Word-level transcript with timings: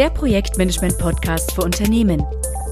der 0.00 0.08
Projektmanagement-Podcast 0.08 1.52
für 1.52 1.60
Unternehmen. 1.60 2.24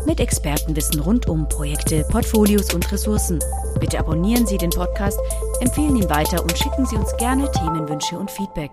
Mit 0.06 0.18
Expertenwissen 0.18 0.98
rund 1.00 1.28
um 1.28 1.46
Projekte, 1.46 2.02
Portfolios 2.08 2.72
und 2.72 2.90
Ressourcen. 2.90 3.38
Bitte 3.78 3.98
abonnieren 3.98 4.46
Sie 4.46 4.56
den 4.56 4.70
Podcast, 4.70 5.20
empfehlen 5.60 5.94
ihn 5.96 6.08
weiter 6.08 6.42
und 6.42 6.56
schicken 6.56 6.86
Sie 6.86 6.96
uns 6.96 7.14
gerne 7.18 7.52
Themenwünsche 7.52 8.18
und 8.18 8.30
Feedback. 8.30 8.70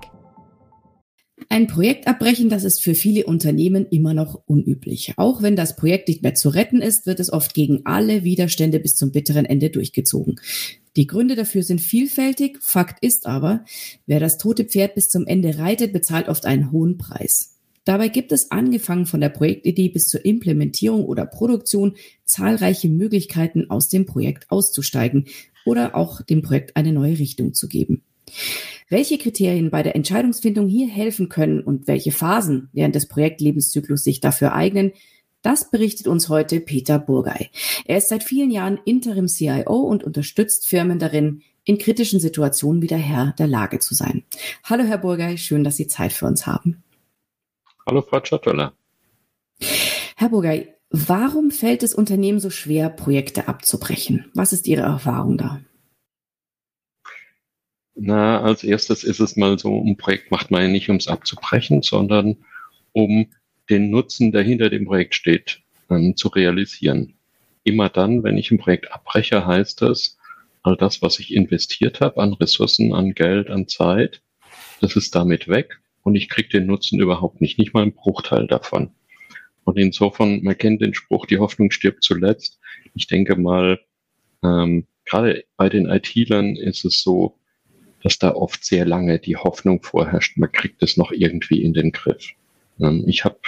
Ein 1.49 1.68
Projekt 1.68 2.07
abbrechen, 2.07 2.47
das 2.47 2.63
ist 2.63 2.81
für 2.81 2.96
viele 2.96 3.26
Unternehmen 3.26 3.88
immer 3.88 4.13
noch 4.13 4.42
unüblich. 4.46 5.12
Auch 5.17 5.42
wenn 5.42 5.58
das 5.58 5.76
Projekt 5.76 6.08
nicht 6.08 6.24
mehr 6.24 6.35
zu 6.35 6.47
retten 6.47 6.81
ist, 6.81 7.06
wird 7.06 7.19
es 7.19 7.33
oft 7.33 7.53
gegen 7.56 7.81
alle 7.83 8.24
Widerstände 8.24 8.79
bis 8.79 8.96
zum 8.96 9.12
bitteren 9.12 9.44
Ende 9.44 9.69
durchgezogen. 9.69 10.40
Die 10.96 11.08
Gründe 11.08 11.35
dafür 11.35 11.63
sind 11.63 11.81
vielfältig. 11.81 12.60
Fakt 12.62 13.03
ist 13.03 13.26
aber, 13.26 13.65
wer 14.06 14.22
das 14.22 14.37
tote 14.37 14.63
Pferd 14.63 14.96
bis 14.96 15.10
zum 15.10 15.28
Ende 15.28 15.58
reitet, 15.58 15.92
bezahlt 15.92 16.30
oft 16.30 16.45
einen 16.45 16.72
hohen 16.72 16.98
Preis. 16.98 17.55
Dabei 17.86 18.08
gibt 18.08 18.31
es 18.31 18.52
angefangen 18.52 19.05
von 19.05 19.22
der 19.22 19.30
Projektidee 19.30 19.89
bis 19.89 20.07
zur 20.07 20.25
Implementierung 20.25 21.05
oder 21.05 21.25
Produktion 21.25 21.95
zahlreiche 22.25 22.89
Möglichkeiten, 22.89 23.70
aus 23.70 23.88
dem 23.89 24.05
Projekt 24.05 24.49
auszusteigen 24.49 25.25
oder 25.66 25.95
auch 25.95 26.21
dem 26.21 26.41
Projekt 26.41 26.75
eine 26.75 26.91
neue 26.91 27.17
Richtung 27.17 27.53
zu 27.53 27.67
geben. 27.67 28.03
Welche 28.89 29.17
Kriterien 29.17 29.71
bei 29.71 29.84
der 29.84 29.95
Entscheidungsfindung 29.95 30.67
hier 30.67 30.88
helfen 30.88 31.30
können 31.30 31.61
und 31.61 31.88
welche 31.88 32.11
Phasen 32.11 32.70
während 32.73 32.95
des 32.95 33.08
Projektlebenszyklus 33.08 34.03
sich 34.03 34.20
dafür 34.20 34.53
eignen, 34.53 34.91
das 35.41 35.70
berichtet 35.70 36.08
uns 36.08 36.27
heute 36.27 36.59
Peter 36.59 36.97
Burgay. 36.97 37.49
Er 37.86 37.97
ist 37.97 38.09
seit 38.09 38.23
vielen 38.23 38.49
Jahren 38.49 38.80
Interim-CIO 38.83 39.75
und 39.75 40.03
unterstützt 40.03 40.66
Firmen 40.66 40.97
darin, 40.97 41.44
in 41.66 41.77
kritischen 41.77 42.20
Situationen 42.20 42.81
wieder 42.81 42.97
Herr 42.97 43.33
der 43.38 43.47
Lage 43.47 43.80
zu 43.80 43.95
sein. 43.95 44.23
Hallo, 44.63 44.83
Herr 44.83 44.99
Burgay, 44.99 45.38
schön, 45.38 45.63
dass 45.63 45.77
Sie 45.77 45.88
Zeit 45.88 46.13
für 46.13 46.25
uns 46.25 46.45
haben. 46.47 46.83
Hallo, 47.88 48.02
Frau 48.02 48.20
Schottoller. 48.23 48.73
Herr 50.16 50.30
Burgay, 50.30 50.73
warum 50.89 51.52
fällt 51.52 51.83
es 51.83 51.94
Unternehmen 51.94 52.39
so 52.39 52.50
schwer, 52.50 52.89
Projekte 52.89 53.47
abzubrechen? 53.47 54.31
Was 54.33 54.53
ist 54.53 54.66
Ihre 54.66 54.81
Erfahrung 54.81 55.38
da? 55.38 55.61
Na, 57.94 58.41
als 58.41 58.63
erstes 58.63 59.03
ist 59.03 59.19
es 59.19 59.36
mal 59.36 59.59
so, 59.59 59.83
ein 59.83 59.97
Projekt 59.97 60.31
macht 60.31 60.50
man 60.50 60.63
ja 60.63 60.67
nicht, 60.67 60.89
um 60.89 60.95
es 60.95 61.08
abzubrechen, 61.08 61.83
sondern 61.83 62.38
um 62.91 63.28
den 63.69 63.91
Nutzen, 63.91 64.31
der 64.31 64.41
hinter 64.41 64.72
dem 64.72 64.86
Projekt 64.86 65.13
steht, 65.13 65.61
ähm, 65.91 66.16
zu 66.16 66.30
realisieren. 66.30 67.13
Immer 67.63 67.89
dann, 67.89 68.23
wenn 68.23 68.38
ich 68.38 68.50
ein 68.50 68.58
Projekt 68.58 68.91
abbreche, 68.91 69.45
heißt 69.45 69.83
das, 69.83 70.17
all 70.63 70.75
das, 70.75 71.03
was 71.03 71.19
ich 71.19 71.33
investiert 71.33 72.02
habe 72.02 72.19
an 72.19 72.33
Ressourcen, 72.33 72.94
an 72.94 73.13
Geld, 73.13 73.52
an 73.52 73.67
Zeit, 73.67 74.23
das 74.81 74.95
ist 74.95 75.13
damit 75.13 75.47
weg 75.47 75.80
und 76.06 76.14
ich 76.14 76.30
kriege 76.30 76.50
den 76.50 76.67
Nutzen 76.67 77.00
überhaupt 77.00 77.42
nicht, 77.42 77.58
nicht 77.58 77.73
mal 77.73 77.81
einen 77.81 77.95
Bruchteil 77.95 78.45
davon. 78.45 78.92
Und 79.64 79.80
insofern, 79.80 80.44
man 80.44 80.56
kennt 80.56 80.81
den 80.81 80.94
Spruch, 80.94 81.25
die 81.25 81.39
Hoffnung 81.39 81.72
stirbt 81.72 82.03
zuletzt. 82.03 82.59
Ich 82.94 83.08
denke 83.08 83.36
mal, 83.36 83.80
ähm, 84.44 84.86
gerade 85.06 85.45
bei 85.58 85.67
den 85.67 85.88
IT-Lern 85.88 86.58
ist 86.58 86.86
es 86.86 87.02
so, 87.02 87.39
dass 88.03 88.20
da 88.20 88.36
oft 88.36 88.64
sehr 88.64 88.86
lange 88.86 89.17
die 89.17 89.36
Hoffnung 89.36 89.81
vorherrscht, 89.81 90.38
man 90.38 90.52
kriegt 90.52 90.84
es 90.84 90.95
noch 90.95 91.12
irgendwie 91.12 91.64
in 91.64 91.73
den 91.73 91.92
Griff. 91.92 92.34
Ähm, 92.80 93.03
ich 93.08 93.25
habe 93.25 93.40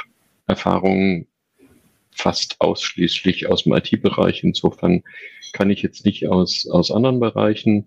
Erfahrungen 0.47 1.27
fast 2.09 2.59
ausschließlich 2.59 3.45
aus 3.45 3.65
dem 3.65 3.73
IT-Bereich. 3.73 4.43
Insofern 4.43 5.03
kann 5.53 5.69
ich 5.69 5.83
jetzt 5.83 6.05
nicht 6.05 6.27
aus, 6.27 6.67
aus 6.67 6.89
anderen 6.89 7.19
Bereichen 7.19 7.85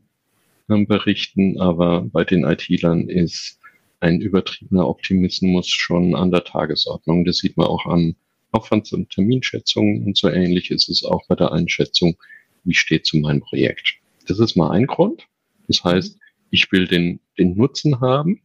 ähm, 0.68 0.86
berichten, 0.86 1.60
aber 1.60 2.02
bei 2.02 2.22
den 2.22 2.44
IT-Lern 2.44 3.08
ist 3.08 3.59
ein 4.00 4.20
übertriebener 4.20 4.88
Optimismus 4.88 5.68
schon 5.68 6.14
an 6.14 6.30
der 6.30 6.44
Tagesordnung. 6.44 7.24
Das 7.24 7.38
sieht 7.38 7.56
man 7.56 7.66
auch 7.66 7.86
an 7.86 8.16
Aufwands- 8.52 8.92
und 8.92 9.10
Terminschätzungen 9.10 10.04
und 10.04 10.16
so 10.16 10.28
ähnlich 10.28 10.70
ist 10.70 10.88
es 10.88 11.04
auch 11.04 11.26
bei 11.28 11.36
der 11.36 11.52
Einschätzung, 11.52 12.16
wie 12.64 12.74
steht 12.74 13.06
zu 13.06 13.18
meinem 13.18 13.40
Projekt. 13.40 13.94
Das 14.26 14.38
ist 14.38 14.56
mal 14.56 14.70
ein 14.70 14.86
Grund. 14.86 15.26
Das 15.68 15.84
heißt, 15.84 16.18
ich 16.50 16.72
will 16.72 16.88
den, 16.88 17.20
den 17.38 17.56
Nutzen 17.56 18.00
haben 18.00 18.42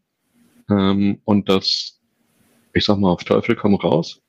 ähm, 0.70 1.22
und 1.26 1.50
das, 1.50 2.00
ich 2.74 2.86
sag 2.86 3.00
mal, 3.00 3.12
auf 3.12 3.24
Teufel 3.24 3.56
komm 3.56 3.76
raus. 3.76 4.22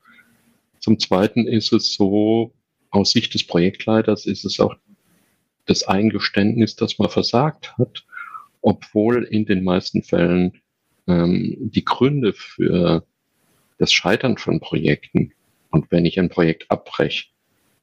Zum 0.80 0.98
Zweiten 0.98 1.46
ist 1.46 1.72
es 1.72 1.94
so, 1.94 2.52
aus 2.90 3.10
Sicht 3.10 3.34
des 3.34 3.46
Projektleiters 3.46 4.26
ist 4.26 4.44
es 4.44 4.60
auch 4.60 4.74
das 5.66 5.82
Eingeständnis, 5.82 6.76
dass 6.76 6.98
man 6.98 7.10
versagt 7.10 7.76
hat, 7.76 8.06
obwohl 8.62 9.24
in 9.24 9.44
den 9.44 9.64
meisten 9.64 10.02
Fällen 10.02 10.60
ähm, 11.06 11.56
die 11.58 11.84
Gründe 11.84 12.32
für 12.32 13.06
das 13.78 13.92
Scheitern 13.92 14.38
von 14.38 14.60
Projekten 14.60 15.32
und 15.70 15.90
wenn 15.90 16.06
ich 16.06 16.18
ein 16.18 16.30
Projekt 16.30 16.70
abbreche, 16.70 17.26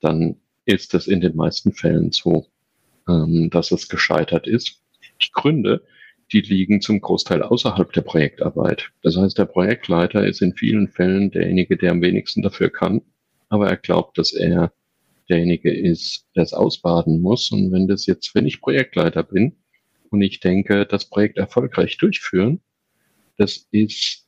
dann 0.01 0.37
ist 0.65 0.93
es 0.93 1.07
in 1.07 1.21
den 1.21 1.35
meisten 1.35 1.73
Fällen 1.73 2.11
so, 2.11 2.47
ähm, 3.07 3.49
dass 3.49 3.71
es 3.71 3.89
gescheitert 3.89 4.47
ist 4.47 4.83
die 5.21 5.31
Gründe, 5.31 5.83
die 6.31 6.41
liegen 6.41 6.81
zum 6.81 7.01
Großteil 7.01 7.43
außerhalb 7.43 7.91
der 7.93 8.01
Projektarbeit. 8.01 8.91
Das 9.01 9.17
heißt, 9.17 9.37
der 9.37 9.45
Projektleiter 9.45 10.25
ist 10.25 10.41
in 10.41 10.55
vielen 10.55 10.87
Fällen 10.87 11.31
derjenige, 11.31 11.77
der 11.77 11.91
am 11.91 12.01
wenigsten 12.01 12.41
dafür 12.41 12.69
kann, 12.69 13.01
aber 13.49 13.69
er 13.69 13.77
glaubt, 13.77 14.17
dass 14.17 14.33
er 14.33 14.73
derjenige 15.29 15.71
ist, 15.71 16.27
der 16.35 16.43
es 16.43 16.53
ausbaden 16.53 17.21
muss. 17.21 17.51
Und 17.51 17.71
wenn 17.71 17.87
das 17.87 18.05
jetzt, 18.05 18.33
wenn 18.35 18.45
ich 18.45 18.61
Projektleiter 18.61 19.23
bin 19.23 19.55
und 20.09 20.21
ich 20.21 20.39
denke, 20.39 20.85
das 20.85 21.09
Projekt 21.09 21.37
erfolgreich 21.37 21.97
durchführen, 21.97 22.61
das 23.37 23.67
ist 23.71 24.27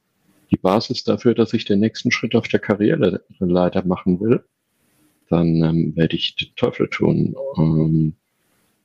die 0.51 0.57
Basis 0.57 1.03
dafür, 1.03 1.33
dass 1.33 1.53
ich 1.53 1.65
den 1.65 1.79
nächsten 1.79 2.11
Schritt 2.11 2.35
auf 2.35 2.47
der 2.47 2.59
Karriereleiter 2.59 3.85
machen 3.85 4.19
will, 4.19 4.43
dann 5.29 5.63
ähm, 5.63 5.95
werde 5.95 6.15
ich 6.15 6.35
den 6.35 6.55
Teufel 6.55 6.87
tun 6.89 7.35
ähm, 7.57 8.13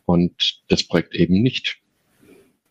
und 0.07 0.63
das 0.69 0.83
Projekt 0.83 1.15
eben 1.15 1.43
nicht 1.43 1.79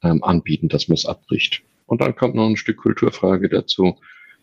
ähm, 0.04 0.24
anbieten, 0.24 0.70
dass 0.70 0.88
man 0.88 0.96
es 0.96 1.06
abbricht. 1.06 1.62
Und 1.86 2.02
dann 2.02 2.16
kommt 2.16 2.36
noch 2.36 2.48
ein 2.48 2.58
Stück 2.58 2.78
Kulturfrage 2.78 3.50
dazu. 3.50 3.96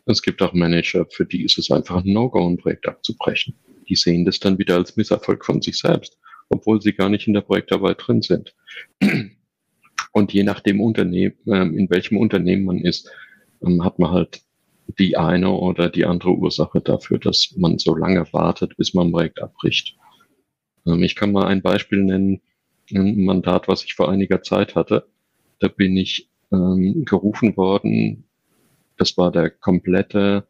Es 0.06 0.22
gibt 0.22 0.42
auch 0.42 0.52
Manager, 0.52 1.06
für 1.10 1.24
die 1.24 1.44
ist 1.44 1.58
es 1.58 1.70
einfach 1.70 2.04
ein 2.04 2.12
No-Go, 2.12 2.48
ein 2.48 2.58
Projekt 2.58 2.86
abzubrechen. 2.88 3.54
Die 3.88 3.96
sehen 3.96 4.24
das 4.24 4.38
dann 4.38 4.58
wieder 4.58 4.76
als 4.76 4.96
Misserfolg 4.96 5.44
von 5.44 5.62
sich 5.62 5.78
selbst, 5.78 6.18
obwohl 6.48 6.80
sie 6.80 6.92
gar 6.92 7.08
nicht 7.08 7.26
in 7.26 7.34
der 7.34 7.40
Projektarbeit 7.40 7.98
drin 8.00 8.22
sind. 8.22 8.54
Und 10.16 10.32
je 10.32 10.44
nachdem 10.44 10.80
Unternehmen, 10.80 11.34
ähm, 11.46 11.76
in 11.76 11.90
welchem 11.90 12.16
Unternehmen 12.16 12.64
man 12.64 12.78
ist, 12.78 13.10
ähm, 13.62 13.84
hat 13.84 13.98
man 13.98 14.12
halt 14.12 14.40
die 14.98 15.18
eine 15.18 15.50
oder 15.50 15.90
die 15.90 16.06
andere 16.06 16.30
Ursache 16.30 16.80
dafür, 16.80 17.18
dass 17.18 17.54
man 17.58 17.78
so 17.78 17.94
lange 17.94 18.26
wartet, 18.32 18.78
bis 18.78 18.94
man 18.94 19.08
ein 19.08 19.12
Projekt 19.12 19.42
abbricht. 19.42 19.98
Ähm, 20.86 21.02
ich 21.02 21.16
kann 21.16 21.32
mal 21.32 21.46
ein 21.46 21.60
Beispiel 21.60 22.02
nennen, 22.02 22.40
ein 22.90 23.26
Mandat, 23.26 23.68
was 23.68 23.84
ich 23.84 23.92
vor 23.94 24.10
einiger 24.10 24.40
Zeit 24.40 24.74
hatte. 24.74 25.06
Da 25.58 25.68
bin 25.68 25.98
ich 25.98 26.30
ähm, 26.50 27.04
gerufen 27.04 27.54
worden. 27.58 28.24
Das 28.96 29.18
war 29.18 29.30
der 29.30 29.50
komplette 29.50 30.48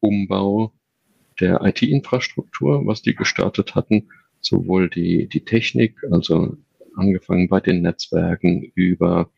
Umbau 0.00 0.72
der 1.40 1.60
IT-Infrastruktur, 1.60 2.86
was 2.86 3.02
die 3.02 3.14
gestartet 3.14 3.74
hatten. 3.74 4.08
Sowohl 4.40 4.88
die, 4.88 5.28
die 5.28 5.44
Technik, 5.44 5.98
also 6.10 6.56
angefangen 6.96 7.48
bei 7.48 7.60
den 7.60 7.82
Netzwerken 7.82 8.62
über 8.74 9.30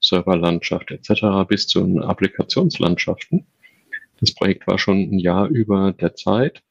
Serverlandschaft 0.00 0.90
etc. 0.90 1.46
bis 1.48 1.66
zu 1.66 1.80
den 1.80 2.02
Applikationslandschaften. 2.02 3.46
Das 4.18 4.34
Projekt 4.34 4.66
war 4.66 4.78
schon 4.78 4.98
ein 4.98 5.18
Jahr 5.18 5.48
über 5.48 5.92
der 5.92 6.14
Zeit 6.14 6.62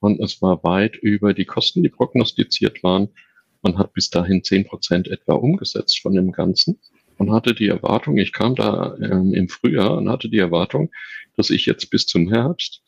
und 0.00 0.20
es 0.20 0.40
war 0.42 0.62
weit 0.64 0.96
über 0.96 1.34
die 1.34 1.44
Kosten, 1.44 1.82
die 1.82 1.88
prognostiziert 1.88 2.82
waren. 2.82 3.08
Man 3.62 3.78
hat 3.78 3.92
bis 3.92 4.10
dahin 4.10 4.44
zehn 4.44 4.64
Prozent 4.64 5.08
etwa 5.08 5.34
umgesetzt 5.34 6.00
von 6.00 6.14
dem 6.14 6.32
Ganzen 6.32 6.78
und 7.16 7.32
hatte 7.32 7.54
die 7.54 7.68
Erwartung, 7.68 8.16
ich 8.16 8.32
kam 8.32 8.54
da 8.54 8.96
ähm, 9.02 9.34
im 9.34 9.48
Frühjahr 9.48 9.98
und 9.98 10.08
hatte 10.08 10.28
die 10.28 10.38
Erwartung, 10.38 10.90
dass 11.36 11.50
ich 11.50 11.66
jetzt 11.66 11.90
bis 11.90 12.06
zum 12.06 12.28
Herbst 12.28 12.82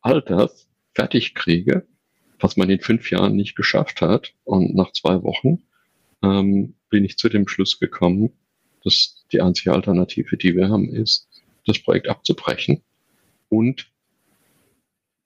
all 0.00 0.22
das 0.22 0.68
fertig 0.94 1.34
kriege, 1.34 1.86
was 2.38 2.56
man 2.56 2.70
in 2.70 2.80
fünf 2.80 3.10
Jahren 3.10 3.34
nicht 3.34 3.56
geschafft 3.56 4.00
hat. 4.00 4.32
Und 4.44 4.74
nach 4.74 4.92
zwei 4.92 5.22
Wochen 5.22 5.64
ähm, 6.22 6.74
bin 6.90 7.04
ich 7.04 7.18
zu 7.18 7.28
dem 7.28 7.48
Schluss 7.48 7.78
gekommen, 7.78 8.32
dass 8.84 9.24
die 9.32 9.40
einzige 9.40 9.72
Alternative, 9.72 10.36
die 10.36 10.56
wir 10.56 10.68
haben, 10.68 10.88
ist, 10.94 11.28
das 11.66 11.78
Projekt 11.78 12.08
abzubrechen 12.08 12.82
und 13.48 13.90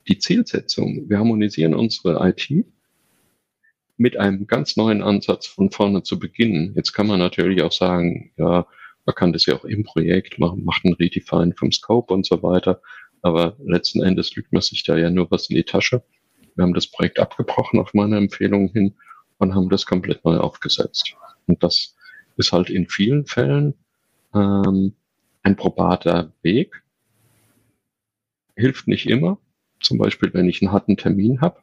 die 0.08 0.18
Zielsetzung. 0.18 1.08
Wir 1.08 1.18
harmonisieren 1.18 1.74
unsere 1.74 2.26
IT 2.28 2.66
mit 3.96 4.16
einem 4.16 4.46
ganz 4.46 4.76
neuen 4.76 5.02
Ansatz 5.02 5.46
von 5.46 5.70
vorne 5.70 6.02
zu 6.02 6.18
beginnen. 6.18 6.72
Jetzt 6.74 6.92
kann 6.92 7.06
man 7.06 7.20
natürlich 7.20 7.62
auch 7.62 7.72
sagen, 7.72 8.32
ja, 8.36 8.66
man 9.04 9.14
kann 9.14 9.32
das 9.32 9.46
ja 9.46 9.54
auch 9.54 9.64
im 9.64 9.84
Projekt 9.84 10.38
machen, 10.38 10.64
macht 10.64 10.84
ein 10.84 10.94
Redefine 10.94 11.54
vom 11.56 11.72
Scope 11.72 12.12
und 12.12 12.26
so 12.26 12.42
weiter. 12.42 12.80
Aber 13.20 13.56
letzten 13.64 14.02
Endes 14.02 14.34
lügt 14.34 14.52
man 14.52 14.62
sich 14.62 14.82
da 14.82 14.96
ja 14.96 15.10
nur 15.10 15.30
was 15.30 15.48
in 15.50 15.56
die 15.56 15.64
Tasche. 15.64 16.02
Wir 16.56 16.62
haben 16.62 16.74
das 16.74 16.88
Projekt 16.88 17.20
abgebrochen 17.20 17.78
auf 17.78 17.94
meine 17.94 18.16
Empfehlung 18.16 18.68
hin 18.72 18.94
und 19.42 19.54
haben 19.54 19.68
das 19.68 19.86
komplett 19.86 20.24
neu 20.24 20.36
aufgesetzt. 20.36 21.16
Und 21.46 21.62
das 21.62 21.96
ist 22.36 22.52
halt 22.52 22.70
in 22.70 22.86
vielen 22.88 23.26
Fällen 23.26 23.74
ähm, 24.34 24.94
ein 25.42 25.56
probater 25.56 26.32
Weg. 26.42 26.82
hilft 28.56 28.86
nicht 28.86 29.08
immer. 29.08 29.38
Zum 29.80 29.98
Beispiel, 29.98 30.32
wenn 30.32 30.48
ich 30.48 30.62
einen 30.62 30.70
harten 30.70 30.96
Termin 30.96 31.40
habe, 31.40 31.58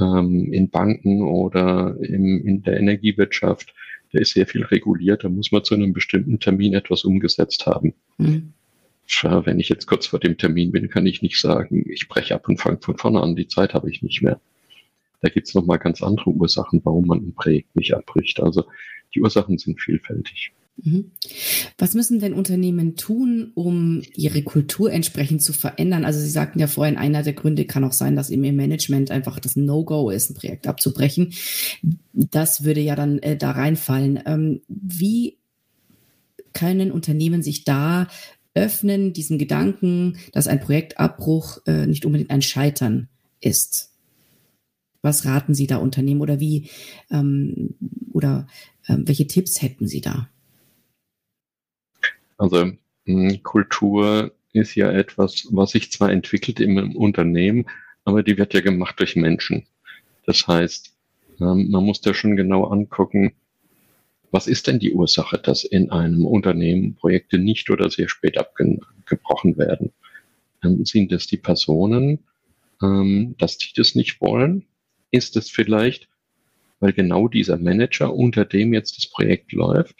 ähm, 0.00 0.50
in 0.52 0.70
Banken 0.70 1.22
oder 1.22 1.96
im, 2.00 2.46
in 2.46 2.62
der 2.62 2.78
Energiewirtschaft, 2.78 3.74
der 4.14 4.22
ist 4.22 4.32
sehr 4.32 4.46
viel 4.46 4.64
reguliert, 4.64 5.22
da 5.22 5.28
muss 5.28 5.52
man 5.52 5.62
zu 5.62 5.74
einem 5.74 5.92
bestimmten 5.92 6.40
Termin 6.40 6.72
etwas 6.72 7.04
umgesetzt 7.04 7.66
haben. 7.66 7.94
Mhm. 8.16 8.54
Wenn 9.22 9.58
ich 9.58 9.68
jetzt 9.68 9.86
kurz 9.86 10.06
vor 10.06 10.20
dem 10.20 10.38
Termin 10.38 10.70
bin, 10.70 10.88
kann 10.88 11.04
ich 11.04 11.20
nicht 11.20 11.40
sagen, 11.40 11.84
ich 11.90 12.08
breche 12.08 12.36
ab 12.36 12.48
und 12.48 12.58
fange 12.60 12.78
von 12.80 12.96
vorne 12.96 13.20
an, 13.20 13.34
die 13.34 13.48
Zeit 13.48 13.74
habe 13.74 13.90
ich 13.90 14.02
nicht 14.02 14.22
mehr. 14.22 14.40
Da 15.20 15.28
gibt 15.28 15.48
es 15.48 15.54
nochmal 15.54 15.78
ganz 15.78 16.02
andere 16.02 16.30
Ursachen, 16.30 16.80
warum 16.84 17.06
man 17.06 17.18
ein 17.18 17.34
Projekt 17.34 17.76
nicht 17.76 17.94
abbricht. 17.94 18.40
Also 18.40 18.64
die 19.14 19.20
Ursachen 19.20 19.58
sind 19.58 19.80
vielfältig. 19.80 20.52
Mhm. 20.82 21.10
Was 21.78 21.94
müssen 21.94 22.20
denn 22.20 22.32
Unternehmen 22.32 22.96
tun, 22.96 23.52
um 23.54 24.02
ihre 24.14 24.42
Kultur 24.42 24.92
entsprechend 24.92 25.42
zu 25.42 25.52
verändern? 25.52 26.04
Also 26.04 26.20
Sie 26.20 26.30
sagten 26.30 26.58
ja 26.58 26.66
vorhin, 26.66 26.96
einer 26.96 27.22
der 27.22 27.32
Gründe 27.32 27.64
kann 27.66 27.84
auch 27.84 27.92
sein, 27.92 28.16
dass 28.16 28.30
eben 28.30 28.44
im 28.44 28.56
Management 28.56 29.10
einfach 29.10 29.38
das 29.40 29.56
No-Go 29.56 30.10
ist, 30.10 30.30
ein 30.30 30.34
Projekt 30.34 30.66
abzubrechen. 30.66 31.32
Das 32.12 32.64
würde 32.64 32.80
ja 32.80 32.96
dann 32.96 33.18
äh, 33.18 33.36
da 33.36 33.50
reinfallen. 33.50 34.20
Ähm, 34.26 34.62
wie 34.68 35.36
können 36.52 36.90
Unternehmen 36.90 37.42
sich 37.42 37.64
da 37.64 38.08
öffnen, 38.54 39.12
diesen 39.12 39.38
Gedanken, 39.38 40.16
dass 40.32 40.48
ein 40.48 40.60
Projektabbruch 40.60 41.58
äh, 41.66 41.86
nicht 41.86 42.04
unbedingt 42.04 42.30
ein 42.30 42.42
Scheitern 42.42 43.08
ist? 43.40 43.90
Was 45.02 45.24
raten 45.24 45.54
Sie 45.54 45.66
da 45.66 45.78
Unternehmen 45.78 46.20
oder 46.20 46.40
wie 46.40 46.68
ähm, 47.10 47.74
oder 48.12 48.46
äh, 48.86 48.96
welche 48.98 49.26
Tipps 49.26 49.62
hätten 49.62 49.86
Sie 49.86 50.00
da? 50.00 50.28
Also 52.36 52.72
hm, 53.06 53.42
Kultur 53.42 54.32
ist 54.52 54.74
ja 54.74 54.90
etwas, 54.90 55.46
was 55.50 55.70
sich 55.70 55.92
zwar 55.92 56.10
entwickelt 56.10 56.60
im 56.60 56.96
Unternehmen, 56.96 57.66
aber 58.04 58.22
die 58.22 58.36
wird 58.36 58.54
ja 58.54 58.60
gemacht 58.60 58.98
durch 58.98 59.16
Menschen. 59.16 59.66
Das 60.26 60.46
heißt, 60.46 60.94
ähm, 61.40 61.70
man 61.70 61.84
muss 61.84 62.00
da 62.00 62.14
schon 62.14 62.36
genau 62.36 62.64
angucken, 62.64 63.32
was 64.30 64.46
ist 64.46 64.66
denn 64.66 64.78
die 64.78 64.92
Ursache, 64.92 65.38
dass 65.38 65.64
in 65.64 65.90
einem 65.90 66.24
Unternehmen 66.24 66.94
Projekte 66.94 67.38
nicht 67.38 67.68
oder 67.70 67.90
sehr 67.90 68.08
spät 68.08 68.38
abgebrochen 68.38 69.56
werden? 69.56 69.92
Ähm, 70.62 70.84
sind 70.84 71.12
es 71.12 71.26
die 71.26 71.36
Personen, 71.36 72.20
ähm, 72.82 73.34
dass 73.38 73.58
die 73.58 73.72
das 73.74 73.94
nicht 73.94 74.20
wollen? 74.20 74.66
Ist 75.10 75.36
es 75.36 75.50
vielleicht, 75.50 76.08
weil 76.78 76.92
genau 76.92 77.28
dieser 77.28 77.58
Manager, 77.58 78.14
unter 78.14 78.44
dem 78.44 78.72
jetzt 78.72 78.96
das 78.96 79.08
Projekt 79.08 79.52
läuft, 79.52 79.96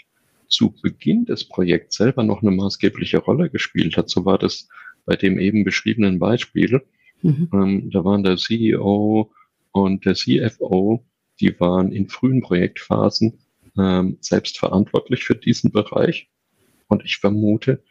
zu 0.49 0.75
Beginn 0.83 1.25
des 1.25 1.45
Projekts 1.45 1.97
selber 1.97 2.25
noch 2.25 2.43
eine 2.43 2.51
maßgebliche 2.51 3.19
Rolle 3.19 3.51
gespielt 3.51 3.97
hat. 3.97 4.11
So 4.11 4.25
war 4.25 4.39
das 4.39 4.69
bei 5.07 5.17
dem 5.17 5.39
eben 5.39 5.65
beschriebenen 5.65 6.19
Beispiel. 6.19 6.83
Mhm. 7.23 7.49
Ähm, 7.53 7.91
da 7.91 8.05
waren 8.05 8.23
der 8.23 8.37
CEO 8.37 9.31
und 9.73 10.05
der 10.05 10.15
CFO, 10.15 11.05
die 11.41 11.59
waren 11.61 11.93
in 11.93 12.09
frühen 12.09 12.43
Projektphasen 12.43 13.39
ähm, 13.79 14.19
selbst 14.21 14.59
verantwortlich 14.59 15.25
für 15.25 15.37
diesen 15.37 15.71
Bereich. 15.71 16.29
Und 16.89 17.05
ich 17.05 17.19
vermute, 17.19 17.83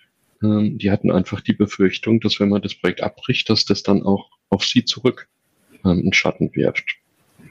ähm, 0.44 0.78
die 0.78 0.92
hatten 0.92 1.12
einfach 1.12 1.42
die 1.42 1.54
Befürchtung, 1.54 2.20
dass 2.20 2.40
wenn 2.40 2.50
man 2.50 2.62
das 2.62 2.76
Projekt 2.76 3.02
abbricht, 3.02 3.50
dass 3.50 3.66
das 3.66 3.84
dann 3.84 4.04
auch 4.04 4.30
auf 4.50 4.66
sie 4.66 4.84
zurück 4.84 5.30
ähm, 5.86 6.00
einen 6.00 6.14
Schatten 6.14 6.54
wirft. 6.54 6.99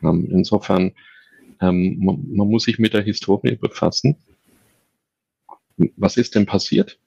Ähm, 0.03 0.29
insofern, 0.31 0.93
ähm, 1.61 1.99
man, 1.99 2.25
man 2.31 2.49
muss 2.49 2.65
sich 2.65 2.79
mit 2.79 2.95
der 2.95 3.03
Historie 3.03 3.57
befassen 3.57 4.17
was 5.97 6.17
ist 6.17 6.35
denn 6.35 6.47
passiert 6.47 6.99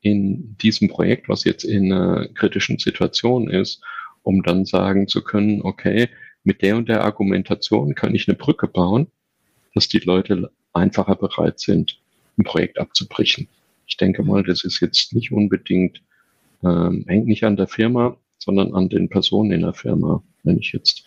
in 0.00 0.56
diesem 0.58 0.88
Projekt, 0.88 1.28
was 1.28 1.44
jetzt 1.44 1.64
in 1.64 1.92
einer 1.92 2.28
kritischen 2.28 2.78
Situation 2.78 3.48
ist, 3.48 3.82
um 4.22 4.42
dann 4.42 4.64
sagen 4.64 5.08
zu 5.08 5.22
können, 5.22 5.62
okay, 5.62 6.08
mit 6.44 6.62
der 6.62 6.76
und 6.76 6.88
der 6.88 7.04
Argumentation 7.04 7.94
kann 7.94 8.14
ich 8.14 8.28
eine 8.28 8.36
Brücke 8.36 8.68
bauen, 8.68 9.08
dass 9.74 9.88
die 9.88 9.98
Leute 9.98 10.50
einfacher 10.72 11.16
bereit 11.16 11.58
sind, 11.58 12.00
ein 12.38 12.44
Projekt 12.44 12.78
abzubrechen. 12.78 13.48
Ich 13.86 13.96
denke 13.96 14.22
mal, 14.22 14.42
das 14.42 14.64
ist 14.64 14.80
jetzt 14.80 15.12
nicht 15.12 15.32
unbedingt, 15.32 16.02
ähm, 16.62 17.04
hängt 17.08 17.26
nicht 17.26 17.44
an 17.44 17.56
der 17.56 17.66
Firma, 17.66 18.16
sondern 18.38 18.74
an 18.74 18.88
den 18.88 19.08
Personen 19.08 19.52
in 19.52 19.62
der 19.62 19.74
Firma. 19.74 20.22
Wenn 20.44 20.58
ich 20.58 20.72
jetzt 20.72 21.04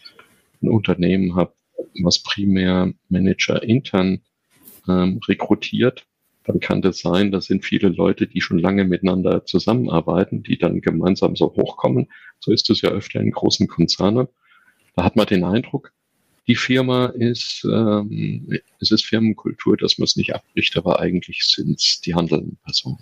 ein 0.61 0.69
Unternehmen 0.69 1.35
habe, 1.35 1.53
was 2.01 2.19
primär 2.21 2.93
Manager 3.09 3.63
intern 3.63 4.21
ähm, 4.87 5.19
rekrutiert, 5.27 6.05
dann 6.43 6.59
kann 6.59 6.81
das 6.81 6.99
sein, 6.99 7.31
das 7.31 7.45
sind 7.45 7.63
viele 7.63 7.89
Leute, 7.89 8.27
die 8.27 8.41
schon 8.41 8.59
lange 8.59 8.83
miteinander 8.83 9.45
zusammenarbeiten, 9.45 10.41
die 10.41 10.57
dann 10.57 10.81
gemeinsam 10.81 11.35
so 11.35 11.53
hochkommen. 11.55 12.07
So 12.39 12.51
ist 12.51 12.69
es 12.69 12.81
ja 12.81 12.89
öfter 12.89 13.19
in 13.19 13.31
großen 13.31 13.67
Konzernen. 13.67 14.27
Da 14.95 15.03
hat 15.03 15.15
man 15.15 15.27
den 15.27 15.43
Eindruck, 15.43 15.93
die 16.47 16.55
Firma 16.55 17.05
ist, 17.05 17.63
ähm, 17.71 18.59
es 18.79 18.89
ist 18.89 19.05
Firmenkultur, 19.05 19.77
dass 19.77 19.99
man 19.99 20.05
es 20.05 20.15
nicht 20.15 20.33
abbricht, 20.33 20.75
aber 20.77 20.99
eigentlich 20.99 21.43
sind 21.43 21.79
es 21.79 22.01
die 22.01 22.15
handelnden 22.15 22.57
Personen. 22.63 22.97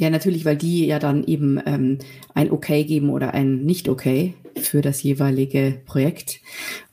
Ja, 0.00 0.08
natürlich, 0.08 0.46
weil 0.46 0.56
die 0.56 0.86
ja 0.86 0.98
dann 0.98 1.24
eben 1.24 1.60
ähm, 1.66 1.98
ein 2.32 2.50
Okay 2.50 2.84
geben 2.84 3.10
oder 3.10 3.34
ein 3.34 3.66
Nicht-Okay 3.66 4.32
für 4.56 4.80
das 4.80 5.02
jeweilige 5.02 5.78
Projekt 5.84 6.40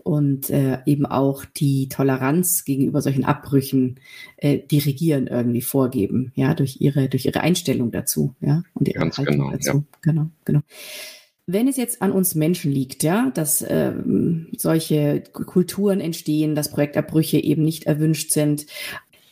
und 0.04 0.50
äh, 0.50 0.80
eben 0.86 1.06
auch 1.06 1.45
die 1.45 1.88
Toleranz 1.88 2.65
gegenüber 2.65 3.01
solchen 3.01 3.24
Abbrüchen 3.24 4.01
äh, 4.36 4.59
dirigieren 4.59 5.27
irgendwie 5.27 5.62
vorgeben, 5.62 6.33
ja, 6.36 6.54
durch 6.54 6.81
ihre 6.81 7.07
durch 7.07 7.25
ihre 7.25 7.39
Einstellung 7.39 7.92
dazu, 7.92 8.36
ja, 8.42 8.63
und 8.74 8.89
ihre 8.89 9.00
Ganz 9.00 9.18
Haltung 9.18 9.38
genau, 9.38 9.51
dazu. 9.51 9.71
Ja. 9.71 9.83
Genau, 10.01 10.27
genau. 10.44 10.59
Wenn 11.45 11.69
es 11.69 11.77
jetzt 11.77 12.01
an 12.01 12.12
uns 12.12 12.36
Menschen 12.36 12.74
liegt, 12.74 13.04
ja, 13.04 13.31
dass 13.33 13.65
ähm, 13.65 14.50
solche 14.57 15.24
Kulturen 15.31 16.01
entstehen, 16.01 16.56
dass 16.56 16.71
Projektabbrüche 16.71 17.42
eben 17.42 17.63
nicht 17.63 17.86
erwünscht 17.86 18.33
sind, 18.33 18.65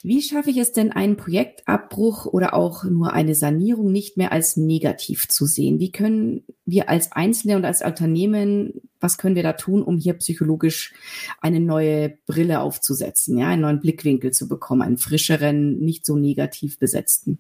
wie 0.06 0.22
schaffe 0.22 0.52
ich 0.52 0.58
es 0.58 0.72
denn, 0.72 0.92
einen 0.92 1.18
Projektabbruch 1.18 2.28
oder 2.28 2.54
auch 2.54 2.84
nur 2.84 3.14
eine 3.14 3.34
Sanierung 3.34 3.92
nicht 3.92 4.18
mehr 4.18 4.32
als 4.32 4.56
negativ 4.56 5.28
zu 5.28 5.48
sehen? 5.48 5.80
Wie 5.80 5.92
können 5.92 6.44
wir 6.66 6.90
als 6.90 7.12
Einzelne 7.12 7.56
und 7.56 7.66
als 7.66 7.82
Unternehmen, 7.82 8.82
was 9.00 9.18
können 9.18 9.36
wir 9.36 9.42
da 9.42 9.54
tun, 9.54 9.82
um 9.82 9.98
hier 9.98 10.14
psychologisch 10.14 10.94
eine 11.42 11.60
neue 11.60 12.18
Brille 12.28 12.60
aufzusetzen, 12.60 13.38
ja, 13.40 13.48
einen 13.48 13.64
neuen 13.64 13.80
Blickwinkel 13.80 14.32
zu 14.32 14.48
bekommen, 14.48 14.84
einen 14.84 14.98
frischeren, 14.98 15.80
nicht 15.80 16.06
so 16.06 16.16
negativ 16.16 16.78
besetzten? 16.78 17.40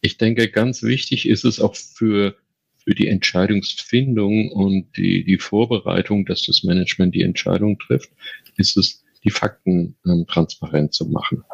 Ich 0.00 0.16
denke, 0.16 0.48
ganz 0.48 0.82
wichtig 0.82 1.28
ist 1.28 1.44
es 1.44 1.60
auch 1.60 1.74
für 1.74 2.36
für 2.84 2.94
die 2.94 3.08
Entscheidungsfindung 3.08 4.52
und 4.52 4.94
die, 4.98 5.24
die 5.24 5.38
Vorbereitung, 5.38 6.26
dass 6.26 6.42
das 6.42 6.64
Management 6.64 7.14
die 7.14 7.22
Entscheidung 7.22 7.78
trifft, 7.78 8.10
ist 8.56 8.76
es, 8.76 9.02
die 9.24 9.30
Fakten 9.30 9.96
ähm, 10.06 10.26
transparent 10.28 10.92
zu 10.92 11.06
machen. 11.06 11.44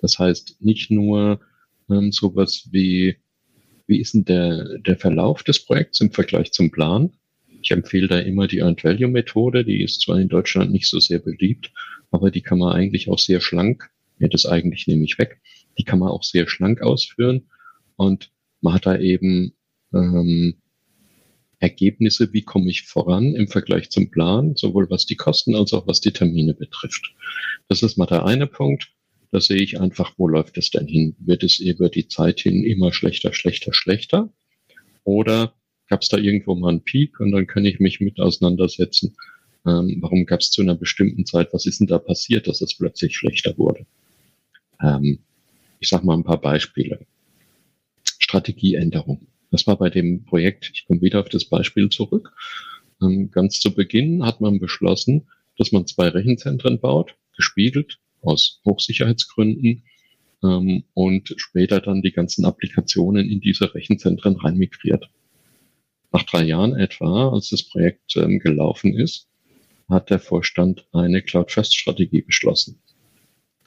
Das 0.00 0.18
heißt, 0.18 0.56
nicht 0.60 0.90
nur 0.90 1.40
ähm, 1.90 2.12
sowas 2.12 2.68
wie, 2.70 3.16
wie 3.86 4.00
ist 4.00 4.14
denn 4.14 4.24
der, 4.24 4.78
der 4.78 4.96
Verlauf 4.96 5.42
des 5.42 5.64
Projekts 5.64 6.00
im 6.00 6.10
Vergleich 6.10 6.52
zum 6.52 6.70
Plan? 6.70 7.12
Ich 7.62 7.70
empfehle 7.70 8.08
da 8.08 8.18
immer 8.18 8.46
die 8.46 8.58
Earned 8.58 8.84
Value 8.84 9.08
Methode. 9.08 9.64
Die 9.64 9.82
ist 9.82 10.02
zwar 10.02 10.20
in 10.20 10.28
Deutschland 10.28 10.70
nicht 10.70 10.88
so 10.88 11.00
sehr 11.00 11.18
beliebt, 11.18 11.72
aber 12.10 12.30
die 12.30 12.42
kann 12.42 12.58
man 12.58 12.72
eigentlich 12.72 13.08
auch 13.08 13.18
sehr 13.18 13.40
schlank, 13.40 13.90
ja, 14.18 14.28
das 14.28 14.46
eigentlich 14.46 14.86
nehme 14.86 15.04
ich 15.04 15.18
weg, 15.18 15.40
die 15.78 15.84
kann 15.84 15.98
man 15.98 16.08
auch 16.08 16.22
sehr 16.22 16.48
schlank 16.48 16.80
ausführen 16.80 17.48
und 17.96 18.30
man 18.60 18.74
hat 18.74 18.86
da 18.86 18.98
eben 18.98 19.54
ähm, 19.92 20.56
Ergebnisse, 21.58 22.32
wie 22.32 22.42
komme 22.42 22.70
ich 22.70 22.82
voran 22.82 23.34
im 23.34 23.48
Vergleich 23.48 23.90
zum 23.90 24.10
Plan, 24.10 24.56
sowohl 24.56 24.90
was 24.90 25.06
die 25.06 25.16
Kosten 25.16 25.54
als 25.54 25.72
auch 25.72 25.86
was 25.86 26.00
die 26.00 26.12
Termine 26.12 26.54
betrifft. 26.54 27.14
Das 27.68 27.82
ist 27.82 27.96
mal 27.96 28.06
der 28.06 28.24
eine 28.26 28.46
Punkt. 28.46 28.92
Da 29.32 29.40
sehe 29.40 29.60
ich 29.60 29.80
einfach, 29.80 30.14
wo 30.16 30.28
läuft 30.28 30.56
es 30.58 30.70
denn 30.70 30.86
hin? 30.86 31.16
Wird 31.18 31.42
es 31.42 31.58
über 31.58 31.88
die 31.88 32.08
Zeit 32.08 32.40
hin 32.40 32.64
immer 32.64 32.92
schlechter, 32.92 33.32
schlechter, 33.32 33.72
schlechter? 33.72 34.32
Oder 35.04 35.54
gab 35.88 36.02
es 36.02 36.08
da 36.08 36.16
irgendwo 36.16 36.54
mal 36.54 36.70
einen 36.70 36.82
Peak 36.82 37.20
und 37.20 37.32
dann 37.32 37.46
kann 37.46 37.64
ich 37.64 37.80
mich 37.80 38.00
mit 38.00 38.20
auseinandersetzen, 38.20 39.16
ähm, 39.66 39.98
warum 40.00 40.26
gab 40.26 40.40
es 40.40 40.50
zu 40.50 40.62
einer 40.62 40.74
bestimmten 40.74 41.26
Zeit, 41.26 41.52
was 41.52 41.66
ist 41.66 41.80
denn 41.80 41.86
da 41.86 41.98
passiert, 41.98 42.46
dass 42.46 42.60
es 42.60 42.76
plötzlich 42.76 43.16
schlechter 43.16 43.56
wurde? 43.58 43.86
Ähm, 44.80 45.18
ich 45.80 45.88
sage 45.88 46.06
mal 46.06 46.14
ein 46.14 46.24
paar 46.24 46.40
Beispiele. 46.40 47.06
Strategieänderung. 48.18 49.26
Das 49.50 49.66
war 49.66 49.76
bei 49.76 49.90
dem 49.90 50.24
Projekt, 50.24 50.70
ich 50.74 50.86
komme 50.86 51.02
wieder 51.02 51.20
auf 51.20 51.28
das 51.28 51.44
Beispiel 51.44 51.88
zurück. 51.88 52.32
Ähm, 53.02 53.30
ganz 53.30 53.60
zu 53.60 53.74
Beginn 53.74 54.24
hat 54.24 54.40
man 54.40 54.58
beschlossen, 54.58 55.28
dass 55.58 55.72
man 55.72 55.86
zwei 55.86 56.08
Rechenzentren 56.08 56.80
baut, 56.80 57.14
gespiegelt, 57.36 57.98
aus 58.22 58.60
Hochsicherheitsgründen 58.64 59.84
ähm, 60.42 60.84
und 60.94 61.34
später 61.36 61.80
dann 61.80 62.02
die 62.02 62.12
ganzen 62.12 62.44
Applikationen 62.44 63.28
in 63.28 63.40
diese 63.40 63.74
Rechenzentren 63.74 64.36
reinmigriert. 64.36 65.08
Nach 66.12 66.22
drei 66.22 66.44
Jahren 66.44 66.74
etwa, 66.74 67.30
als 67.30 67.50
das 67.50 67.62
Projekt 67.62 68.16
ähm, 68.16 68.38
gelaufen 68.38 68.94
ist, 68.94 69.28
hat 69.88 70.10
der 70.10 70.18
Vorstand 70.18 70.86
eine 70.92 71.22
Cloud-First-Strategie 71.22 72.22
beschlossen. 72.22 72.80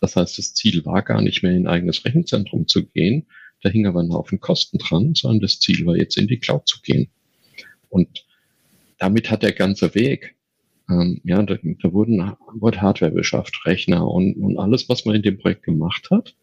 Das 0.01 0.15
heißt, 0.15 0.37
das 0.37 0.53
Ziel 0.53 0.85
war 0.85 1.01
gar 1.01 1.21
nicht 1.21 1.43
mehr 1.43 1.51
in 1.51 1.67
ein 1.67 1.73
eigenes 1.73 2.05
Rechenzentrum 2.05 2.67
zu 2.67 2.85
gehen, 2.85 3.27
da 3.61 3.69
hing 3.69 3.85
aber 3.85 4.01
ein 4.01 4.13
Haufen 4.13 4.39
Kosten 4.39 4.77
dran, 4.77 5.15
sondern 5.15 5.41
das 5.41 5.59
Ziel 5.59 5.85
war 5.85 5.97
jetzt 5.97 6.17
in 6.17 6.27
die 6.27 6.39
Cloud 6.39 6.67
zu 6.67 6.81
gehen. 6.81 7.09
Und 7.89 8.25
damit 8.97 9.29
hat 9.29 9.43
der 9.43 9.51
ganze 9.51 9.95
Weg, 9.95 10.35
ähm, 10.89 11.21
ja, 11.23 11.41
da, 11.43 11.55
da 11.61 11.93
wurden, 11.93 12.33
wurde 12.53 12.81
Hardware 12.81 13.11
beschafft, 13.11 13.65
Rechner 13.65 14.07
und, 14.07 14.35
und 14.35 14.57
alles, 14.57 14.89
was 14.89 15.05
man 15.05 15.15
in 15.15 15.21
dem 15.21 15.37
Projekt 15.37 15.63
gemacht 15.63 16.09
hat, 16.09 16.35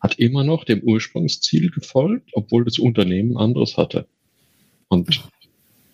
hat 0.00 0.18
immer 0.18 0.44
noch 0.44 0.64
dem 0.64 0.82
Ursprungsziel 0.82 1.70
gefolgt, 1.70 2.30
obwohl 2.32 2.64
das 2.64 2.78
Unternehmen 2.78 3.36
anderes 3.36 3.76
hatte. 3.76 4.08
Und 4.88 5.22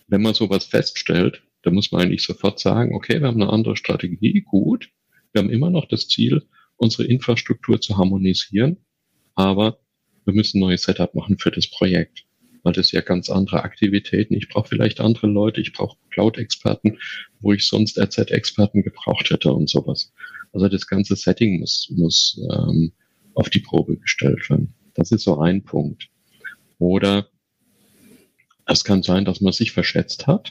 wenn 0.08 0.22
man 0.22 0.34
sowas 0.34 0.64
feststellt, 0.64 1.42
dann 1.62 1.74
muss 1.74 1.90
man 1.90 2.02
eigentlich 2.02 2.22
sofort 2.22 2.60
sagen, 2.60 2.94
okay, 2.94 3.20
wir 3.20 3.26
haben 3.26 3.42
eine 3.42 3.52
andere 3.52 3.76
Strategie, 3.76 4.42
gut. 4.42 4.90
Wir 5.32 5.42
haben 5.42 5.50
immer 5.50 5.70
noch 5.70 5.86
das 5.86 6.06
Ziel, 6.06 6.46
unsere 6.76 7.04
Infrastruktur 7.04 7.80
zu 7.80 7.98
harmonisieren, 7.98 8.76
aber 9.34 9.78
wir 10.24 10.34
müssen 10.34 10.58
ein 10.58 10.60
neues 10.60 10.82
Setup 10.82 11.14
machen 11.14 11.38
für 11.38 11.50
das 11.50 11.68
Projekt, 11.68 12.25
weil 12.66 12.72
das 12.72 12.90
ja 12.90 13.00
ganz 13.00 13.30
andere 13.30 13.62
Aktivitäten. 13.62 14.34
Ich 14.34 14.48
brauche 14.48 14.66
vielleicht 14.66 14.98
andere 14.98 15.28
Leute, 15.28 15.60
ich 15.60 15.72
brauche 15.72 15.96
Cloud-Experten, 16.10 16.98
wo 17.38 17.52
ich 17.52 17.68
sonst 17.68 17.96
RZ-Experten 17.96 18.82
gebraucht 18.82 19.30
hätte 19.30 19.52
und 19.52 19.70
sowas. 19.70 20.12
Also 20.52 20.68
das 20.68 20.88
ganze 20.88 21.14
Setting 21.14 21.60
muss, 21.60 21.88
muss 21.94 22.44
ähm, 22.50 22.90
auf 23.34 23.50
die 23.50 23.60
Probe 23.60 23.98
gestellt 23.98 24.50
werden. 24.50 24.74
Das 24.94 25.12
ist 25.12 25.22
so 25.22 25.38
ein 25.38 25.62
Punkt. 25.62 26.08
Oder 26.78 27.28
es 28.66 28.82
kann 28.82 29.04
sein, 29.04 29.24
dass 29.24 29.40
man 29.40 29.52
sich 29.52 29.70
verschätzt 29.70 30.26
hat. 30.26 30.50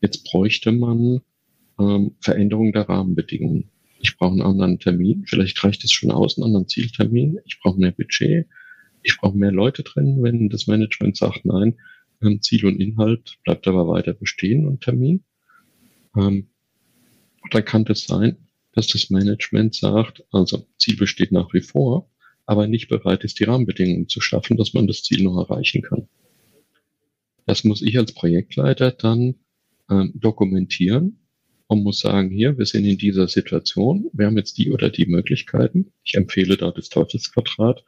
Jetzt 0.00 0.22
bräuchte 0.22 0.70
man 0.70 1.22
ähm, 1.80 2.14
Veränderungen 2.20 2.74
der 2.74 2.88
Rahmenbedingungen. 2.88 3.72
Ich 3.98 4.16
brauche 4.16 4.34
einen 4.34 4.42
anderen 4.42 4.78
Termin. 4.78 5.24
Vielleicht 5.26 5.64
reicht 5.64 5.82
es 5.82 5.90
schon 5.90 6.12
aus, 6.12 6.38
einen 6.38 6.44
anderen 6.44 6.68
Zieltermin. 6.68 7.40
Ich 7.44 7.58
brauche 7.58 7.80
mehr 7.80 7.90
Budget. 7.90 8.46
Ich 9.06 9.18
brauche 9.18 9.38
mehr 9.38 9.52
Leute 9.52 9.84
drin, 9.84 10.20
wenn 10.20 10.48
das 10.48 10.66
Management 10.66 11.16
sagt, 11.16 11.44
nein, 11.44 11.78
ähm, 12.20 12.42
Ziel 12.42 12.66
und 12.66 12.80
Inhalt 12.80 13.38
bleibt 13.44 13.68
aber 13.68 13.86
weiter 13.86 14.14
bestehen 14.14 14.66
und 14.66 14.80
Termin. 14.82 15.22
Ähm, 16.16 16.48
dann 17.52 17.64
kann 17.64 17.84
das 17.84 18.04
sein, 18.04 18.36
dass 18.72 18.88
das 18.88 19.08
Management 19.08 19.76
sagt, 19.76 20.24
also 20.32 20.66
Ziel 20.76 20.96
besteht 20.96 21.30
nach 21.30 21.54
wie 21.54 21.60
vor, 21.60 22.10
aber 22.46 22.66
nicht 22.66 22.88
bereit 22.88 23.22
ist, 23.22 23.38
die 23.38 23.44
Rahmenbedingungen 23.44 24.08
zu 24.08 24.20
schaffen, 24.20 24.56
dass 24.56 24.74
man 24.74 24.88
das 24.88 25.04
Ziel 25.04 25.22
noch 25.22 25.38
erreichen 25.38 25.82
kann. 25.82 26.08
Das 27.46 27.62
muss 27.62 27.82
ich 27.82 27.96
als 27.96 28.12
Projektleiter 28.12 28.90
dann 28.90 29.36
ähm, 29.88 30.10
dokumentieren 30.16 31.20
und 31.68 31.84
muss 31.84 32.00
sagen, 32.00 32.30
hier, 32.30 32.58
wir 32.58 32.66
sind 32.66 32.84
in 32.86 32.98
dieser 32.98 33.28
Situation, 33.28 34.10
wir 34.12 34.26
haben 34.26 34.36
jetzt 34.36 34.58
die 34.58 34.72
oder 34.72 34.90
die 34.90 35.06
Möglichkeiten. 35.06 35.92
Ich 36.02 36.14
empfehle 36.14 36.56
da 36.56 36.72
das 36.72 36.88
Teufelsquadrat, 36.88 37.84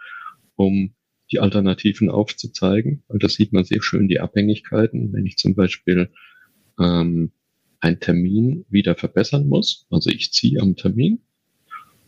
um 0.55 0.95
die 1.30 1.40
Alternativen 1.40 2.11
aufzuzeigen, 2.11 3.02
weil 3.08 3.18
da 3.18 3.28
sieht 3.28 3.52
man 3.52 3.64
sehr 3.64 3.82
schön 3.82 4.08
die 4.08 4.20
Abhängigkeiten. 4.20 5.12
Wenn 5.12 5.26
ich 5.26 5.37
zum 5.37 5.54
Beispiel 5.54 6.11
ähm, 6.78 7.32
einen 7.80 8.00
Termin 8.00 8.64
wieder 8.68 8.94
verbessern 8.94 9.49
muss, 9.49 9.87
also 9.90 10.11
ich 10.11 10.32
ziehe 10.32 10.61
am 10.61 10.76
Termin 10.76 11.20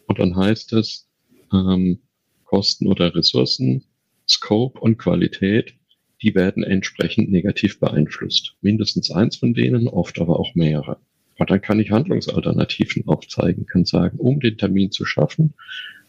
und 0.06 0.18
dann 0.18 0.36
heißt 0.36 0.72
es, 0.72 1.08
ähm, 1.52 2.00
Kosten 2.44 2.86
oder 2.86 3.14
Ressourcen, 3.14 3.84
Scope 4.28 4.80
und 4.80 4.98
Qualität, 4.98 5.74
die 6.22 6.34
werden 6.34 6.62
entsprechend 6.62 7.30
negativ 7.30 7.80
beeinflusst. 7.80 8.56
Mindestens 8.60 9.10
eins 9.10 9.36
von 9.36 9.54
denen, 9.54 9.88
oft 9.88 10.20
aber 10.20 10.38
auch 10.38 10.54
mehrere. 10.54 10.98
Und 11.38 11.48
dann 11.48 11.62
kann 11.62 11.80
ich 11.80 11.90
Handlungsalternativen 11.90 13.06
aufzeigen, 13.08 13.66
kann 13.66 13.84
sagen, 13.84 14.18
um 14.18 14.40
den 14.40 14.58
Termin 14.58 14.90
zu 14.90 15.06
schaffen, 15.06 15.54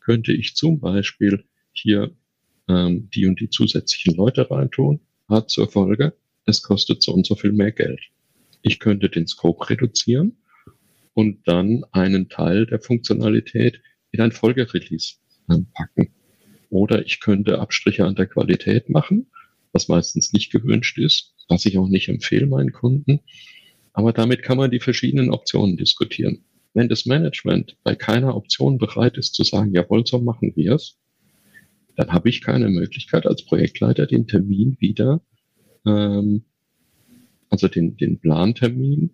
könnte 0.01 0.33
ich 0.33 0.55
zum 0.55 0.79
Beispiel 0.79 1.45
hier 1.71 2.11
ähm, 2.67 3.09
die 3.13 3.25
und 3.25 3.39
die 3.39 3.49
zusätzlichen 3.49 4.15
Leute 4.15 4.49
reintun, 4.49 4.99
hat 5.27 5.49
zur 5.49 5.69
Folge, 5.69 6.13
es 6.45 6.61
kostet 6.61 7.01
so 7.03 7.13
und 7.13 7.25
so 7.25 7.35
viel 7.35 7.51
mehr 7.51 7.71
Geld. 7.71 8.01
Ich 8.61 8.79
könnte 8.79 9.09
den 9.09 9.27
Scope 9.27 9.69
reduzieren 9.69 10.37
und 11.13 11.47
dann 11.47 11.83
einen 11.91 12.29
Teil 12.29 12.65
der 12.65 12.79
Funktionalität 12.79 13.81
in 14.11 14.21
ein 14.21 14.31
Folgerelease 14.31 15.15
ähm, 15.49 15.67
packen. 15.73 16.13
Oder 16.69 17.05
ich 17.05 17.19
könnte 17.19 17.59
Abstriche 17.59 18.05
an 18.05 18.15
der 18.15 18.27
Qualität 18.27 18.89
machen, 18.89 19.27
was 19.73 19.87
meistens 19.87 20.33
nicht 20.33 20.51
gewünscht 20.51 20.97
ist, 20.97 21.33
was 21.49 21.65
ich 21.65 21.77
auch 21.77 21.87
nicht 21.87 22.07
empfehle 22.07 22.47
meinen 22.47 22.71
Kunden. 22.71 23.19
Aber 23.93 24.13
damit 24.13 24.43
kann 24.43 24.57
man 24.57 24.71
die 24.71 24.79
verschiedenen 24.79 25.31
Optionen 25.31 25.75
diskutieren. 25.75 26.45
Wenn 26.73 26.87
das 26.87 27.05
Management 27.05 27.75
bei 27.83 27.95
keiner 27.95 28.35
Option 28.35 28.77
bereit 28.77 29.17
ist 29.17 29.35
zu 29.35 29.43
sagen, 29.43 29.73
jawohl, 29.73 30.05
so 30.05 30.19
machen 30.19 30.53
wir 30.55 30.75
es, 30.75 30.97
dann 32.01 32.13
habe 32.13 32.29
ich 32.29 32.41
keine 32.41 32.67
Möglichkeit 32.69 33.27
als 33.27 33.45
Projektleiter 33.45 34.07
den 34.07 34.25
Termin 34.25 34.75
wieder, 34.79 35.21
ähm, 35.85 36.43
also 37.49 37.67
den, 37.67 37.95
den 37.95 38.19
Plantermin 38.19 39.11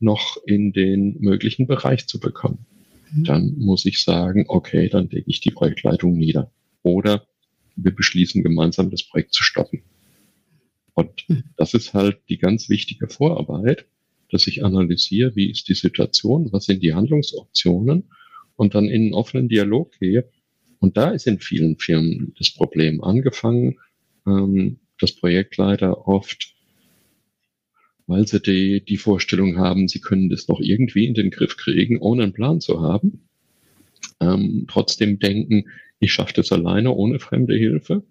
noch 0.00 0.36
in 0.44 0.72
den 0.74 1.18
möglichen 1.20 1.66
Bereich 1.66 2.06
zu 2.06 2.20
bekommen. 2.20 2.66
Mhm. 3.10 3.24
Dann 3.24 3.54
muss 3.56 3.86
ich 3.86 4.02
sagen, 4.02 4.44
okay, 4.48 4.90
dann 4.90 5.08
lege 5.08 5.30
ich 5.30 5.40
die 5.40 5.50
Projektleitung 5.50 6.18
nieder 6.18 6.52
oder 6.82 7.26
wir 7.74 7.94
beschließen 7.94 8.42
gemeinsam 8.42 8.90
das 8.90 9.02
Projekt 9.02 9.32
zu 9.32 9.42
stoppen. 9.42 9.82
Und 10.92 11.22
hm. 11.26 11.44
das 11.56 11.74
ist 11.74 11.94
halt 11.94 12.18
die 12.28 12.38
ganz 12.38 12.68
wichtige 12.68 13.08
Vorarbeit, 13.08 13.86
dass 14.30 14.46
ich 14.46 14.64
analysiere, 14.64 15.36
wie 15.36 15.50
ist 15.50 15.68
die 15.68 15.74
Situation, 15.74 16.52
was 16.52 16.64
sind 16.64 16.82
die 16.82 16.94
Handlungsoptionen 16.94 18.04
und 18.56 18.74
dann 18.74 18.86
in 18.86 19.02
einen 19.02 19.14
offenen 19.14 19.48
Dialog 19.48 19.92
gehe. 19.98 20.28
Und 20.78 20.96
da 20.96 21.10
ist 21.10 21.26
in 21.26 21.40
vielen 21.40 21.78
Firmen 21.78 22.34
das 22.38 22.50
Problem 22.50 23.02
angefangen, 23.02 23.78
ähm, 24.26 24.78
dass 24.98 25.12
Projektleiter 25.12 26.06
oft, 26.06 26.54
weil 28.06 28.26
sie 28.26 28.40
die, 28.40 28.84
die 28.84 28.96
Vorstellung 28.98 29.58
haben, 29.58 29.88
sie 29.88 30.00
können 30.00 30.28
das 30.28 30.48
noch 30.48 30.60
irgendwie 30.60 31.06
in 31.06 31.14
den 31.14 31.30
Griff 31.30 31.56
kriegen, 31.56 31.98
ohne 31.98 32.24
einen 32.24 32.32
Plan 32.32 32.60
zu 32.60 32.80
haben, 32.80 33.26
ähm, 34.20 34.66
trotzdem 34.68 35.18
denken, 35.18 35.66
ich 35.98 36.12
schaffe 36.12 36.34
das 36.34 36.52
alleine 36.52 36.92
ohne 36.92 37.18
fremde 37.18 37.56
Hilfe. 37.56 38.04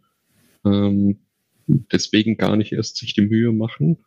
Ähm, 0.65 1.19
deswegen 1.67 2.37
gar 2.37 2.55
nicht 2.55 2.71
erst 2.71 2.97
sich 2.97 3.13
die 3.13 3.21
Mühe 3.21 3.51
machen, 3.51 3.97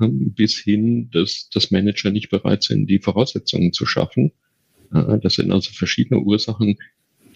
ähm, 0.00 0.32
bis 0.32 0.56
hin, 0.56 1.10
dass, 1.10 1.48
dass 1.50 1.70
Manager 1.70 2.10
nicht 2.10 2.30
bereit 2.30 2.62
sind, 2.62 2.88
die 2.88 2.98
Voraussetzungen 2.98 3.72
zu 3.72 3.86
schaffen. 3.86 4.32
Äh, 4.92 5.18
das 5.18 5.34
sind 5.34 5.50
also 5.50 5.70
verschiedene 5.72 6.20
Ursachen, 6.20 6.78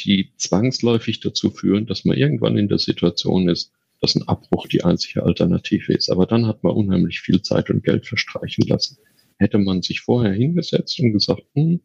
die 0.04 0.32
zwangsläufig 0.36 1.20
dazu 1.20 1.50
führen, 1.50 1.86
dass 1.86 2.04
man 2.04 2.16
irgendwann 2.16 2.56
in 2.56 2.68
der 2.68 2.78
Situation 2.78 3.48
ist, 3.48 3.72
dass 4.00 4.14
ein 4.14 4.28
Abbruch 4.28 4.66
die 4.66 4.84
einzige 4.84 5.22
Alternative 5.22 5.92
ist. 5.92 6.10
Aber 6.10 6.26
dann 6.26 6.46
hat 6.46 6.62
man 6.62 6.74
unheimlich 6.74 7.20
viel 7.20 7.42
Zeit 7.42 7.70
und 7.70 7.84
Geld 7.84 8.06
verstreichen 8.06 8.66
lassen. 8.66 8.98
Hätte 9.38 9.58
man 9.58 9.82
sich 9.82 10.00
vorher 10.00 10.32
hingesetzt 10.32 10.98
und 11.00 11.12
gesagt, 11.12 11.42
hm, 11.54 11.80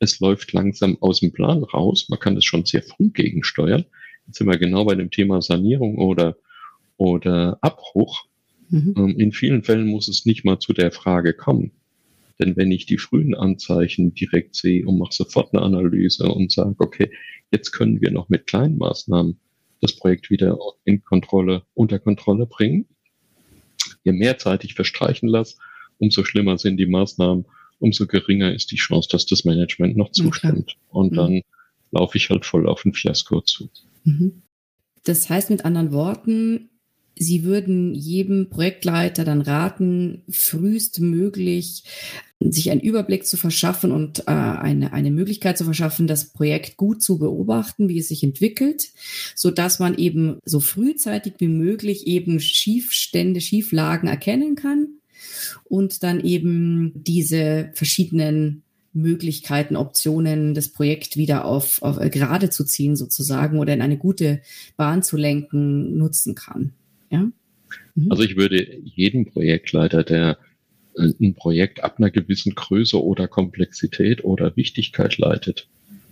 es 0.00 0.20
läuft 0.20 0.52
langsam 0.52 0.96
aus 1.00 1.20
dem 1.20 1.32
Plan 1.32 1.62
raus. 1.62 2.06
Man 2.08 2.20
kann 2.20 2.34
das 2.34 2.44
schon 2.44 2.64
sehr 2.64 2.82
früh 2.82 3.10
gegensteuern. 3.10 3.84
Jetzt 4.26 4.38
sind 4.38 4.46
wir 4.46 4.58
genau 4.58 4.84
bei 4.84 4.94
dem 4.94 5.10
Thema 5.10 5.42
Sanierung 5.42 5.98
oder, 5.98 6.36
oder 6.96 7.58
Abbruch. 7.62 8.26
Mhm. 8.70 8.94
Ähm, 8.96 9.18
in 9.18 9.32
vielen 9.32 9.64
Fällen 9.64 9.88
muss 9.88 10.08
es 10.08 10.26
nicht 10.26 10.44
mal 10.44 10.58
zu 10.58 10.72
der 10.72 10.92
Frage 10.92 11.32
kommen. 11.32 11.72
Denn 12.38 12.56
wenn 12.56 12.70
ich 12.70 12.86
die 12.86 12.98
frühen 12.98 13.34
Anzeichen 13.34 14.14
direkt 14.14 14.54
sehe 14.54 14.86
und 14.86 14.98
mache 14.98 15.14
sofort 15.14 15.52
eine 15.52 15.62
Analyse 15.62 16.24
und 16.24 16.52
sage, 16.52 16.76
okay, 16.78 17.10
jetzt 17.50 17.72
können 17.72 18.00
wir 18.00 18.10
noch 18.10 18.28
mit 18.28 18.46
kleinen 18.46 18.78
Maßnahmen 18.78 19.40
das 19.80 19.96
Projekt 19.96 20.30
wieder 20.30 20.58
in 20.84 21.02
Kontrolle, 21.04 21.62
unter 21.74 21.98
Kontrolle 21.98 22.46
bringen. 22.46 22.86
Je 24.04 24.12
mehr 24.12 24.38
Zeit 24.38 24.64
ich 24.64 24.74
verstreichen 24.74 25.28
lasse, 25.28 25.56
umso 25.98 26.24
schlimmer 26.24 26.58
sind 26.58 26.76
die 26.76 26.86
Maßnahmen 26.86 27.44
umso 27.78 28.06
geringer 28.06 28.52
ist 28.54 28.70
die 28.70 28.76
Chance, 28.76 29.08
dass 29.10 29.26
das 29.26 29.44
Management 29.44 29.96
noch 29.96 30.10
zustimmt. 30.12 30.76
Okay. 30.88 30.98
Und 30.98 31.12
mhm. 31.12 31.16
dann 31.16 31.42
laufe 31.90 32.18
ich 32.18 32.30
halt 32.30 32.44
voll 32.44 32.68
auf 32.68 32.84
ein 32.84 32.92
Fiasko 32.92 33.40
zu. 33.42 33.70
Mhm. 34.04 34.42
Das 35.04 35.30
heißt 35.30 35.50
mit 35.50 35.64
anderen 35.64 35.92
Worten, 35.92 36.70
Sie 37.18 37.44
würden 37.44 37.94
jedem 37.94 38.50
Projektleiter 38.50 39.24
dann 39.24 39.40
raten, 39.40 40.22
frühestmöglich 40.28 41.84
sich 42.40 42.70
einen 42.70 42.80
Überblick 42.80 43.26
zu 43.26 43.36
verschaffen 43.36 43.90
und 43.90 44.20
äh, 44.20 44.30
eine, 44.30 44.92
eine 44.92 45.10
Möglichkeit 45.10 45.58
zu 45.58 45.64
verschaffen, 45.64 46.06
das 46.06 46.26
Projekt 46.26 46.76
gut 46.76 47.02
zu 47.02 47.18
beobachten, 47.18 47.88
wie 47.88 47.98
es 47.98 48.08
sich 48.08 48.22
entwickelt, 48.22 48.90
so 49.34 49.50
dass 49.50 49.80
man 49.80 49.96
eben 49.96 50.38
so 50.44 50.60
frühzeitig 50.60 51.34
wie 51.38 51.48
möglich 51.48 52.06
eben 52.06 52.38
Schiefstände, 52.38 53.40
Schieflagen 53.40 54.08
erkennen 54.08 54.54
kann 54.54 54.88
und 55.64 56.04
dann 56.04 56.20
eben 56.20 56.92
diese 56.94 57.70
verschiedenen 57.74 58.62
Möglichkeiten, 58.92 59.76
Optionen, 59.76 60.54
das 60.54 60.68
Projekt 60.68 61.16
wieder 61.16 61.44
auf, 61.44 61.82
auf 61.82 61.98
äh, 61.98 62.08
gerade 62.10 62.50
zu 62.50 62.64
ziehen 62.64 62.96
sozusagen 62.96 63.58
oder 63.58 63.74
in 63.74 63.82
eine 63.82 63.98
gute 63.98 64.40
Bahn 64.76 65.02
zu 65.02 65.16
lenken, 65.16 65.96
nutzen 65.98 66.34
kann. 66.34 66.72
Ja? 67.10 67.30
Mhm. 67.94 68.10
Also 68.10 68.22
ich 68.22 68.36
würde 68.36 68.78
jedem 68.84 69.26
Projektleiter, 69.26 70.04
der 70.04 70.38
äh, 70.96 71.12
ein 71.20 71.34
Projekt 71.34 71.82
ab 71.82 71.96
einer 71.98 72.10
gewissen 72.10 72.54
Größe 72.54 73.02
oder 73.02 73.28
Komplexität 73.28 74.24
oder 74.24 74.56
Wichtigkeit 74.56 75.18
leitet, 75.18 75.68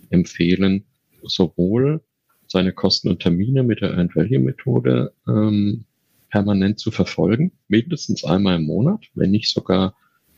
empfehlen, 0.09 0.85
sowohl 1.23 2.01
seine 2.47 2.71
Kosten 2.71 3.09
und 3.09 3.21
Termine 3.21 3.63
mit 3.63 3.81
der 3.81 3.91
Earned 3.91 4.15
Value 4.15 4.39
Methode 4.39 5.13
ähm, 5.27 5.85
permanent 6.29 6.79
zu 6.79 6.91
verfolgen, 6.91 7.51
mindestens 7.67 8.23
einmal 8.23 8.57
im 8.57 8.65
Monat, 8.65 9.05
wenn 9.15 9.31
nicht 9.31 9.49
sogar 9.49 9.95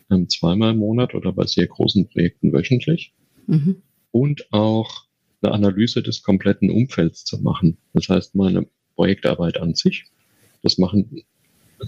ähm, 0.09 0.29
zweimal 0.29 0.73
im 0.73 0.79
Monat 0.79 1.13
oder 1.13 1.31
bei 1.31 1.45
sehr 1.45 1.67
großen 1.67 2.09
Projekten 2.09 2.51
wöchentlich. 2.53 3.13
Mhm. 3.47 3.81
Und 4.11 4.51
auch 4.51 5.05
eine 5.41 5.53
Analyse 5.53 6.01
des 6.01 6.23
kompletten 6.23 6.69
Umfelds 6.69 7.25
zu 7.25 7.41
machen. 7.41 7.77
Das 7.93 8.09
heißt, 8.09 8.35
meine 8.35 8.67
Projektarbeit 8.95 9.59
an 9.59 9.75
sich, 9.75 10.05
das 10.61 10.77
machen 10.77 11.23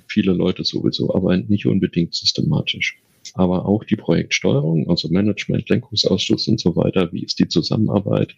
viele 0.08 0.34
Leute 0.34 0.64
sowieso, 0.64 1.14
aber 1.14 1.36
nicht 1.38 1.66
unbedingt 1.66 2.16
systematisch. 2.16 2.98
Aber 3.34 3.66
auch 3.66 3.84
die 3.84 3.96
Projektsteuerung, 3.96 4.90
also 4.90 5.10
Management, 5.10 5.70
Lenkungsausschuss 5.70 6.48
und 6.48 6.60
so 6.60 6.76
weiter, 6.76 7.12
wie 7.14 7.24
ist 7.24 7.40
die 7.40 7.48
Zusammenarbeit, 7.48 8.36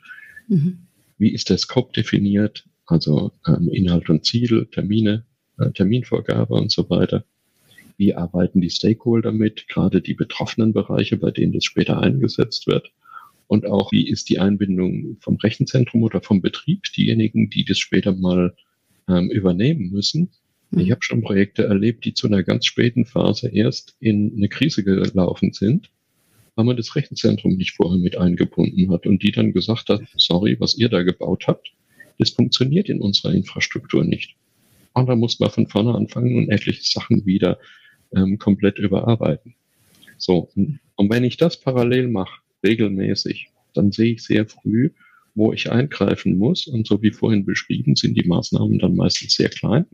mhm. 0.47 0.79
wie 1.17 1.33
ist 1.33 1.49
der 1.49 1.57
Scope 1.57 1.93
definiert, 1.93 2.65
also 2.85 3.31
ähm, 3.47 3.69
Inhalt 3.69 4.09
und 4.09 4.25
Ziel, 4.25 4.67
Termine, 4.71 5.25
äh, 5.57 5.71
Terminvorgabe 5.71 6.53
und 6.53 6.71
so 6.71 6.89
weiter. 6.89 7.23
Wie 7.97 8.13
arbeiten 8.13 8.59
die 8.59 8.69
Stakeholder 8.69 9.31
mit, 9.31 9.67
gerade 9.67 10.01
die 10.01 10.15
betroffenen 10.15 10.73
Bereiche, 10.73 11.17
bei 11.17 11.31
denen 11.31 11.53
das 11.53 11.63
später 11.63 12.01
eingesetzt 12.01 12.67
wird? 12.67 12.91
Und 13.47 13.65
auch, 13.67 13.91
wie 13.91 14.07
ist 14.07 14.29
die 14.29 14.39
Einbindung 14.39 15.17
vom 15.19 15.35
Rechenzentrum 15.35 16.01
oder 16.03 16.21
vom 16.21 16.41
Betrieb, 16.41 16.83
diejenigen, 16.97 17.49
die 17.49 17.65
das 17.65 17.77
später 17.77 18.13
mal 18.13 18.55
ähm, 19.07 19.29
übernehmen 19.29 19.91
müssen? 19.91 20.29
Ich 20.75 20.89
habe 20.89 21.03
schon 21.03 21.21
Projekte 21.21 21.65
erlebt, 21.65 22.03
die 22.03 22.15
zu 22.15 22.25
einer 22.25 22.41
ganz 22.41 22.65
späten 22.65 23.05
Phase 23.05 23.47
erst 23.47 23.95
in 23.99 24.33
eine 24.35 24.49
Krise 24.49 24.83
gelaufen 24.83 25.53
sind, 25.53 25.91
weil 26.55 26.65
man 26.65 26.77
das 26.77 26.95
Rechenzentrum 26.95 27.57
nicht 27.57 27.75
vorher 27.75 27.99
mit 27.99 28.17
eingebunden 28.17 28.89
hat 28.91 29.05
und 29.05 29.21
die 29.21 29.31
dann 29.31 29.53
gesagt 29.53 29.89
hat, 29.89 30.01
sorry, 30.15 30.59
was 30.59 30.75
ihr 30.75 30.89
da 30.89 31.03
gebaut 31.03 31.45
habt, 31.47 31.71
das 32.17 32.31
funktioniert 32.31 32.89
in 32.89 33.01
unserer 33.01 33.33
Infrastruktur 33.33 34.03
nicht. 34.03 34.35
Und 34.93 35.07
da 35.07 35.15
muss 35.15 35.39
man 35.39 35.51
von 35.51 35.67
vorne 35.67 35.93
anfangen 35.93 36.37
und 36.37 36.49
etliche 36.49 36.83
Sachen 36.83 37.25
wieder 37.25 37.59
ähm, 38.15 38.37
komplett 38.37 38.79
überarbeiten. 38.79 39.55
So, 40.17 40.49
und 40.55 41.09
wenn 41.09 41.23
ich 41.23 41.37
das 41.37 41.59
parallel 41.59 42.07
mache, 42.07 42.41
regelmäßig, 42.63 43.49
dann 43.73 43.91
sehe 43.91 44.13
ich 44.13 44.23
sehr 44.23 44.47
früh, 44.47 44.91
wo 45.35 45.53
ich 45.53 45.71
eingreifen 45.71 46.37
muss. 46.37 46.67
Und 46.67 46.87
so 46.87 47.01
wie 47.01 47.11
vorhin 47.11 47.45
beschrieben, 47.45 47.95
sind 47.95 48.15
die 48.15 48.27
Maßnahmen 48.27 48.79
dann 48.79 48.95
meistens 48.95 49.33
sehr 49.35 49.49
klein. 49.49 49.85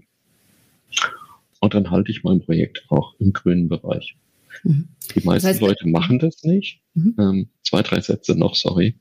Und 1.59 1.73
dann 1.73 1.91
halte 1.91 2.11
ich 2.11 2.23
mein 2.23 2.41
Projekt 2.41 2.85
auch 2.89 3.15
im 3.19 3.33
grünen 3.33 3.67
Bereich. 3.67 4.15
Mhm. 4.63 4.87
Die 5.15 5.25
meisten 5.25 5.47
das 5.47 5.55
heißt, 5.55 5.61
Leute 5.61 5.87
machen 5.87 6.19
das 6.19 6.43
nicht. 6.43 6.81
Mhm. 6.93 7.15
Ähm, 7.19 7.49
zwei, 7.63 7.81
drei 7.81 8.01
Sätze 8.01 8.35
noch, 8.35 8.55
sorry. 8.55 8.95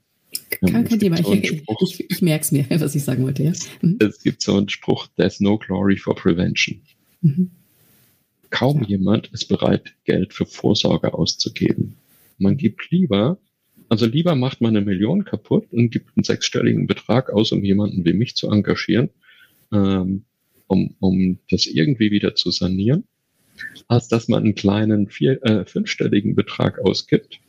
Kein, 0.50 0.74
ähm, 0.74 0.84
kein 0.84 0.98
Thema, 0.98 1.16
so 1.22 1.32
ich, 1.32 1.62
ich, 1.80 2.10
ich 2.10 2.22
merke 2.22 2.42
es 2.42 2.52
mir, 2.52 2.66
was 2.68 2.94
ich 2.94 3.04
sagen 3.04 3.22
wollte. 3.24 3.44
Ja. 3.44 3.52
Mhm. 3.80 3.98
Es 4.00 4.22
gibt 4.22 4.42
so 4.42 4.56
einen 4.56 4.68
Spruch, 4.68 5.08
there's 5.16 5.40
no 5.40 5.58
glory 5.58 5.96
for 5.96 6.14
prevention. 6.14 6.80
Mhm. 7.22 7.50
Kaum 8.50 8.82
ja. 8.82 8.88
jemand 8.88 9.28
ist 9.28 9.46
bereit, 9.46 9.94
Geld 10.04 10.34
für 10.34 10.46
Vorsorge 10.46 11.14
auszugeben. 11.14 11.96
Man 12.38 12.56
gibt 12.56 12.90
lieber, 12.90 13.38
also 13.88 14.06
lieber 14.06 14.34
macht 14.34 14.60
man 14.60 14.76
eine 14.76 14.84
Million 14.84 15.24
kaputt 15.24 15.72
und 15.72 15.90
gibt 15.90 16.16
einen 16.16 16.24
sechsstelligen 16.24 16.86
Betrag 16.86 17.30
aus, 17.30 17.52
um 17.52 17.64
jemanden 17.64 18.04
wie 18.04 18.12
mich 18.12 18.36
zu 18.36 18.50
engagieren, 18.50 19.10
ähm, 19.72 20.24
um, 20.66 20.94
um 21.00 21.38
das 21.50 21.66
irgendwie 21.66 22.10
wieder 22.10 22.34
zu 22.34 22.50
sanieren, 22.50 23.04
als 23.86 24.08
dass 24.08 24.28
man 24.28 24.44
einen 24.44 24.54
kleinen 24.54 25.08
vier, 25.08 25.42
äh, 25.44 25.64
fünfstelligen 25.64 26.34
Betrag 26.34 26.78
ausgibt, 26.80 27.40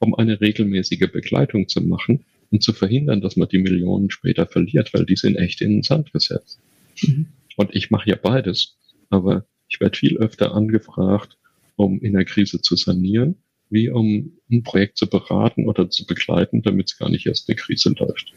um 0.00 0.14
eine 0.14 0.40
regelmäßige 0.40 1.10
Begleitung 1.12 1.68
zu 1.68 1.80
machen 1.80 2.24
und 2.50 2.62
zu 2.62 2.72
verhindern, 2.72 3.20
dass 3.20 3.36
man 3.36 3.48
die 3.48 3.58
Millionen 3.58 4.10
später 4.10 4.46
verliert, 4.46 4.92
weil 4.94 5.06
die 5.06 5.16
sind 5.16 5.36
echt 5.36 5.60
in 5.60 5.70
den 5.70 5.82
Sand 5.82 6.12
gesetzt. 6.12 6.60
Mhm. 7.02 7.26
Und 7.56 7.74
ich 7.74 7.90
mache 7.90 8.10
ja 8.10 8.16
beides, 8.16 8.76
aber 9.10 9.46
ich 9.68 9.80
werde 9.80 9.96
viel 9.96 10.16
öfter 10.18 10.54
angefragt, 10.54 11.38
um 11.76 12.00
in 12.00 12.14
der 12.14 12.24
Krise 12.24 12.60
zu 12.60 12.74
sanieren, 12.76 13.36
wie 13.70 13.90
um 13.90 14.38
ein 14.50 14.62
Projekt 14.62 14.98
zu 14.98 15.08
beraten 15.08 15.68
oder 15.68 15.90
zu 15.90 16.06
begleiten, 16.06 16.62
damit 16.62 16.90
es 16.90 16.98
gar 16.98 17.10
nicht 17.10 17.26
erst 17.26 17.48
eine 17.48 17.56
Krise 17.56 17.94
läuft. 17.98 18.32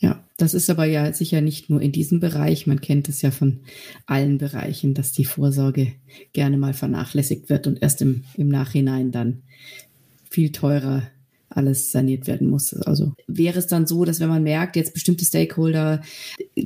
Ja, 0.00 0.24
das 0.36 0.54
ist 0.54 0.70
aber 0.70 0.84
ja 0.84 1.12
sicher 1.12 1.40
nicht 1.40 1.70
nur 1.70 1.82
in 1.82 1.90
diesem 1.90 2.20
Bereich. 2.20 2.66
Man 2.68 2.80
kennt 2.80 3.08
es 3.08 3.20
ja 3.20 3.32
von 3.32 3.60
allen 4.06 4.38
Bereichen, 4.38 4.94
dass 4.94 5.12
die 5.12 5.24
Vorsorge 5.24 5.94
gerne 6.32 6.56
mal 6.56 6.72
vernachlässigt 6.72 7.48
wird 7.48 7.66
und 7.66 7.82
erst 7.82 8.00
im, 8.00 8.22
im 8.36 8.48
Nachhinein 8.48 9.10
dann 9.10 9.42
viel 10.30 10.52
teurer 10.52 11.10
alles 11.50 11.92
saniert 11.92 12.26
werden 12.26 12.48
muss. 12.48 12.74
Also 12.74 13.14
wäre 13.26 13.58
es 13.58 13.66
dann 13.66 13.86
so, 13.86 14.04
dass 14.04 14.20
wenn 14.20 14.28
man 14.28 14.42
merkt, 14.42 14.76
jetzt 14.76 14.94
bestimmte 14.94 15.24
Stakeholder, 15.24 16.02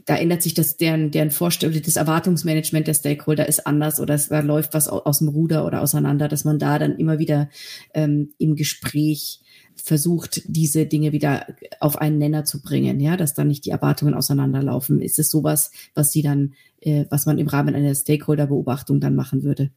da 0.07 0.17
ändert 0.17 0.43
sich 0.43 0.55
das, 0.55 0.77
deren, 0.77 1.11
deren 1.11 1.31
Vorstellung, 1.31 1.81
das 1.81 1.97
Erwartungsmanagement 1.97 2.87
der 2.87 2.95
Stakeholder 2.95 3.49
ist 3.49 3.67
anders 3.67 4.01
oder 4.01 4.15
es, 4.15 4.29
da 4.29 4.41
läuft 4.41 4.75
was 4.75 4.89
aus 4.89 5.19
dem 5.19 5.29
Ruder 5.29 5.65
oder 5.67 5.83
auseinander, 5.83 6.29
dass 6.29 6.45
man 6.45 6.59
da 6.59 6.79
dann 6.79 6.97
immer 6.97 7.19
wieder 7.19 7.49
ähm, 7.95 8.33
im 8.39 8.57
Gespräch 8.57 9.41
versucht, 9.77 10.43
diese 10.47 10.87
Dinge 10.87 11.13
wieder 11.13 11.47
auf 11.81 11.97
einen 11.97 12.19
Nenner 12.19 12.45
zu 12.45 12.61
bringen, 12.61 13.01
ja, 13.01 13.17
dass 13.17 13.35
dann 13.35 13.49
nicht 13.49 13.65
die 13.65 13.71
Erwartungen 13.71 14.15
auseinanderlaufen. 14.15 15.01
Ist 15.01 15.19
es 15.19 15.31
sowas, 15.31 15.71
was 15.95 16.13
Sie 16.13 16.23
dann, 16.23 16.55
äh, 16.81 17.07
was 17.11 17.27
man 17.27 17.39
im 17.39 17.49
Rahmen 17.49 17.75
einer 17.75 17.95
Stakeholder-Beobachtung 17.95 19.01
dann 19.01 19.15
machen 19.15 19.43
würde? 19.43 19.71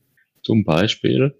Zum 0.43 0.63
Beispiel, 0.63 1.33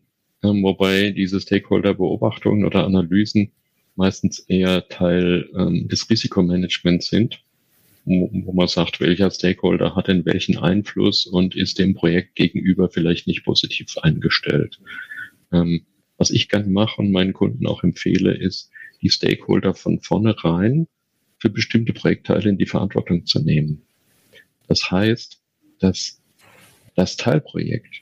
ähm, 0.45 0.63
wobei 0.63 1.11
diese 1.11 1.39
Stakeholder-Beobachtungen 1.41 2.65
oder 2.65 2.85
Analysen 2.85 3.51
meistens 3.95 4.39
eher 4.39 4.87
Teil 4.87 5.49
ähm, 5.57 5.87
des 5.87 6.09
Risikomanagements 6.09 7.07
sind, 7.07 7.41
wo, 8.03 8.29
wo 8.31 8.53
man 8.53 8.67
sagt, 8.67 8.99
welcher 8.99 9.31
Stakeholder 9.31 9.95
hat 9.95 10.07
denn 10.07 10.25
welchen 10.25 10.57
Einfluss 10.57 11.25
und 11.25 11.55
ist 11.55 11.79
dem 11.79 11.95
Projekt 11.95 12.35
gegenüber 12.35 12.89
vielleicht 12.89 13.27
nicht 13.27 13.43
positiv 13.43 13.97
eingestellt. 13.97 14.79
Ähm, 15.51 15.85
was 16.17 16.29
ich 16.29 16.49
gerne 16.49 16.69
mache 16.69 17.01
und 17.01 17.11
meinen 17.11 17.33
Kunden 17.33 17.67
auch 17.67 17.83
empfehle, 17.83 18.33
ist, 18.33 18.69
die 19.01 19.09
Stakeholder 19.09 19.73
von 19.73 19.99
vornherein 19.99 20.87
für 21.37 21.49
bestimmte 21.49 21.93
Projektteile 21.93 22.49
in 22.49 22.57
die 22.57 22.65
Verantwortung 22.65 23.25
zu 23.25 23.39
nehmen. 23.39 23.81
Das 24.67 24.89
heißt, 24.89 25.41
dass 25.79 26.21
das 26.95 27.17
Teilprojekt, 27.17 28.01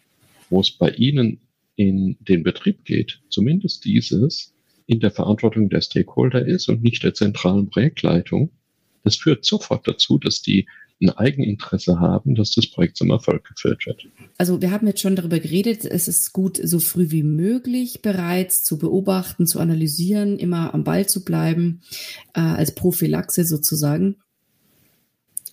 wo 0.50 0.62
es 0.62 0.72
bei 0.72 0.92
Ihnen 0.92 1.40
in 1.76 2.18
den 2.20 2.44
Betrieb 2.44 2.86
geht, 2.86 3.22
zumindest 3.30 3.86
dieses 3.86 4.54
in 4.86 5.00
der 5.00 5.12
Verantwortung 5.12 5.70
der 5.70 5.82
Stakeholder 5.82 6.46
ist 6.46 6.70
und 6.70 6.84
nicht 6.84 7.04
der 7.04 7.14
zentralen 7.14 7.70
Projektleitung, 7.70 8.52
das 9.04 9.16
führt 9.16 9.46
sofort 9.46 9.88
dazu, 9.88 10.18
dass 10.18 10.42
die 10.42 10.68
ein 11.02 11.10
Eigeninteresse 11.10 12.00
haben, 12.00 12.36
dass 12.36 12.52
das 12.52 12.68
Projekt 12.68 12.98
zum 12.98 13.10
Erfolg 13.10 13.44
geführt 13.46 13.86
wird. 13.86 14.08
Also 14.38 14.62
wir 14.62 14.72
haben 14.72 14.88
jetzt 14.88 15.02
schon 15.02 15.16
darüber 15.16 15.40
geredet, 15.40 15.86
es 15.86 16.08
ist 16.08 16.32
gut, 16.34 16.60
so 16.64 16.80
früh 16.80 17.12
wie 17.12 17.24
möglich 17.24 18.02
bereits 18.02 18.64
zu 18.64 18.78
beobachten, 18.78 19.46
zu 19.46 19.60
analysieren, 19.60 20.40
immer 20.40 20.74
am 20.74 20.84
Ball 20.84 21.08
zu 21.08 21.26
bleiben, 21.26 21.82
äh, 22.34 22.40
als 22.40 22.74
Prophylaxe 22.74 23.46
sozusagen. 23.46 24.18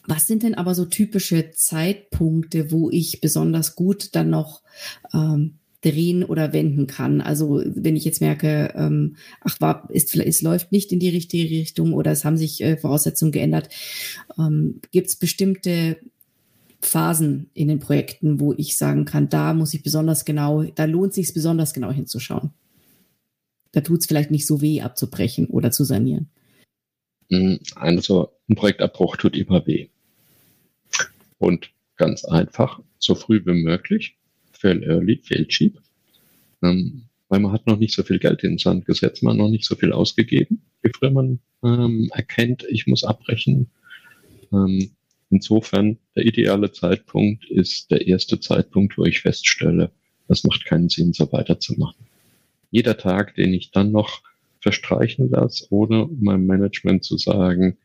Was 0.06 0.26
sind 0.26 0.42
denn 0.42 0.54
aber 0.54 0.74
so 0.74 0.86
typische 0.86 1.50
Zeitpunkte, 1.52 2.70
wo 2.70 2.90
ich 2.90 3.20
besonders 3.20 3.74
gut 3.74 4.14
dann 4.14 4.30
noch 4.30 4.62
ähm, 5.12 5.59
drehen 5.82 6.24
oder 6.24 6.52
wenden 6.52 6.86
kann. 6.86 7.20
Also 7.20 7.62
wenn 7.64 7.96
ich 7.96 8.04
jetzt 8.04 8.20
merke, 8.20 8.72
ähm, 8.76 9.16
ach, 9.40 9.60
war, 9.60 9.88
ist, 9.90 10.14
es 10.14 10.42
läuft 10.42 10.72
nicht 10.72 10.92
in 10.92 11.00
die 11.00 11.08
richtige 11.08 11.48
Richtung 11.48 11.94
oder 11.94 12.10
es 12.10 12.24
haben 12.24 12.36
sich 12.36 12.62
äh, 12.62 12.76
Voraussetzungen 12.76 13.32
geändert, 13.32 13.70
ähm, 14.38 14.80
gibt 14.90 15.08
es 15.08 15.16
bestimmte 15.16 15.98
Phasen 16.82 17.50
in 17.54 17.68
den 17.68 17.78
Projekten, 17.78 18.40
wo 18.40 18.52
ich 18.54 18.76
sagen 18.76 19.04
kann, 19.04 19.28
da 19.28 19.54
muss 19.54 19.74
ich 19.74 19.82
besonders 19.82 20.24
genau, 20.24 20.64
da 20.64 20.84
lohnt 20.84 21.14
sich 21.14 21.32
besonders 21.32 21.72
genau 21.72 21.90
hinzuschauen. 21.90 22.50
Da 23.72 23.80
tut 23.80 24.00
es 24.00 24.06
vielleicht 24.06 24.30
nicht 24.30 24.46
so 24.46 24.60
weh, 24.60 24.80
abzubrechen 24.80 25.46
oder 25.46 25.70
zu 25.70 25.84
sanieren. 25.84 26.28
Also 27.76 28.32
ein 28.48 28.56
Projektabbruch 28.56 29.16
tut 29.16 29.36
immer 29.36 29.66
weh. 29.66 29.88
Und 31.38 31.70
ganz 31.96 32.24
einfach, 32.24 32.80
so 32.98 33.14
früh 33.14 33.40
wie 33.44 33.52
möglich 33.52 34.16
fail 34.60 34.82
early, 34.84 35.20
fail 35.22 35.46
cheap. 35.46 35.78
Ähm, 36.62 37.04
weil 37.28 37.40
man 37.40 37.52
hat 37.52 37.66
noch 37.66 37.78
nicht 37.78 37.94
so 37.94 38.02
viel 38.02 38.18
Geld 38.18 38.42
in 38.42 38.52
den 38.52 38.58
Sand 38.58 38.84
gesetzt, 38.86 39.22
man 39.22 39.32
hat 39.32 39.38
noch 39.38 39.48
nicht 39.48 39.64
so 39.64 39.76
viel 39.76 39.92
ausgegeben, 39.92 40.62
bevor 40.82 41.10
man 41.10 41.38
ähm, 41.64 42.10
erkennt, 42.12 42.64
ich 42.68 42.86
muss 42.86 43.04
abbrechen. 43.04 43.70
Ähm, 44.52 44.90
insofern, 45.30 45.98
der 46.16 46.26
ideale 46.26 46.72
Zeitpunkt 46.72 47.48
ist 47.48 47.90
der 47.90 48.06
erste 48.06 48.40
Zeitpunkt, 48.40 48.98
wo 48.98 49.04
ich 49.04 49.20
feststelle, 49.20 49.90
es 50.28 50.44
macht 50.44 50.64
keinen 50.64 50.88
Sinn, 50.88 51.12
so 51.12 51.30
weiterzumachen. 51.32 52.06
Jeder 52.70 52.98
Tag, 52.98 53.34
den 53.36 53.54
ich 53.54 53.70
dann 53.70 53.92
noch 53.92 54.22
verstreichen 54.60 55.30
lasse, 55.30 55.66
ohne 55.70 56.08
meinem 56.20 56.46
Management 56.46 57.04
zu 57.04 57.16
sagen, 57.16 57.76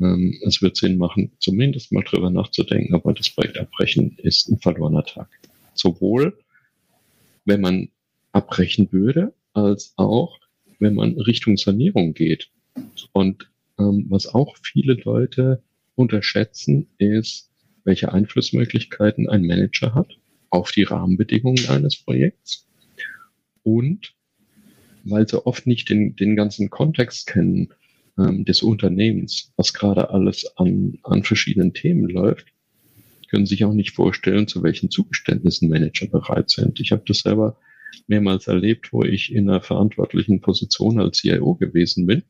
ähm, 0.00 0.38
es 0.46 0.62
wird 0.62 0.76
Sinn 0.76 0.98
machen, 0.98 1.32
zumindest 1.40 1.92
mal 1.92 2.04
drüber 2.04 2.30
nachzudenken, 2.30 2.94
aber 2.94 3.12
das 3.12 3.30
Projekt 3.30 3.58
abbrechen 3.58 4.16
ist 4.18 4.48
ein 4.48 4.58
verlorener 4.58 5.04
Tag 5.04 5.28
sowohl 5.84 6.36
wenn 7.44 7.60
man 7.60 7.88
abbrechen 8.32 8.88
würde, 8.90 9.34
als 9.52 9.92
auch 9.96 10.40
wenn 10.78 10.94
man 10.94 11.20
Richtung 11.20 11.56
Sanierung 11.56 12.14
geht. 12.14 12.50
Und 13.12 13.50
ähm, 13.78 14.06
was 14.08 14.26
auch 14.26 14.56
viele 14.62 14.94
Leute 14.94 15.62
unterschätzen, 15.94 16.88
ist, 16.98 17.50
welche 17.84 18.12
Einflussmöglichkeiten 18.12 19.28
ein 19.28 19.46
Manager 19.46 19.94
hat 19.94 20.18
auf 20.50 20.72
die 20.72 20.84
Rahmenbedingungen 20.84 21.68
eines 21.68 21.96
Projekts 21.96 22.66
und 23.62 24.14
weil 25.04 25.28
sie 25.28 25.44
oft 25.44 25.66
nicht 25.66 25.90
den, 25.90 26.16
den 26.16 26.34
ganzen 26.34 26.70
Kontext 26.70 27.26
kennen 27.26 27.68
ähm, 28.16 28.46
des 28.46 28.62
Unternehmens, 28.62 29.52
was 29.56 29.74
gerade 29.74 30.10
alles 30.10 30.50
an, 30.56 30.98
an 31.02 31.24
verschiedenen 31.24 31.74
Themen 31.74 32.08
läuft, 32.08 32.46
können 33.34 33.46
sich 33.46 33.64
auch 33.64 33.72
nicht 33.72 33.90
vorstellen, 33.90 34.46
zu 34.46 34.62
welchen 34.62 34.90
Zugeständnissen 34.92 35.68
Manager 35.68 36.06
bereit 36.06 36.50
sind. 36.50 36.78
Ich 36.78 36.92
habe 36.92 37.02
das 37.04 37.18
selber 37.18 37.58
mehrmals 38.06 38.46
erlebt, 38.46 38.92
wo 38.92 39.02
ich 39.02 39.32
in 39.32 39.50
einer 39.50 39.60
verantwortlichen 39.60 40.40
Position 40.40 41.00
als 41.00 41.18
CIO 41.18 41.56
gewesen 41.56 42.06
bin. 42.06 42.22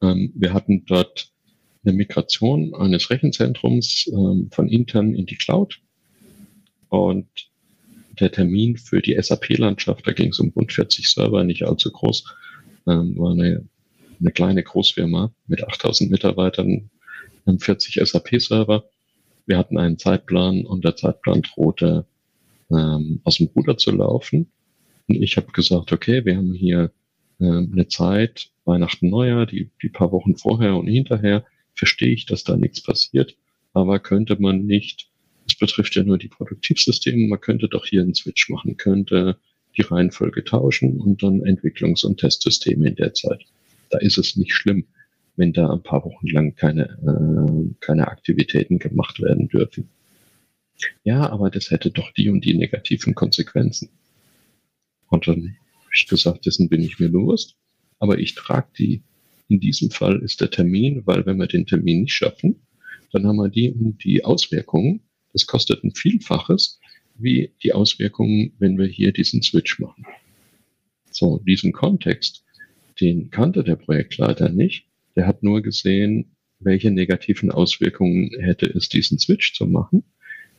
Ähm, 0.00 0.32
wir 0.36 0.52
hatten 0.52 0.84
dort 0.86 1.32
eine 1.84 1.92
Migration 1.92 2.72
eines 2.76 3.10
Rechenzentrums 3.10 4.08
ähm, 4.12 4.48
von 4.52 4.68
intern 4.68 5.12
in 5.12 5.26
die 5.26 5.34
Cloud. 5.34 5.80
Und 6.88 7.26
der 8.20 8.30
Termin 8.30 8.76
für 8.76 9.02
die 9.02 9.20
SAP-Landschaft, 9.20 10.06
da 10.06 10.12
ging 10.12 10.28
es 10.28 10.38
um 10.38 10.50
rund 10.50 10.72
40 10.72 11.08
Server, 11.08 11.42
nicht 11.42 11.64
allzu 11.64 11.90
groß, 11.90 12.32
ähm, 12.86 13.18
war 13.18 13.32
eine, 13.32 13.68
eine 14.20 14.30
kleine 14.30 14.62
Großfirma 14.62 15.34
mit 15.48 15.64
8000 15.64 16.12
Mitarbeitern, 16.12 16.90
40 17.58 18.06
SAP-Server. 18.06 18.84
Wir 19.46 19.58
hatten 19.58 19.78
einen 19.78 19.98
Zeitplan 19.98 20.64
und 20.64 20.84
der 20.84 20.96
Zeitplan 20.96 21.42
drohte 21.42 22.06
ähm, 22.70 23.20
aus 23.24 23.38
dem 23.38 23.48
Ruder 23.48 23.76
zu 23.76 23.90
laufen. 23.90 24.50
Und 25.08 25.22
ich 25.22 25.36
habe 25.36 25.52
gesagt, 25.52 25.92
okay, 25.92 26.24
wir 26.24 26.36
haben 26.36 26.54
hier 26.54 26.92
äh, 27.40 27.44
eine 27.44 27.88
Zeit, 27.88 28.50
Weihnachten, 28.64 29.10
Neujahr, 29.10 29.46
die, 29.46 29.70
die 29.82 29.88
paar 29.88 30.12
Wochen 30.12 30.36
vorher 30.36 30.76
und 30.76 30.86
hinterher, 30.86 31.44
verstehe 31.74 32.12
ich, 32.12 32.26
dass 32.26 32.44
da 32.44 32.56
nichts 32.56 32.82
passiert, 32.82 33.36
aber 33.72 33.98
könnte 33.98 34.36
man 34.40 34.66
nicht, 34.66 35.10
es 35.48 35.56
betrifft 35.56 35.96
ja 35.96 36.04
nur 36.04 36.18
die 36.18 36.28
Produktivsysteme, 36.28 37.28
man 37.28 37.40
könnte 37.40 37.68
doch 37.68 37.86
hier 37.86 38.02
einen 38.02 38.14
Switch 38.14 38.48
machen, 38.48 38.76
könnte 38.76 39.38
die 39.76 39.82
Reihenfolge 39.82 40.44
tauschen 40.44 41.00
und 41.00 41.22
dann 41.22 41.42
Entwicklungs- 41.42 42.04
und 42.04 42.18
Testsysteme 42.20 42.88
in 42.88 42.94
der 42.94 43.14
Zeit. 43.14 43.44
Da 43.90 43.98
ist 43.98 44.18
es 44.18 44.36
nicht 44.36 44.54
schlimm, 44.54 44.86
wenn 45.36 45.52
da 45.52 45.70
ein 45.70 45.82
paar 45.82 46.04
Wochen 46.04 46.26
lang 46.28 46.54
keine, 46.54 46.84
äh, 46.84 47.74
keine 47.80 48.08
Aktivitäten 48.08 48.78
gemacht 48.78 49.20
werden 49.20 49.48
dürfen. 49.48 49.88
Ja, 51.04 51.30
aber 51.30 51.50
das 51.50 51.70
hätte 51.70 51.90
doch 51.90 52.10
die 52.12 52.28
und 52.28 52.44
die 52.44 52.54
negativen 52.54 53.14
Konsequenzen. 53.14 53.88
Und 55.08 55.26
dann 55.26 55.56
habe 55.74 55.90
ich 55.94 56.06
gesagt, 56.06 56.46
dessen 56.46 56.68
bin 56.68 56.82
ich 56.82 56.98
mir 56.98 57.10
bewusst, 57.10 57.56
aber 57.98 58.18
ich 58.18 58.34
trage 58.34 58.68
die 58.78 59.02
in 59.48 59.60
diesem 59.60 59.90
Fall 59.90 60.20
ist 60.22 60.40
der 60.40 60.50
Termin, 60.50 61.02
weil 61.04 61.26
wenn 61.26 61.36
wir 61.36 61.46
den 61.46 61.66
Termin 61.66 62.02
nicht 62.02 62.14
schaffen, 62.14 62.62
dann 63.12 63.26
haben 63.26 63.36
wir 63.36 63.50
die, 63.50 63.74
die 64.02 64.24
Auswirkungen. 64.24 65.02
Das 65.32 65.46
kostet 65.46 65.84
ein 65.84 65.94
Vielfaches 65.94 66.80
wie 67.16 67.52
die 67.62 67.74
Auswirkungen, 67.74 68.54
wenn 68.58 68.78
wir 68.78 68.86
hier 68.86 69.12
diesen 69.12 69.42
Switch 69.42 69.78
machen. 69.78 70.06
So, 71.10 71.38
diesen 71.46 71.72
Kontext, 71.72 72.44
den 73.00 73.30
kannte 73.30 73.62
der 73.62 73.76
Projektleiter 73.76 74.48
nicht. 74.48 74.86
Der 75.16 75.26
hat 75.26 75.42
nur 75.42 75.62
gesehen, 75.62 76.36
welche 76.58 76.90
negativen 76.90 77.50
Auswirkungen 77.50 78.30
hätte 78.38 78.66
es, 78.66 78.88
diesen 78.88 79.18
Switch 79.18 79.54
zu 79.54 79.66
machen. 79.66 80.04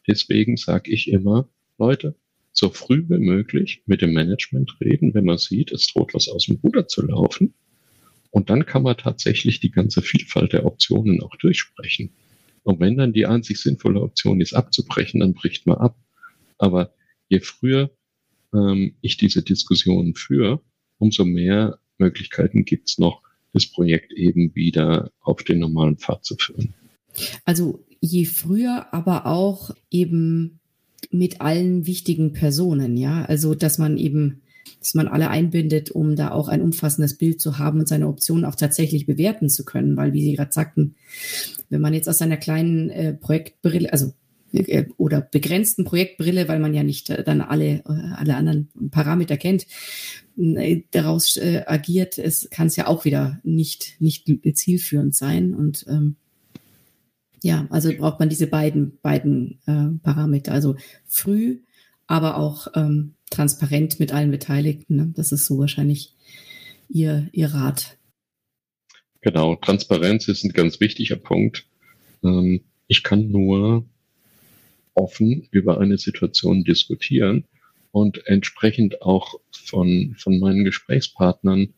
Deswegen 0.08 0.58
sage 0.58 0.92
ich 0.92 1.10
immer, 1.10 1.50
Leute, 1.78 2.16
so 2.52 2.70
früh 2.70 3.04
wie 3.08 3.18
möglich 3.18 3.82
mit 3.86 4.02
dem 4.02 4.14
Management 4.14 4.78
reden, 4.80 5.14
wenn 5.14 5.26
man 5.26 5.38
sieht, 5.38 5.72
es 5.72 5.88
droht 5.88 6.14
was 6.14 6.28
aus 6.28 6.46
dem 6.46 6.58
Ruder 6.58 6.88
zu 6.88 7.06
laufen. 7.06 7.54
Und 8.30 8.50
dann 8.50 8.66
kann 8.66 8.84
man 8.84 8.98
tatsächlich 8.98 9.60
die 9.60 9.72
ganze 9.72 10.02
Vielfalt 10.02 10.54
der 10.54 10.66
Optionen 10.66 11.22
auch 11.22 11.36
durchsprechen. 11.38 12.12
Und 12.64 12.80
wenn 12.80 12.98
dann 12.98 13.14
die 13.14 13.26
einzig 13.26 13.60
sinnvolle 13.60 14.02
Option 14.02 14.42
ist, 14.42 14.54
abzubrechen, 14.54 15.20
dann 15.20 15.34
bricht 15.34 15.68
man 15.68 15.78
ab. 15.78 15.98
Aber 16.58 16.94
je 17.28 17.40
früher 17.40 17.92
ähm, 18.54 18.96
ich 19.02 19.18
diese 19.18 19.44
Diskussionen 19.44 20.16
führe, 20.16 20.62
umso 20.98 21.26
mehr 21.26 21.80
Möglichkeiten 21.98 22.66
gibt's 22.66 22.98
noch, 22.98 23.22
das 23.54 23.68
Projekt 23.68 24.12
eben 24.14 24.54
wieder 24.56 25.12
auf 25.22 25.44
den 25.44 25.60
normalen 25.60 25.98
Pfad 25.98 26.26
zu 26.26 26.36
führen. 26.36 26.74
Also 27.46 27.84
je 28.00 28.26
früher, 28.26 28.94
aber 28.94 29.28
auch 29.28 29.72
eben 29.92 30.60
mit 31.12 31.42
allen 31.42 31.86
wichtigen 31.86 32.34
Personen, 32.34 32.98
ja. 32.98 33.24
Also 33.26 33.54
dass 33.54 33.78
man 33.78 33.98
eben 33.98 34.42
dass 34.80 34.94
man 34.96 35.08
alle 35.08 35.30
einbindet, 35.30 35.92
um 35.92 36.16
da 36.16 36.32
auch 36.32 36.50
ein 36.50 36.62
umfassendes 36.62 37.18
Bild 37.18 37.40
zu 37.40 37.58
haben 37.58 37.80
und 37.80 37.88
seine 37.88 38.08
Optionen 38.08 38.46
auch 38.46 38.56
tatsächlich 38.56 39.06
bewerten 39.06 39.50
zu 39.50 39.66
können. 39.66 39.96
Weil, 39.96 40.14
wie 40.14 40.24
Sie 40.24 40.36
gerade 40.36 40.52
sagten, 40.52 40.96
wenn 41.70 41.82
man 41.82 41.94
jetzt 41.94 42.10
aus 42.10 42.18
seiner 42.18 42.38
kleinen 42.38 42.90
äh, 42.90 43.14
Projektbrille, 43.14 43.92
also 43.92 44.14
oder 44.98 45.22
begrenzten 45.22 45.84
Projektbrille, 45.84 46.48
weil 46.48 46.60
man 46.60 46.74
ja 46.74 46.84
nicht 46.84 47.10
äh, 47.10 47.24
dann 47.24 47.42
alle, 47.42 47.84
äh, 47.88 48.14
alle 48.16 48.36
anderen 48.36 48.70
Parameter 48.92 49.38
kennt, 49.38 49.66
äh, 50.38 50.82
daraus 50.92 51.38
äh, 51.38 51.64
agiert, 51.66 52.18
es 52.18 52.50
kann 52.50 52.68
es 52.68 52.76
ja 52.76 52.88
auch 52.88 53.06
wieder 53.06 53.40
nicht, 53.44 53.96
nicht 54.00 54.32
zielführend 54.54 55.16
sein. 55.16 55.54
Und 55.54 55.86
ähm, 55.88 56.16
ja, 57.42 57.68
also 57.70 57.92
braucht 57.98 58.20
man 58.20 58.30
diese 58.30 58.48
beiden, 58.48 58.98
beiden 59.02 59.60
äh, 59.66 59.98
Parameter, 60.04 60.54
also 60.54 60.76
früh, 61.06 61.60
aber 62.08 62.38
auch 62.38 62.68
ähm, 62.76 63.16
transparent 63.30 64.00
mit 64.00 64.14
allen 64.14 64.32
Beteiligten. 64.32 64.96
Ne? 64.96 65.14
Das 65.16 65.32
ist 65.32 65.46
so 65.46 65.58
wahrscheinlich 65.58 66.14
Ihr, 66.90 67.28
Ihr 67.32 67.48
Rat. 67.48 67.98
Genau, 69.22 69.56
Transparenz 69.56 70.28
ist 70.28 70.44
ein 70.44 70.52
ganz 70.52 70.80
wichtiger 70.80 71.16
Punkt. 71.16 71.66
Ähm, 72.24 72.62
ich 72.88 73.04
kann 73.04 73.32
nur 73.32 73.86
offen 74.96 75.48
über 75.52 75.80
eine 75.80 75.98
Situation 75.98 76.64
diskutieren 76.64 77.46
und 77.92 78.26
entsprechend 78.28 79.02
auch 79.02 79.40
von, 79.52 80.16
von 80.18 80.40
meinen 80.40 80.64
Gesprächspartnern 80.64 81.74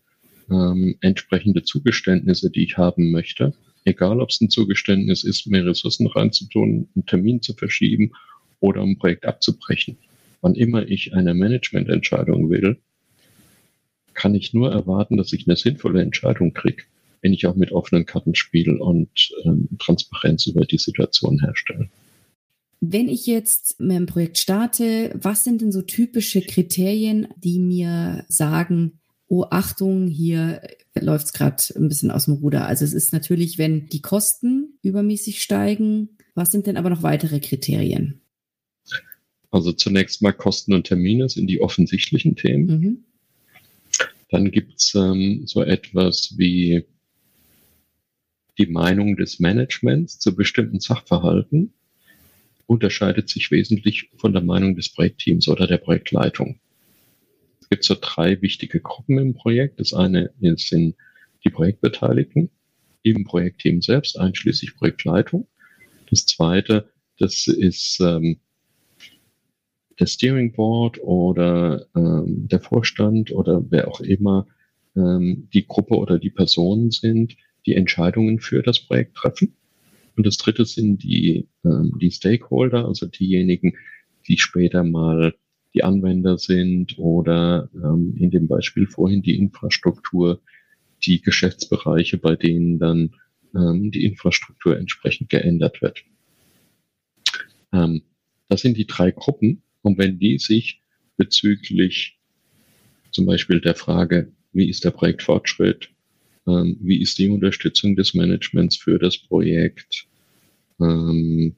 ähm, 0.50 0.98
entsprechende 1.02 1.64
Zugeständnisse, 1.64 2.50
die 2.52 2.64
ich 2.64 2.78
haben 2.78 3.12
möchte, 3.12 3.54
egal 3.84 4.22
ob 4.22 4.30
es 4.30 4.42
ein 4.42 4.50
Zugeständnis 4.50 5.24
ist, 5.24 5.48
mehr 5.48 5.66
Ressourcen 5.66 6.08
reinzutun, 6.08 6.90
einen 6.96 7.06
Termin 7.06 7.42
zu 7.42 7.54
verschieben 7.54 8.12
oder 8.60 8.82
ein 8.82 8.98
Projekt 8.98 9.26
abzubrechen 9.26 9.98
wann 10.46 10.54
immer 10.54 10.88
ich 10.88 11.16
eine 11.16 11.34
Managemententscheidung 11.34 12.52
will, 12.52 12.78
kann 14.14 14.36
ich 14.36 14.54
nur 14.54 14.72
erwarten, 14.72 15.18
dass 15.18 15.34
ich 15.34 15.48
eine 15.48 15.56
sinnvolle 15.56 16.04
Entscheidung 16.04 16.54
kriege, 16.54 16.84
wenn 17.22 17.34
ich 17.34 17.48
auch 17.48 17.56
mit 17.56 17.72
offenen 17.72 18.06
Karten 18.06 18.36
spiele 18.36 18.78
und 18.78 19.10
ähm, 19.44 19.68
Transparenz 19.80 20.46
über 20.46 20.64
die 20.66 20.78
Situation 20.78 21.40
herstelle. 21.40 21.90
Wenn 22.82 23.08
ich 23.08 23.26
jetzt 23.26 23.80
mit 23.80 23.96
einem 23.96 24.06
Projekt 24.06 24.38
starte, 24.38 25.12
was 25.16 25.44
sind 25.44 25.62
denn 25.62 25.72
so 25.72 25.82
typische 25.82 26.42
Kriterien, 26.42 27.28
die 27.38 27.60
mir 27.60 28.26
sagen, 28.28 29.00
oh 29.28 29.46
Achtung, 29.50 30.08
hier 30.08 30.62
läuft 30.94 31.28
es 31.28 31.34
gerade 31.34 31.64
ein 31.76 31.88
bisschen 31.88 32.12
aus 32.12 32.26
dem 32.26 32.36
Ruder. 32.36 32.68
Also 32.68 32.86
es 32.86 32.94
ist 32.94 33.12
natürlich, 33.12 33.58
wenn 33.58 33.88
die 33.88 34.02
Kosten 34.02 34.78
übermäßig 34.82 35.42
steigen, 35.42 36.10
was 36.36 36.52
sind 36.52 36.68
denn 36.68 36.78
aber 36.78 36.90
noch 36.90 37.04
weitere 37.04 37.40
Kriterien? 37.40 38.22
Also 39.52 39.72
zunächst 39.72 40.22
mal 40.22 40.34
Kosten 40.34 40.74
und 40.74 40.86
Termine 40.86 41.30
sind 41.30 41.48
die 41.48 41.62
offensichtlichen 41.62 42.36
Themen. 42.36 42.66
Mhm. 42.68 43.04
Dann 44.30 44.52
gibt's 44.52 44.94
ähm, 44.96 45.44
so 45.46 45.64
etwas 45.64 46.34
wie 46.38 46.86
die 48.58 48.66
Meinung 48.68 49.16
des 49.16 49.40
Managements 49.40 50.20
zu 50.20 50.36
bestimmten 50.36 50.80
Sachverhalten 50.80 51.74
unterscheidet 52.68 53.30
sich 53.30 53.52
wesentlich 53.52 54.10
von 54.18 54.34
der 54.34 54.42
Meinung 54.42 54.76
des 54.76 54.90
Projektteams 54.90 55.48
oder 55.48 55.68
der 55.68 55.78
Projektleitung. 55.78 56.60
Es 57.62 57.70
gibt 57.70 57.84
so 57.84 57.96
drei 58.00 58.42
wichtige 58.42 58.80
Gruppen 58.80 59.18
im 59.18 59.34
Projekt. 59.34 59.80
Das 59.80 59.94
eine 59.94 60.32
sind 60.40 60.96
die 61.44 61.50
Projektbeteiligten 61.50 62.50
im 63.04 63.24
Projektteam 63.24 63.82
selbst, 63.82 64.20
einschließlich 64.20 64.76
Projektleitung. 64.76 65.48
Das 66.10 66.26
zweite, 66.26 66.90
das 67.18 67.48
ist 67.48 68.00
ähm, 68.02 68.40
der 70.00 70.08
Steering 70.08 70.54
Board 70.54 71.00
oder 71.02 71.88
ähm, 71.96 72.48
der 72.48 72.60
Vorstand 72.60 73.32
oder 73.32 73.64
wer 73.70 73.88
auch 73.88 74.02
immer 74.02 74.48
ähm, 74.96 75.48
die 75.54 75.66
Gruppe 75.68 75.96
oder 75.96 76.20
die 76.20 76.30
Personen 76.30 76.92
sind, 76.92 77.36
die 77.66 77.76
Entscheidungen 77.76 78.40
für 78.40 78.62
das 78.62 78.80
Projekt 78.80 79.16
treffen. 79.16 79.56
Und 80.16 80.26
das 80.26 80.38
dritte 80.38 80.66
sind 80.66 81.04
die, 81.04 81.48
ähm, 81.64 81.94
die 82.00 82.12
Stakeholder, 82.12 82.86
also 82.86 83.06
diejenigen, 83.06 83.76
die 84.28 84.38
später 84.38 84.84
mal 84.84 85.36
die 85.74 85.84
Anwender 85.84 86.38
sind 86.38 86.98
oder 86.98 87.70
ähm, 87.74 88.16
in 88.18 88.32
dem 88.32 88.48
Beispiel 88.48 88.88
vorhin 88.88 89.22
die 89.22 89.38
Infrastruktur, 89.38 90.42
die 91.06 91.22
Geschäftsbereiche, 91.22 92.18
bei 92.18 92.36
denen 92.36 92.80
dann 92.80 93.16
ähm, 93.54 93.92
die 93.92 94.06
Infrastruktur 94.06 94.78
entsprechend 94.78 95.30
geändert 95.30 95.82
wird. 95.82 96.04
Ähm, 97.74 98.04
das 98.48 98.62
sind 98.62 98.78
die 98.78 98.88
drei 98.88 99.12
Gruppen 99.12 99.64
und 99.82 99.98
wenn 99.98 100.18
die 100.18 100.40
sich 100.40 100.82
bezüglich 101.18 102.18
zum 103.12 103.26
Beispiel 103.26 103.60
der 103.60 103.76
Frage, 103.76 104.32
wie 104.54 104.70
ist 104.70 104.86
der 104.86 104.92
Projektfortschritt, 104.92 105.90
ähm, 106.48 106.78
wie 106.82 107.02
ist 107.02 107.18
die 107.18 107.30
Unterstützung 107.30 107.96
des 107.96 108.14
Managements 108.14 108.78
für 108.78 109.00
das 109.00 109.18
Projekt, 109.18 110.08
Ähm, 110.80 111.56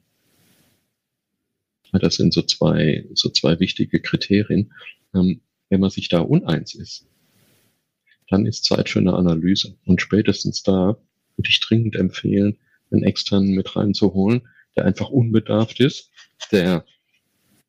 das 1.92 2.16
sind 2.16 2.34
so 2.34 2.42
zwei, 2.42 3.06
so 3.14 3.30
zwei 3.30 3.58
wichtige 3.60 4.00
Kriterien. 4.00 4.72
Ähm, 5.14 5.40
wenn 5.70 5.80
man 5.80 5.90
sich 5.90 6.08
da 6.08 6.20
uneins 6.20 6.74
ist, 6.74 7.06
dann 8.28 8.46
ist 8.46 8.64
Zeit 8.64 8.88
für 8.88 8.98
eine 8.98 9.14
Analyse. 9.14 9.76
Und 9.86 10.00
spätestens 10.02 10.62
da 10.62 10.98
würde 11.36 11.48
ich 11.48 11.60
dringend 11.60 11.96
empfehlen, 11.96 12.58
einen 12.90 13.04
externen 13.04 13.54
mit 13.54 13.74
reinzuholen, 13.74 14.48
der 14.76 14.84
einfach 14.84 15.10
unbedarft 15.10 15.80
ist, 15.80 16.10
der, 16.52 16.84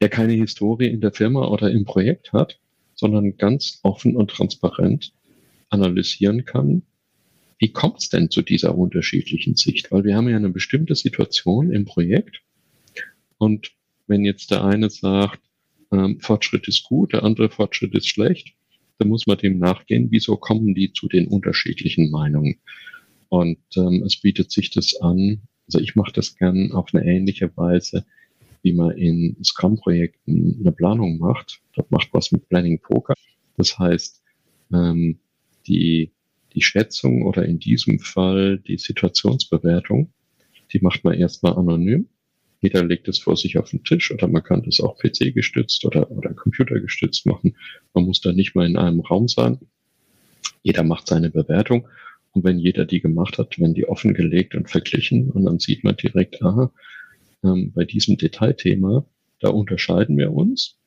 der 0.01 0.10
keine 0.10 0.34
Historie 0.34 0.88
in 0.88 1.01
der 1.01 1.13
Firma 1.13 1.47
oder 1.47 1.71
im 1.71 1.86
Projekt 1.86 2.34
hat, 2.34 2.60
sondern 2.95 3.38
ganz 3.38 3.79
offen 3.84 4.15
und 4.15 4.32
transparent 4.32 5.13
analysieren 5.69 6.45
kann, 6.45 6.84
wie 7.59 7.71
kommt 7.71 7.99
es 7.99 8.09
denn 8.09 8.31
zu 8.31 8.41
dieser 8.41 8.75
unterschiedlichen 8.77 9.55
Sicht? 9.55 9.91
Weil 9.91 10.03
wir 10.05 10.15
haben 10.15 10.29
ja 10.29 10.37
eine 10.37 10.49
bestimmte 10.49 10.95
Situation 10.95 11.71
im 11.71 11.85
Projekt 11.85 12.41
und 13.37 13.71
wenn 14.07 14.25
jetzt 14.25 14.51
der 14.51 14.63
eine 14.65 14.89
sagt, 14.89 15.41
ähm, 15.91 16.19
Fortschritt 16.19 16.67
ist 16.67 16.83
gut, 16.83 17.13
der 17.13 17.23
andere 17.23 17.49
Fortschritt 17.49 17.93
ist 17.95 18.07
schlecht, 18.07 18.53
dann 18.97 19.07
muss 19.07 19.27
man 19.27 19.37
dem 19.37 19.59
nachgehen, 19.59 20.07
wieso 20.11 20.35
kommen 20.37 20.75
die 20.75 20.91
zu 20.93 21.07
den 21.07 21.27
unterschiedlichen 21.27 22.11
Meinungen. 22.11 22.59
Und 23.29 23.59
ähm, 23.75 24.03
es 24.05 24.19
bietet 24.19 24.51
sich 24.51 24.71
das 24.71 24.95
an, 25.01 25.41
also 25.67 25.79
ich 25.79 25.95
mache 25.95 26.11
das 26.11 26.35
gern 26.35 26.71
auf 26.71 26.93
eine 26.93 27.05
ähnliche 27.05 27.55
Weise, 27.55 28.05
wie 28.61 28.73
man 28.73 28.97
in 28.97 29.37
Scrum-Projekten 29.43 30.57
eine 30.59 30.71
Planung 30.71 31.17
macht. 31.17 31.61
Das 31.75 31.85
macht 31.89 32.09
was 32.11 32.31
mit 32.31 32.49
Planning 32.49 32.79
Poker. 32.81 33.13
Das 33.55 33.77
heißt, 33.77 34.21
ähm, 34.73 35.19
die, 35.67 36.11
die 36.53 36.62
Schätzung 36.62 37.25
oder 37.25 37.45
in 37.45 37.59
diesem 37.59 37.99
Fall 37.99 38.59
die 38.59 38.77
Situationsbewertung, 38.77 40.13
die 40.73 40.79
macht 40.79 41.03
man 41.03 41.13
erstmal 41.13 41.53
anonym 41.53 42.07
jeder 42.62 42.83
legt 42.83 43.07
es 43.07 43.19
vor 43.19 43.38
sich 43.38 43.57
auf 43.57 43.69
den 43.69 43.83
Tisch 43.83 44.12
oder 44.12 44.27
man 44.27 44.43
kann 44.43 44.63
das 44.63 44.81
auch 44.81 44.97
PC 44.97 45.33
gestützt 45.33 45.85
oder, 45.85 46.12
oder 46.12 46.33
Computer 46.33 46.79
gestützt 46.79 47.25
machen. 47.25 47.55
Man 47.93 48.05
muss 48.05 48.21
da 48.21 48.33
nicht 48.33 48.55
mal 48.55 48.67
in 48.67 48.77
einem 48.77 48.99
Raum 48.99 49.27
sein. 49.27 49.59
Jeder 50.62 50.83
macht 50.83 51.07
seine 51.07 51.29
Bewertung. 51.29 51.88
Und 52.31 52.43
wenn 52.43 52.59
jeder 52.59 52.85
die 52.85 52.99
gemacht 52.99 53.38
hat, 53.38 53.57
werden 53.59 53.73
die 53.73 53.88
offengelegt 53.88 54.55
und 54.55 54.69
verglichen. 54.69 55.31
Und 55.31 55.45
dann 55.45 55.59
sieht 55.59 55.83
man 55.83 55.95
direkt, 55.95 56.43
aha, 56.43 56.71
ähm, 57.43 57.71
bei 57.73 57.85
diesem 57.85 58.17
Detailthema, 58.17 59.05
da 59.39 59.49
unterscheiden 59.49 60.17
wir 60.17 60.33
uns. 60.33 60.77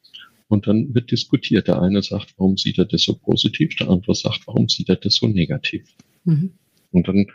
Und 0.48 0.66
dann 0.66 0.94
wird 0.94 1.10
diskutiert. 1.10 1.68
Der 1.68 1.80
eine 1.80 2.02
sagt, 2.02 2.34
warum 2.36 2.56
sieht 2.56 2.78
er 2.78 2.84
das 2.84 3.02
so 3.02 3.14
positiv? 3.14 3.74
Der 3.76 3.88
andere 3.88 4.14
sagt, 4.14 4.46
warum 4.46 4.68
sieht 4.68 4.88
er 4.88 4.96
das 4.96 5.16
so 5.16 5.26
negativ? 5.26 5.84
Mhm. 6.24 6.52
Und 6.90 7.08
dann 7.08 7.26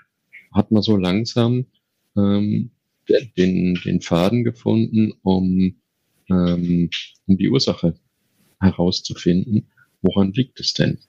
hat 0.52 0.72
man 0.72 0.82
so 0.82 0.98
langsam 0.98 1.66
ähm, 2.16 2.72
den, 3.38 3.80
den 3.86 4.02
Faden 4.02 4.44
gefunden, 4.44 5.14
um, 5.24 5.76
ähm, 6.30 6.90
um 7.26 7.38
die 7.38 7.50
Ursache 7.50 7.96
herauszufinden. 8.60 9.68
Woran 10.02 10.34
liegt 10.34 10.60
es 10.60 10.74
denn, 10.74 11.00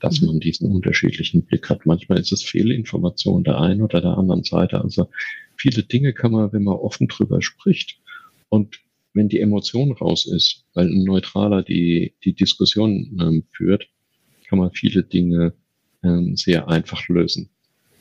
dass 0.00 0.20
mhm. 0.20 0.28
man 0.28 0.40
diesen 0.40 0.70
unterschiedlichen 0.70 1.42
Blick 1.42 1.70
hat? 1.70 1.86
Manchmal 1.86 2.18
ist 2.18 2.32
es 2.32 2.42
Fehlinformation 2.42 3.44
der 3.44 3.60
einen 3.60 3.82
oder 3.82 4.00
der 4.00 4.18
anderen 4.18 4.44
Seite. 4.44 4.80
Also 4.80 5.08
viele 5.56 5.82
Dinge 5.82 6.12
kann 6.12 6.32
man, 6.32 6.52
wenn 6.52 6.64
man 6.64 6.76
offen 6.76 7.08
drüber 7.08 7.40
spricht 7.42 7.98
und 8.48 8.80
wenn 9.14 9.28
die 9.28 9.40
Emotion 9.40 9.92
raus 9.92 10.26
ist, 10.26 10.64
weil 10.74 10.88
ein 10.88 11.04
Neutraler 11.04 11.62
die, 11.62 12.14
die 12.24 12.34
Diskussion 12.34 13.18
ähm, 13.20 13.44
führt, 13.52 13.88
kann 14.48 14.58
man 14.58 14.72
viele 14.72 15.04
Dinge 15.04 15.54
ähm, 16.02 16.36
sehr 16.36 16.68
einfach 16.68 17.08
lösen. 17.08 17.48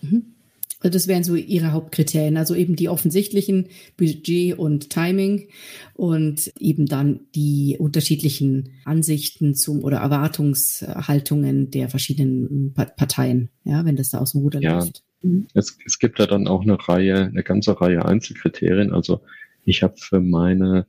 Mhm. 0.02 0.34
Also 0.80 0.91
das 0.91 1.08
wären 1.08 1.23
so 1.23 1.36
ihre 1.36 1.71
Hauptkriterien, 1.71 2.36
also 2.36 2.56
eben 2.56 2.76
die 2.76 2.89
offensichtlichen 2.89 3.69
Budget 3.95 4.60
und 4.60 4.89
Timing 4.89 5.47
und 5.93 6.52
eben 6.60 6.88
dann 6.88 7.21
die 7.36 7.78
unterschiedlichen 7.80 8.73
Ansichten 8.84 9.56
zum 9.56 9.82
oder 9.86 9.99
Erwartungshaltungen 9.99 11.71
der 11.71 11.88
verschiedenen 11.88 12.73
Parteien, 12.73 13.49
ja, 13.63 13.86
wenn 13.86 13.95
das 13.95 14.10
da 14.10 14.17
aus 14.17 14.34
dem 14.34 14.41
Ruder 14.41 14.62
ja, 14.62 14.80
läuft. 14.80 15.04
Mhm. 15.21 15.47
Es, 15.54 15.78
es 15.86 15.99
gibt 15.99 16.19
da 16.19 16.28
dann 16.28 16.49
auch 16.49 16.63
eine 16.63 16.78
Reihe, 16.78 17.28
eine 17.28 17.43
ganze 17.43 17.80
Reihe 17.80 18.04
Einzelkriterien. 18.04 18.91
Also 18.91 19.21
ich 19.63 19.84
habe 19.84 19.95
für 19.97 20.19
meine 20.19 20.86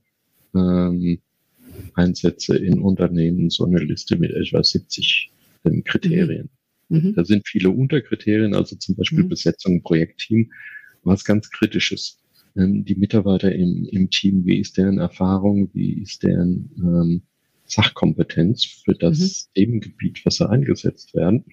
ähm, 0.55 1.19
Einsätze 1.95 2.57
in 2.57 2.81
Unternehmen 2.81 3.51
so 3.51 3.65
eine 3.65 3.79
Liste 3.79 4.17
mit 4.17 4.31
etwa 4.31 4.63
70 4.63 5.31
ähm, 5.65 5.85
Kriterien. 5.85 6.51
Mhm. 6.89 6.99
Mhm. 6.99 7.15
Da 7.15 7.25
sind 7.25 7.47
viele 7.47 7.71
Unterkriterien, 7.71 8.55
also 8.55 8.77
zum 8.77 8.97
Beispiel 8.97 9.25
mhm. 9.25 9.29
Besetzung, 9.29 9.83
Projektteam, 9.83 10.53
was 11.03 11.25
ganz 11.25 11.51
Kritisches. 11.51 12.19
Ähm, 12.57 12.85
die 12.85 12.95
Mitarbeiter 12.95 13.53
im, 13.53 13.87
im 13.91 14.11
Team, 14.11 14.47
wie 14.47 14.59
ist 14.59 14.77
deren 14.77 14.99
Erfahrung, 14.99 15.71
wie 15.73 16.03
ist 16.03 16.23
deren 16.23 16.71
ähm, 16.79 17.23
Sachkompetenz 17.67 18.65
für 18.65 18.95
das 18.95 19.19
mhm. 19.19 19.55
Themengebiet, 19.55 20.25
was 20.25 20.37
sie 20.37 20.49
eingesetzt 20.49 21.15
werden? 21.15 21.45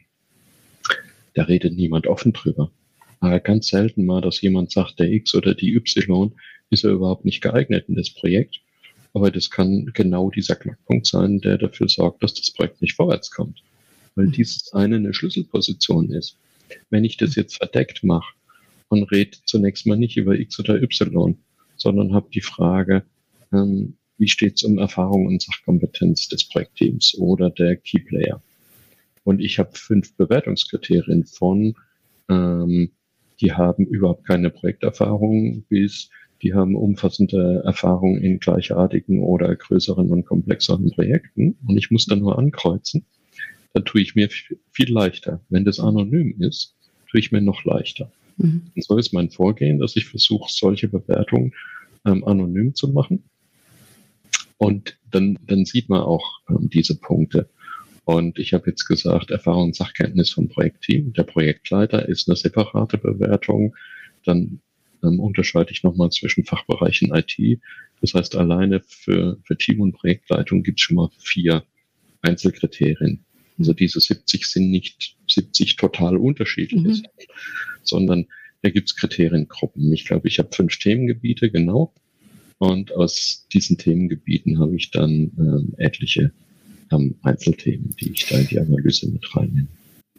Da 1.33 1.43
redet 1.43 1.75
niemand 1.75 2.07
offen 2.07 2.33
drüber. 2.33 2.71
Aber 3.19 3.39
ganz 3.39 3.67
selten 3.67 4.05
mal, 4.05 4.21
dass 4.21 4.41
jemand 4.41 4.71
sagt, 4.71 4.99
der 4.99 5.11
X 5.11 5.35
oder 5.35 5.53
die 5.53 5.75
Y 5.75 6.33
ist 6.69 6.83
er 6.83 6.91
überhaupt 6.91 7.23
nicht 7.23 7.41
geeignet 7.41 7.85
in 7.87 7.95
das 7.95 8.09
Projekt. 8.09 8.60
Aber 9.13 9.31
das 9.31 9.49
kann 9.49 9.91
genau 9.93 10.29
dieser 10.29 10.55
Knackpunkt 10.55 11.05
sein, 11.05 11.39
der 11.41 11.57
dafür 11.57 11.89
sorgt, 11.89 12.23
dass 12.23 12.33
das 12.33 12.51
Projekt 12.51 12.81
nicht 12.81 12.95
vorwärts 12.95 13.31
kommt 13.31 13.61
weil 14.15 14.27
dieses 14.27 14.73
eine 14.73 14.97
eine 14.97 15.13
Schlüsselposition 15.13 16.11
ist. 16.11 16.37
Wenn 16.89 17.03
ich 17.03 17.17
das 17.17 17.35
jetzt 17.35 17.57
verdeckt 17.57 18.03
mache 18.03 18.33
und 18.89 19.03
rede 19.11 19.37
zunächst 19.45 19.85
mal 19.85 19.97
nicht 19.97 20.17
über 20.17 20.37
X 20.37 20.59
oder 20.59 20.81
Y, 20.81 21.37
sondern 21.75 22.13
habe 22.13 22.29
die 22.33 22.41
Frage, 22.41 23.03
ähm, 23.51 23.97
wie 24.17 24.27
steht 24.27 24.57
es 24.57 24.63
um 24.63 24.77
Erfahrung 24.77 25.25
und 25.25 25.41
Sachkompetenz 25.41 26.27
des 26.29 26.47
Projektteams 26.47 27.15
oder 27.17 27.49
der 27.49 27.75
Keyplayer? 27.75 28.41
Und 29.23 29.41
ich 29.41 29.59
habe 29.59 29.71
fünf 29.73 30.15
Bewertungskriterien 30.15 31.25
von, 31.25 31.75
ähm, 32.29 32.91
die 33.39 33.53
haben 33.53 33.85
überhaupt 33.85 34.27
keine 34.27 34.51
Projekterfahrung 34.51 35.63
bis 35.69 36.09
die 36.41 36.53
haben 36.53 36.75
umfassende 36.75 37.61
Erfahrung 37.65 38.17
in 38.17 38.39
gleichartigen 38.39 39.21
oder 39.21 39.55
größeren 39.55 40.09
und 40.09 40.25
komplexeren 40.25 40.91
Projekten. 40.91 41.57
Und 41.67 41.77
ich 41.77 41.91
muss 41.91 42.05
dann 42.05 42.19
nur 42.19 42.37
ankreuzen, 42.37 43.05
dann 43.73 43.85
tue 43.85 44.01
ich 44.01 44.15
mir 44.15 44.29
viel 44.29 44.91
leichter. 44.91 45.41
Wenn 45.49 45.65
das 45.65 45.79
anonym 45.79 46.35
ist, 46.39 46.75
tue 47.09 47.19
ich 47.19 47.31
mir 47.31 47.41
noch 47.41 47.63
leichter. 47.63 48.11
Mhm. 48.37 48.63
Und 48.75 48.83
so 48.83 48.97
ist 48.97 49.13
mein 49.13 49.29
Vorgehen, 49.29 49.79
dass 49.79 49.95
ich 49.95 50.05
versuche, 50.05 50.49
solche 50.51 50.87
Bewertungen 50.87 51.53
ähm, 52.05 52.23
anonym 52.23 52.73
zu 52.73 52.89
machen. 52.89 53.23
Und 54.57 54.97
dann, 55.11 55.37
dann 55.47 55.65
sieht 55.65 55.89
man 55.89 56.01
auch 56.01 56.39
ähm, 56.49 56.69
diese 56.69 56.99
Punkte. 56.99 57.49
Und 58.03 58.39
ich 58.39 58.53
habe 58.53 58.69
jetzt 58.69 58.85
gesagt, 58.85 59.31
Erfahrung 59.31 59.65
und 59.65 59.75
Sachkenntnis 59.75 60.31
vom 60.31 60.49
Projektteam. 60.49 61.13
Der 61.13 61.23
Projektleiter 61.23 62.07
ist 62.07 62.27
eine 62.27 62.35
separate 62.35 62.97
Bewertung. 62.97 63.75
Dann 64.25 64.59
ähm, 65.03 65.19
unterscheide 65.19 65.71
ich 65.71 65.83
nochmal 65.83 66.11
zwischen 66.11 66.45
Fachbereichen 66.45 67.13
IT. 67.13 67.59
Das 68.01 68.13
heißt, 68.13 68.35
alleine 68.35 68.81
für, 68.81 69.37
für 69.43 69.57
Team- 69.57 69.81
und 69.81 69.93
Projektleitung 69.93 70.63
gibt 70.63 70.79
es 70.79 70.85
schon 70.85 70.95
mal 70.95 71.09
vier 71.19 71.63
Einzelkriterien. 72.21 73.23
Also 73.57 73.73
diese 73.73 73.99
70 73.99 74.45
sind 74.45 74.71
nicht 74.71 75.15
70 75.27 75.75
total 75.75 76.17
unterschiedliche, 76.17 76.87
mhm. 76.87 77.03
sondern 77.83 78.25
da 78.63 78.69
gibt 78.69 78.89
es 78.89 78.95
Kriteriengruppen. 78.95 79.91
Ich 79.93 80.05
glaube, 80.05 80.27
ich 80.27 80.39
habe 80.39 80.49
fünf 80.51 80.77
Themengebiete, 80.77 81.51
genau. 81.51 81.93
Und 82.57 82.95
aus 82.95 83.47
diesen 83.51 83.77
Themengebieten 83.77 84.59
habe 84.59 84.75
ich 84.75 84.91
dann 84.91 85.31
ähm, 85.37 85.73
etliche 85.77 86.31
ähm, 86.91 87.15
Einzelthemen, 87.23 87.95
die 87.99 88.11
ich 88.11 88.27
da 88.27 88.37
in 88.37 88.47
die 88.47 88.59
Analyse 88.59 89.09
mit 89.09 89.35
reinnehme. 89.35 89.67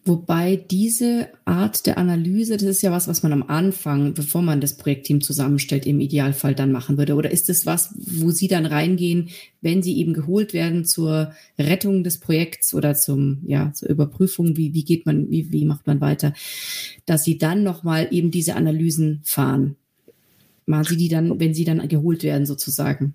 Wobei 0.05 0.57
diese 0.57 1.29
Art 1.45 1.87
der 1.87 1.97
Analyse, 1.97 2.57
das 2.57 2.65
ist 2.65 2.83
ja 2.83 2.91
was, 2.91 3.07
was 3.07 3.23
man 3.23 3.33
am 3.33 3.45
Anfang, 3.45 4.15
bevor 4.15 4.43
man 4.43 4.61
das 4.61 4.77
Projektteam 4.77 5.21
zusammenstellt, 5.21 5.87
im 5.87 6.01
Idealfall 6.01 6.57
dann 6.57 6.73
machen 6.73 6.99
würde. 6.99 7.15
Oder 7.15 7.31
ist 7.31 7.49
es 7.49 7.67
was, 7.67 7.95
wo 7.97 8.33
Sie 8.33 8.49
dann 8.49 8.67
reingehen, 8.67 9.29
wenn 9.61 9.81
Sie 9.81 9.97
eben 9.99 10.13
geholt 10.13 10.55
werden 10.55 10.85
zur 10.85 11.33
Rettung 11.57 12.03
des 12.03 12.19
Projekts 12.19 12.75
oder 12.75 12.97
zum, 12.97 13.43
ja, 13.47 13.73
zur 13.75 13.91
Überprüfung, 13.91 14.57
wie, 14.57 14.75
wie 14.75 14.83
geht 14.83 15.07
man, 15.07 15.31
wie, 15.31 15.53
wie 15.53 15.65
macht 15.65 15.87
man 15.87 16.01
weiter, 16.01 16.35
dass 17.07 17.23
Sie 17.23 17.39
dann 17.39 17.63
nochmal 17.63 18.09
eben 18.11 18.33
diese 18.33 18.57
Analysen 18.57 19.21
fahren? 19.23 19.77
Machen 20.67 20.87
Sie 20.89 20.97
die 20.97 21.09
dann, 21.09 21.39
wenn 21.39 21.55
Sie 21.55 21.65
dann 21.65 21.87
geholt 21.87 22.25
werden, 22.25 22.45
sozusagen? 22.45 23.15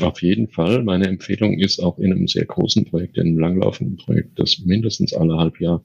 Auf 0.00 0.22
jeden 0.22 0.48
Fall. 0.48 0.82
Meine 0.82 1.08
Empfehlung 1.08 1.58
ist 1.58 1.78
auch 1.78 1.98
in 1.98 2.10
einem 2.10 2.26
sehr 2.26 2.46
großen 2.46 2.86
Projekt, 2.86 3.18
in 3.18 3.26
einem 3.26 3.38
langlaufenden 3.38 3.98
Projekt, 3.98 4.38
das 4.38 4.60
mindestens 4.64 5.12
alle 5.12 5.36
halb 5.36 5.60
Jahr 5.60 5.84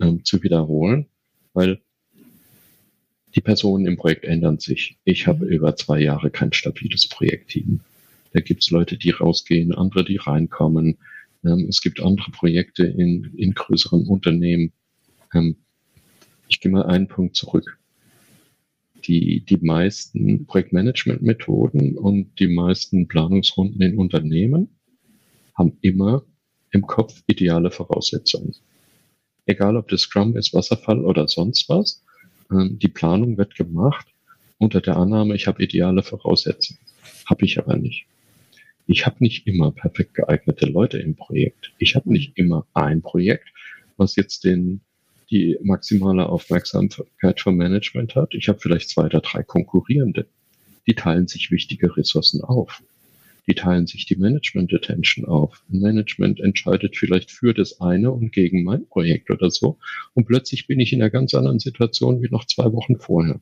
ähm, 0.00 0.24
zu 0.24 0.42
wiederholen, 0.42 1.06
weil 1.52 1.80
die 3.34 3.40
Personen 3.40 3.86
im 3.86 3.96
Projekt 3.96 4.24
ändern 4.24 4.58
sich. 4.58 4.98
Ich 5.04 5.26
habe 5.26 5.46
mhm. 5.46 5.52
über 5.52 5.76
zwei 5.76 6.00
Jahre 6.00 6.30
kein 6.30 6.52
stabiles 6.52 7.08
Projektteam. 7.08 7.80
Da 8.32 8.40
gibt 8.40 8.62
es 8.62 8.70
Leute, 8.70 8.96
die 8.96 9.10
rausgehen, 9.10 9.74
andere, 9.74 10.04
die 10.04 10.16
reinkommen. 10.16 10.98
Ähm, 11.44 11.66
es 11.68 11.80
gibt 11.80 12.00
andere 12.00 12.30
Projekte 12.30 12.84
in, 12.84 13.32
in 13.36 13.54
größeren 13.54 14.06
Unternehmen. 14.06 14.72
Ähm, 15.34 15.56
ich 16.48 16.60
gehe 16.60 16.70
mal 16.72 16.84
einen 16.86 17.08
Punkt 17.08 17.36
zurück. 17.36 17.78
die, 19.04 19.44
die 19.44 19.58
meisten 19.58 20.46
Projektmanagement-Methoden 20.46 21.98
und 21.98 22.38
die 22.38 22.48
meisten 22.48 23.08
Planungsrunden 23.08 23.80
in 23.82 23.98
Unternehmen 23.98 24.68
haben 25.54 25.76
immer 25.80 26.24
im 26.70 26.86
Kopf 26.86 27.22
ideale 27.26 27.70
Voraussetzungen. 27.70 28.54
Egal 29.52 29.76
ob 29.76 29.88
das 29.88 30.00
Scrum 30.02 30.34
ist, 30.36 30.54
Wasserfall 30.54 31.04
oder 31.04 31.28
sonst 31.28 31.68
was, 31.68 32.02
ähm, 32.50 32.78
die 32.78 32.88
Planung 32.88 33.36
wird 33.36 33.54
gemacht 33.54 34.06
unter 34.56 34.80
der 34.80 34.96
Annahme, 34.96 35.34
ich 35.34 35.46
habe 35.46 35.62
ideale 35.62 36.02
Voraussetzungen. 36.02 36.80
Habe 37.26 37.44
ich 37.44 37.58
aber 37.58 37.76
nicht. 37.76 38.06
Ich 38.86 39.04
habe 39.04 39.16
nicht 39.20 39.46
immer 39.46 39.72
perfekt 39.72 40.14
geeignete 40.14 40.66
Leute 40.66 40.98
im 40.98 41.16
Projekt. 41.16 41.72
Ich 41.78 41.94
habe 41.96 42.10
nicht 42.10 42.32
immer 42.38 42.66
ein 42.72 43.02
Projekt, 43.02 43.48
was 43.98 44.16
jetzt 44.16 44.44
den 44.44 44.80
die 45.30 45.58
maximale 45.62 46.28
Aufmerksamkeit 46.28 47.40
vom 47.40 47.56
Management 47.56 48.14
hat. 48.14 48.34
Ich 48.34 48.48
habe 48.48 48.58
vielleicht 48.58 48.90
zwei 48.90 49.04
oder 49.04 49.20
drei 49.20 49.42
konkurrierende. 49.42 50.26
Die 50.86 50.94
teilen 50.94 51.26
sich 51.26 51.50
wichtige 51.50 51.96
Ressourcen 51.96 52.42
auf. 52.42 52.82
Die 53.48 53.54
teilen 53.54 53.86
sich 53.86 54.06
die 54.06 54.16
Management 54.16 54.72
Attention 54.72 55.24
auf. 55.24 55.64
Management 55.68 56.40
entscheidet 56.40 56.96
vielleicht 56.96 57.30
für 57.30 57.54
das 57.54 57.80
eine 57.80 58.12
und 58.12 58.32
gegen 58.32 58.62
mein 58.62 58.86
Projekt 58.86 59.30
oder 59.30 59.50
so. 59.50 59.78
Und 60.14 60.26
plötzlich 60.26 60.66
bin 60.66 60.78
ich 60.78 60.92
in 60.92 61.02
einer 61.02 61.10
ganz 61.10 61.34
anderen 61.34 61.58
Situation 61.58 62.22
wie 62.22 62.28
noch 62.30 62.46
zwei 62.46 62.72
Wochen 62.72 62.98
vorher. 62.98 63.40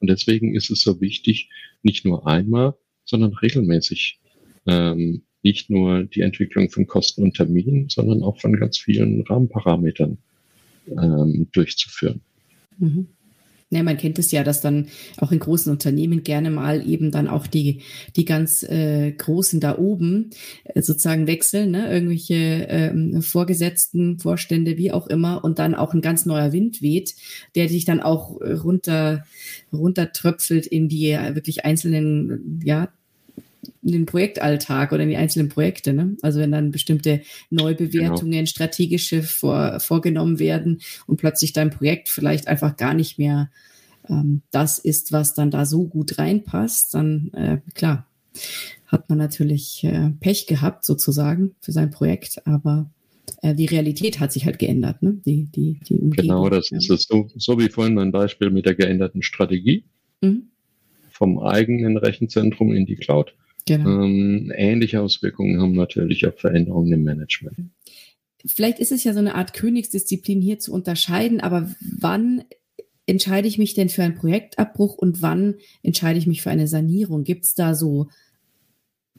Und 0.00 0.10
deswegen 0.10 0.54
ist 0.54 0.70
es 0.70 0.80
so 0.80 1.00
wichtig, 1.00 1.48
nicht 1.82 2.04
nur 2.04 2.26
einmal, 2.26 2.74
sondern 3.04 3.34
regelmäßig 3.34 4.18
ähm, 4.66 5.22
nicht 5.42 5.70
nur 5.70 6.04
die 6.04 6.20
Entwicklung 6.22 6.70
von 6.70 6.86
Kosten 6.86 7.22
und 7.22 7.36
Terminen, 7.36 7.88
sondern 7.88 8.22
auch 8.22 8.40
von 8.40 8.58
ganz 8.58 8.78
vielen 8.78 9.22
Rahmenparametern 9.22 10.18
ähm, 10.88 11.48
durchzuführen. 11.52 12.20
Mhm. 12.78 13.08
Ja, 13.72 13.84
man 13.84 13.96
kennt 13.96 14.18
es 14.18 14.32
ja, 14.32 14.42
dass 14.42 14.60
dann 14.60 14.88
auch 15.18 15.30
in 15.30 15.38
großen 15.38 15.70
Unternehmen 15.70 16.24
gerne 16.24 16.50
mal 16.50 16.84
eben 16.84 17.12
dann 17.12 17.28
auch 17.28 17.46
die, 17.46 17.82
die 18.16 18.24
ganz 18.24 18.64
äh, 18.64 19.12
Großen 19.12 19.60
da 19.60 19.78
oben 19.78 20.30
äh, 20.64 20.82
sozusagen 20.82 21.28
wechseln, 21.28 21.70
ne? 21.70 21.88
irgendwelche 21.88 22.34
ähm, 22.68 23.22
Vorgesetzten, 23.22 24.18
Vorstände, 24.18 24.76
wie 24.76 24.90
auch 24.90 25.06
immer, 25.06 25.44
und 25.44 25.60
dann 25.60 25.76
auch 25.76 25.94
ein 25.94 26.00
ganz 26.00 26.26
neuer 26.26 26.52
Wind 26.52 26.82
weht, 26.82 27.14
der 27.54 27.68
sich 27.68 27.84
dann 27.84 28.00
auch 28.00 28.40
runter, 28.40 29.24
runtertröpfelt 29.72 30.66
in 30.66 30.88
die 30.88 31.16
wirklich 31.34 31.64
einzelnen 31.64 32.60
ja, 32.64 32.88
in 33.82 33.92
den 33.92 34.06
Projektalltag 34.06 34.92
oder 34.92 35.02
in 35.02 35.10
die 35.10 35.16
einzelnen 35.16 35.48
Projekte. 35.48 35.92
Ne? 35.92 36.16
Also 36.22 36.40
wenn 36.40 36.52
dann 36.52 36.70
bestimmte 36.70 37.20
Neubewertungen, 37.50 38.32
genau. 38.32 38.46
strategische 38.46 39.22
vor, 39.22 39.80
vorgenommen 39.80 40.38
werden 40.38 40.80
und 41.06 41.18
plötzlich 41.18 41.52
dein 41.52 41.70
Projekt 41.70 42.08
vielleicht 42.08 42.48
einfach 42.48 42.76
gar 42.76 42.94
nicht 42.94 43.18
mehr 43.18 43.50
ähm, 44.08 44.42
das 44.50 44.78
ist, 44.78 45.12
was 45.12 45.34
dann 45.34 45.50
da 45.50 45.66
so 45.66 45.86
gut 45.86 46.18
reinpasst, 46.18 46.94
dann 46.94 47.30
äh, 47.34 47.58
klar, 47.74 48.06
hat 48.86 49.08
man 49.08 49.18
natürlich 49.18 49.84
äh, 49.84 50.10
Pech 50.20 50.46
gehabt 50.46 50.84
sozusagen 50.84 51.54
für 51.60 51.72
sein 51.72 51.90
Projekt, 51.90 52.46
aber 52.46 52.90
äh, 53.42 53.54
die 53.54 53.66
Realität 53.66 54.20
hat 54.20 54.32
sich 54.32 54.46
halt 54.46 54.58
geändert, 54.58 55.02
ne? 55.02 55.20
Die, 55.24 55.44
die, 55.44 55.78
die 55.88 55.98
Umgebung. 55.98 56.28
Genau, 56.28 56.48
das 56.48 56.70
ja. 56.70 56.78
ist 56.78 56.90
es 56.90 57.04
so, 57.04 57.28
so 57.36 57.58
wie 57.58 57.68
vorhin 57.68 57.94
mein 57.94 58.12
Beispiel 58.12 58.50
mit 58.50 58.66
der 58.66 58.74
geänderten 58.74 59.22
Strategie. 59.22 59.84
Mhm. 60.20 60.44
Vom 61.10 61.38
eigenen 61.38 61.96
Rechenzentrum 61.96 62.72
in 62.72 62.86
die 62.86 62.96
Cloud. 62.96 63.34
Genau. 63.76 64.02
Ähm, 64.02 64.52
ähnliche 64.56 65.00
Auswirkungen 65.00 65.60
haben 65.60 65.74
natürlich 65.74 66.26
auch 66.26 66.36
Veränderungen 66.36 66.92
im 66.92 67.04
Management. 67.04 67.70
Vielleicht 68.44 68.80
ist 68.80 68.90
es 68.90 69.04
ja 69.04 69.12
so 69.12 69.20
eine 69.20 69.36
Art 69.36 69.52
Königsdisziplin 69.52 70.40
hier 70.40 70.58
zu 70.58 70.72
unterscheiden, 70.72 71.40
aber 71.40 71.70
wann 71.98 72.42
entscheide 73.06 73.46
ich 73.46 73.58
mich 73.58 73.74
denn 73.74 73.88
für 73.88 74.02
einen 74.02 74.16
Projektabbruch 74.16 74.96
und 74.96 75.22
wann 75.22 75.54
entscheide 75.84 76.18
ich 76.18 76.26
mich 76.26 76.42
für 76.42 76.50
eine 76.50 76.66
Sanierung? 76.66 77.22
Gibt 77.22 77.44
es 77.44 77.54
da 77.54 77.76
so 77.76 78.08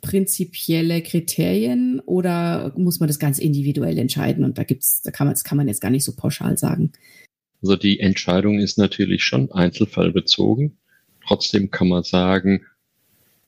prinzipielle 0.02 1.02
Kriterien 1.02 2.02
oder 2.02 2.74
muss 2.76 3.00
man 3.00 3.08
das 3.08 3.20
ganz 3.20 3.40
individuell 3.40 3.98
entscheiden? 3.98 4.44
Und 4.44 4.58
da 4.58 4.66
gibt's, 4.66 5.02
da 5.02 5.12
kann 5.12 5.28
man, 5.28 5.34
das 5.34 5.46
kann 5.46 5.58
man 5.58 5.70
jetzt 5.70 5.82
gar 5.82 5.92
nicht 5.92 6.04
so 6.04 6.14
pauschal 6.14 6.58
sagen. 6.58 6.92
Also 7.62 7.78
die 7.78 8.02
Entscheidung 8.02 8.60
ist 8.60 8.78
natürlich 8.78 9.24
schon 9.24 9.50
einzelfallbezogen. 9.52 10.78
Trotzdem 11.26 11.72
kann 11.72 11.88
man 11.88 12.04
sagen, 12.04 12.66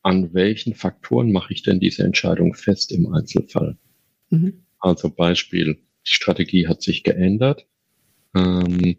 an 0.03 0.33
welchen 0.33 0.75
Faktoren 0.75 1.31
mache 1.31 1.53
ich 1.53 1.63
denn 1.63 1.79
diese 1.79 2.03
Entscheidung 2.03 2.53
fest 2.53 2.91
im 2.91 3.11
Einzelfall? 3.11 3.77
Mhm. 4.29 4.65
Also 4.79 5.09
Beispiel, 5.09 5.75
die 6.05 6.11
Strategie 6.11 6.67
hat 6.67 6.81
sich 6.81 7.03
geändert. 7.03 7.65
Ähm, 8.35 8.97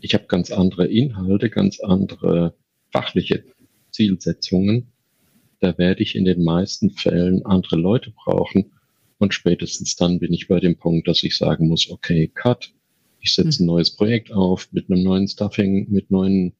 ich 0.00 0.14
habe 0.14 0.26
ganz 0.28 0.52
andere 0.52 0.86
Inhalte, 0.86 1.50
ganz 1.50 1.80
andere 1.80 2.54
fachliche 2.92 3.44
Zielsetzungen. 3.90 4.92
Da 5.58 5.76
werde 5.78 6.02
ich 6.02 6.14
in 6.14 6.24
den 6.24 6.44
meisten 6.44 6.90
Fällen 6.90 7.44
andere 7.44 7.76
Leute 7.76 8.12
brauchen. 8.12 8.72
Und 9.18 9.34
spätestens 9.34 9.96
dann 9.96 10.20
bin 10.20 10.32
ich 10.32 10.46
bei 10.46 10.60
dem 10.60 10.76
Punkt, 10.76 11.08
dass 11.08 11.24
ich 11.24 11.36
sagen 11.36 11.66
muss, 11.68 11.90
okay, 11.90 12.30
cut. 12.32 12.72
Ich 13.20 13.34
setze 13.34 13.62
ein 13.62 13.66
mhm. 13.66 13.72
neues 13.72 13.96
Projekt 13.96 14.30
auf 14.30 14.68
mit 14.70 14.88
einem 14.90 15.02
neuen 15.02 15.26
Stuffing, 15.26 15.90
mit 15.90 16.12
neuen, 16.12 16.52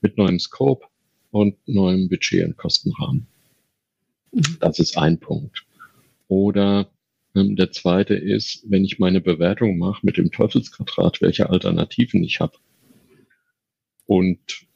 mit 0.00 0.16
neuem 0.16 0.38
Scope 0.38 0.86
und 1.30 1.56
neuem 1.66 2.08
Budget 2.08 2.44
und 2.44 2.56
Kostenrahmen. 2.56 3.26
Mhm. 4.32 4.56
Das 4.60 4.78
ist 4.78 4.96
ein 4.96 5.18
Punkt. 5.18 5.66
Oder 6.28 6.90
ähm, 7.34 7.56
der 7.56 7.72
zweite 7.72 8.14
ist, 8.14 8.64
wenn 8.68 8.84
ich 8.84 8.98
meine 8.98 9.20
Bewertung 9.20 9.78
mache 9.78 10.04
mit 10.04 10.16
dem 10.16 10.30
Teufelsquadrat, 10.30 11.20
welche 11.20 11.50
Alternativen 11.50 12.24
ich 12.24 12.40
habe. 12.40 12.56
Und 14.06 14.66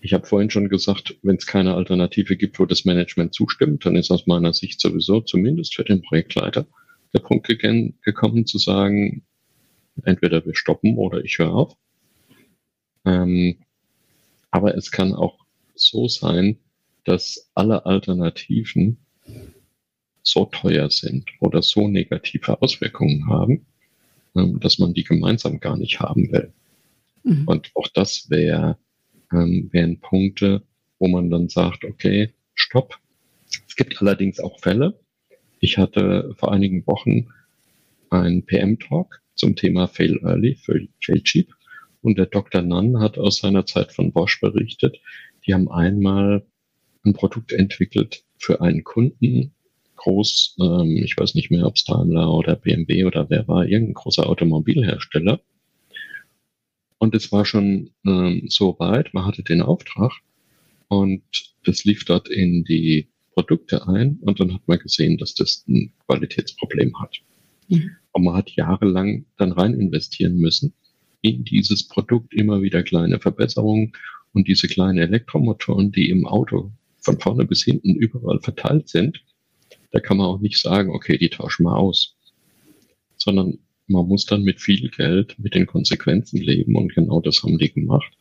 ich 0.00 0.14
habe 0.14 0.26
vorhin 0.26 0.50
schon 0.50 0.68
gesagt, 0.68 1.16
wenn 1.22 1.36
es 1.36 1.46
keine 1.46 1.74
Alternative 1.74 2.36
gibt, 2.36 2.58
wo 2.58 2.66
das 2.66 2.84
Management 2.84 3.34
zustimmt, 3.34 3.84
dann 3.84 3.96
ist 3.96 4.10
aus 4.10 4.26
meiner 4.26 4.52
Sicht 4.52 4.80
sowieso 4.80 5.20
zumindest 5.20 5.74
für 5.74 5.84
den 5.84 6.02
Projektleiter 6.02 6.66
der 7.12 7.20
Punkt 7.20 7.46
gekommen 7.48 8.46
zu 8.46 8.58
sagen, 8.58 9.24
entweder 10.04 10.44
wir 10.46 10.54
stoppen 10.54 10.96
oder 10.96 11.24
ich 11.24 11.38
höre 11.38 11.52
auf. 11.52 11.76
Ähm, 13.04 13.58
aber 14.50 14.76
es 14.76 14.90
kann 14.90 15.12
auch 15.12 15.39
so 15.80 16.08
sein, 16.08 16.58
dass 17.04 17.50
alle 17.54 17.86
Alternativen 17.86 18.98
so 20.22 20.44
teuer 20.46 20.90
sind 20.90 21.28
oder 21.40 21.62
so 21.62 21.88
negative 21.88 22.60
Auswirkungen 22.60 23.28
haben, 23.28 23.66
ähm, 24.36 24.60
dass 24.60 24.78
man 24.78 24.94
die 24.94 25.04
gemeinsam 25.04 25.60
gar 25.60 25.76
nicht 25.76 26.00
haben 26.00 26.30
will. 26.32 26.52
Mhm. 27.24 27.44
Und 27.46 27.70
auch 27.74 27.88
das 27.88 28.30
wäre, 28.30 28.78
ähm, 29.32 29.68
wären 29.72 30.00
Punkte, 30.00 30.62
wo 30.98 31.08
man 31.08 31.30
dann 31.30 31.48
sagt, 31.48 31.84
okay, 31.84 32.32
stopp. 32.54 32.98
Es 33.66 33.74
gibt 33.74 34.00
allerdings 34.00 34.38
auch 34.38 34.60
Fälle. 34.60 35.00
Ich 35.58 35.78
hatte 35.78 36.34
vor 36.36 36.52
einigen 36.52 36.86
Wochen 36.86 37.28
einen 38.10 38.44
PM-Talk 38.44 39.20
zum 39.34 39.56
Thema 39.56 39.88
Fail 39.88 40.18
Early, 40.22 40.56
Fail, 40.56 40.88
Fail 41.02 41.22
Cheap. 41.22 41.54
Und 42.02 42.18
der 42.18 42.26
Dr. 42.26 42.62
Nunn 42.62 43.00
hat 43.00 43.18
aus 43.18 43.38
seiner 43.38 43.66
Zeit 43.66 43.92
von 43.92 44.12
Bosch 44.12 44.40
berichtet, 44.40 44.98
die 45.46 45.54
haben 45.54 45.70
einmal 45.70 46.44
ein 47.04 47.14
Produkt 47.14 47.52
entwickelt 47.52 48.24
für 48.38 48.60
einen 48.60 48.84
Kunden, 48.84 49.52
groß, 49.96 50.56
ähm, 50.60 51.02
ich 51.04 51.16
weiß 51.16 51.34
nicht 51.34 51.50
mehr, 51.50 51.66
ob 51.66 51.76
es 51.76 51.84
Daimler 51.84 52.32
oder 52.32 52.56
BMW 52.56 53.04
oder 53.04 53.28
wer 53.28 53.46
war, 53.48 53.66
irgendein 53.66 53.94
großer 53.94 54.28
Automobilhersteller. 54.28 55.40
Und 56.98 57.14
es 57.14 57.32
war 57.32 57.44
schon 57.44 57.90
ähm, 58.06 58.44
so 58.48 58.78
weit, 58.78 59.14
man 59.14 59.24
hatte 59.26 59.42
den 59.42 59.62
Auftrag 59.62 60.12
und 60.88 61.22
das 61.64 61.84
lief 61.84 62.04
dort 62.04 62.28
in 62.28 62.64
die 62.64 63.08
Produkte 63.32 63.88
ein 63.88 64.18
und 64.20 64.40
dann 64.40 64.52
hat 64.52 64.66
man 64.66 64.78
gesehen, 64.78 65.16
dass 65.16 65.34
das 65.34 65.64
ein 65.68 65.92
Qualitätsproblem 66.06 67.00
hat. 67.00 67.16
Mhm. 67.68 67.96
Und 68.12 68.24
man 68.24 68.34
hat 68.34 68.50
jahrelang 68.50 69.24
dann 69.38 69.52
rein 69.52 69.74
investieren 69.74 70.36
müssen 70.36 70.74
in 71.22 71.44
dieses 71.44 71.86
Produkt, 71.86 72.34
immer 72.34 72.62
wieder 72.62 72.82
kleine 72.82 73.20
Verbesserungen 73.20 73.92
und 74.32 74.48
diese 74.48 74.68
kleinen 74.68 74.98
Elektromotoren, 74.98 75.92
die 75.92 76.10
im 76.10 76.26
Auto 76.26 76.70
von 76.98 77.18
vorne 77.18 77.44
bis 77.44 77.64
hinten 77.64 77.94
überall 77.94 78.40
verteilt 78.40 78.88
sind, 78.88 79.22
da 79.90 80.00
kann 80.00 80.18
man 80.18 80.26
auch 80.26 80.40
nicht 80.40 80.60
sagen, 80.60 80.90
okay, 80.90 81.18
die 81.18 81.30
tauschen 81.30 81.64
wir 81.64 81.76
aus. 81.76 82.16
Sondern 83.16 83.58
man 83.86 84.06
muss 84.06 84.24
dann 84.24 84.42
mit 84.42 84.60
viel 84.60 84.88
Geld 84.90 85.36
mit 85.38 85.54
den 85.54 85.66
Konsequenzen 85.66 86.40
leben 86.40 86.76
und 86.76 86.94
genau 86.94 87.20
das 87.20 87.42
haben 87.42 87.58
die 87.58 87.72
gemacht. 87.72 88.12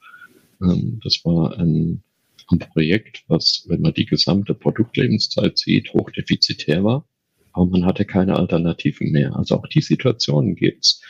Ähm, 0.61 0.99
das 1.03 1.23
war 1.23 1.57
ein, 1.57 2.01
ein 2.47 2.59
Projekt, 2.59 3.23
was, 3.27 3.65
wenn 3.67 3.81
man 3.81 3.93
die 3.93 4.05
gesamte 4.05 4.55
Produktlebenszeit 4.55 5.57
sieht, 5.57 5.93
hochdefizitär 5.93 6.83
war, 6.83 7.07
aber 7.53 7.67
man 7.67 7.85
hatte 7.85 8.05
keine 8.05 8.35
Alternativen 8.35 9.11
mehr. 9.11 9.35
Also 9.35 9.57
auch 9.57 9.67
die 9.67 9.81
Situationen 9.81 10.55
gibt's, 10.55 11.01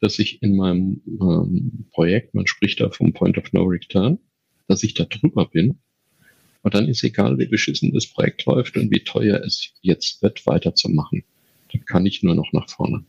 dass 0.00 0.18
ich 0.18 0.42
in 0.42 0.56
meinem 0.56 1.00
ähm, 1.06 1.86
Projekt, 1.92 2.34
man 2.34 2.46
spricht 2.46 2.80
da 2.80 2.90
vom 2.90 3.12
Point 3.12 3.38
of 3.38 3.52
No 3.52 3.62
Return, 3.64 4.18
dass 4.68 4.82
ich 4.84 4.94
da 4.94 5.04
drüber 5.04 5.46
bin 5.46 5.78
und 6.62 6.74
dann 6.74 6.88
ist 6.88 7.02
egal, 7.04 7.38
wie 7.38 7.46
beschissen 7.46 7.92
das 7.92 8.06
Projekt 8.06 8.44
läuft 8.46 8.76
und 8.76 8.90
wie 8.90 9.02
teuer 9.02 9.40
es 9.44 9.72
jetzt 9.80 10.22
wird, 10.22 10.46
weiterzumachen. 10.46 11.24
Dann 11.72 11.84
kann 11.84 12.06
ich 12.06 12.22
nur 12.22 12.34
noch 12.34 12.52
nach 12.52 12.68
vorne. 12.68 13.04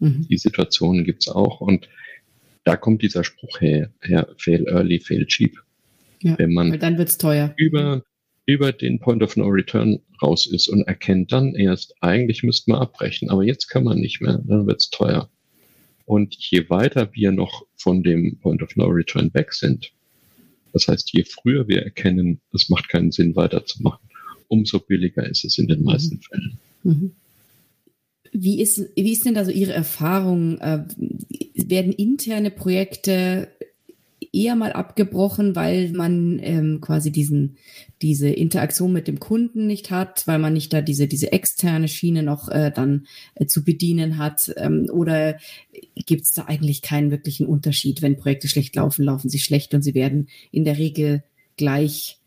Mhm. 0.00 0.26
Die 0.28 0.38
Situationen 0.38 1.04
gibt's 1.04 1.28
auch. 1.28 1.60
Und 1.60 1.88
da 2.64 2.76
kommt 2.76 3.02
dieser 3.02 3.24
Spruch 3.24 3.60
her, 3.60 3.92
her 4.00 4.28
fail 4.38 4.66
early, 4.66 4.98
fail 5.00 5.26
cheap. 5.26 5.56
Ja, 6.22 6.38
wenn 6.38 6.54
man 6.54 6.78
dann 6.78 6.96
wird's 6.96 7.18
teuer. 7.18 7.52
Über, 7.56 8.02
über 8.46 8.72
den 8.72 8.98
Point 8.98 9.22
of 9.22 9.36
No 9.36 9.46
Return 9.46 10.00
raus 10.22 10.46
ist 10.46 10.68
und 10.68 10.82
erkennt 10.82 11.32
dann 11.32 11.54
erst, 11.54 11.94
eigentlich 12.00 12.42
müsste 12.42 12.70
man 12.70 12.80
abbrechen, 12.80 13.28
aber 13.28 13.44
jetzt 13.44 13.68
kann 13.68 13.84
man 13.84 13.98
nicht 13.98 14.22
mehr, 14.22 14.42
dann 14.44 14.66
wird's 14.66 14.88
teuer. 14.90 15.28
Und 16.06 16.34
je 16.38 16.68
weiter 16.70 17.10
wir 17.12 17.32
noch 17.32 17.66
von 17.76 18.02
dem 18.02 18.38
Point 18.38 18.62
of 18.62 18.74
No 18.76 18.86
Return 18.86 19.32
weg 19.34 19.52
sind, 19.52 19.92
das 20.74 20.88
heißt, 20.88 21.10
je 21.14 21.24
früher 21.24 21.66
wir 21.68 21.82
erkennen, 21.82 22.40
es 22.52 22.68
macht 22.68 22.88
keinen 22.90 23.12
Sinn 23.12 23.34
weiterzumachen, 23.36 24.06
umso 24.48 24.80
billiger 24.80 25.26
ist 25.26 25.44
es 25.44 25.56
in 25.56 25.68
den 25.68 25.78
mhm. 25.78 25.84
meisten. 25.86 26.20
Fällen. 26.20 26.58
Mhm. 26.82 27.12
Wie 28.32 28.60
ist, 28.60 28.90
wie 28.96 29.12
ist 29.12 29.24
denn 29.24 29.34
da 29.34 29.44
so 29.44 29.52
Ihre 29.52 29.72
Erfahrung? 29.72 30.58
Äh, 30.58 30.84
werden 31.54 31.92
interne 31.92 32.50
Projekte 32.50 33.48
eher 34.32 34.56
mal 34.56 34.72
abgebrochen, 34.72 35.54
weil 35.54 35.92
man 35.92 36.38
ähm, 36.42 36.80
quasi 36.80 37.12
diesen, 37.12 37.56
diese 38.02 38.28
Interaktion 38.28 38.92
mit 38.92 39.08
dem 39.08 39.20
Kunden 39.20 39.66
nicht 39.66 39.90
hat, 39.90 40.26
weil 40.26 40.38
man 40.38 40.52
nicht 40.52 40.72
da 40.72 40.80
diese, 40.80 41.06
diese 41.06 41.32
externe 41.32 41.88
Schiene 41.88 42.22
noch 42.22 42.48
äh, 42.48 42.70
dann 42.74 43.06
äh, 43.34 43.46
zu 43.46 43.64
bedienen 43.64 44.18
hat? 44.18 44.52
Ähm, 44.56 44.88
oder 44.90 45.36
gibt 45.94 46.22
es 46.22 46.32
da 46.32 46.44
eigentlich 46.46 46.82
keinen 46.82 47.10
wirklichen 47.10 47.46
Unterschied? 47.46 48.02
Wenn 48.02 48.16
Projekte 48.16 48.48
schlecht 48.48 48.74
laufen, 48.76 49.04
laufen 49.04 49.28
sie 49.28 49.38
schlecht 49.38 49.74
und 49.74 49.82
sie 49.82 49.94
werden 49.94 50.28
in 50.50 50.64
der 50.64 50.78
Regel 50.78 51.22
gleich 51.56 52.18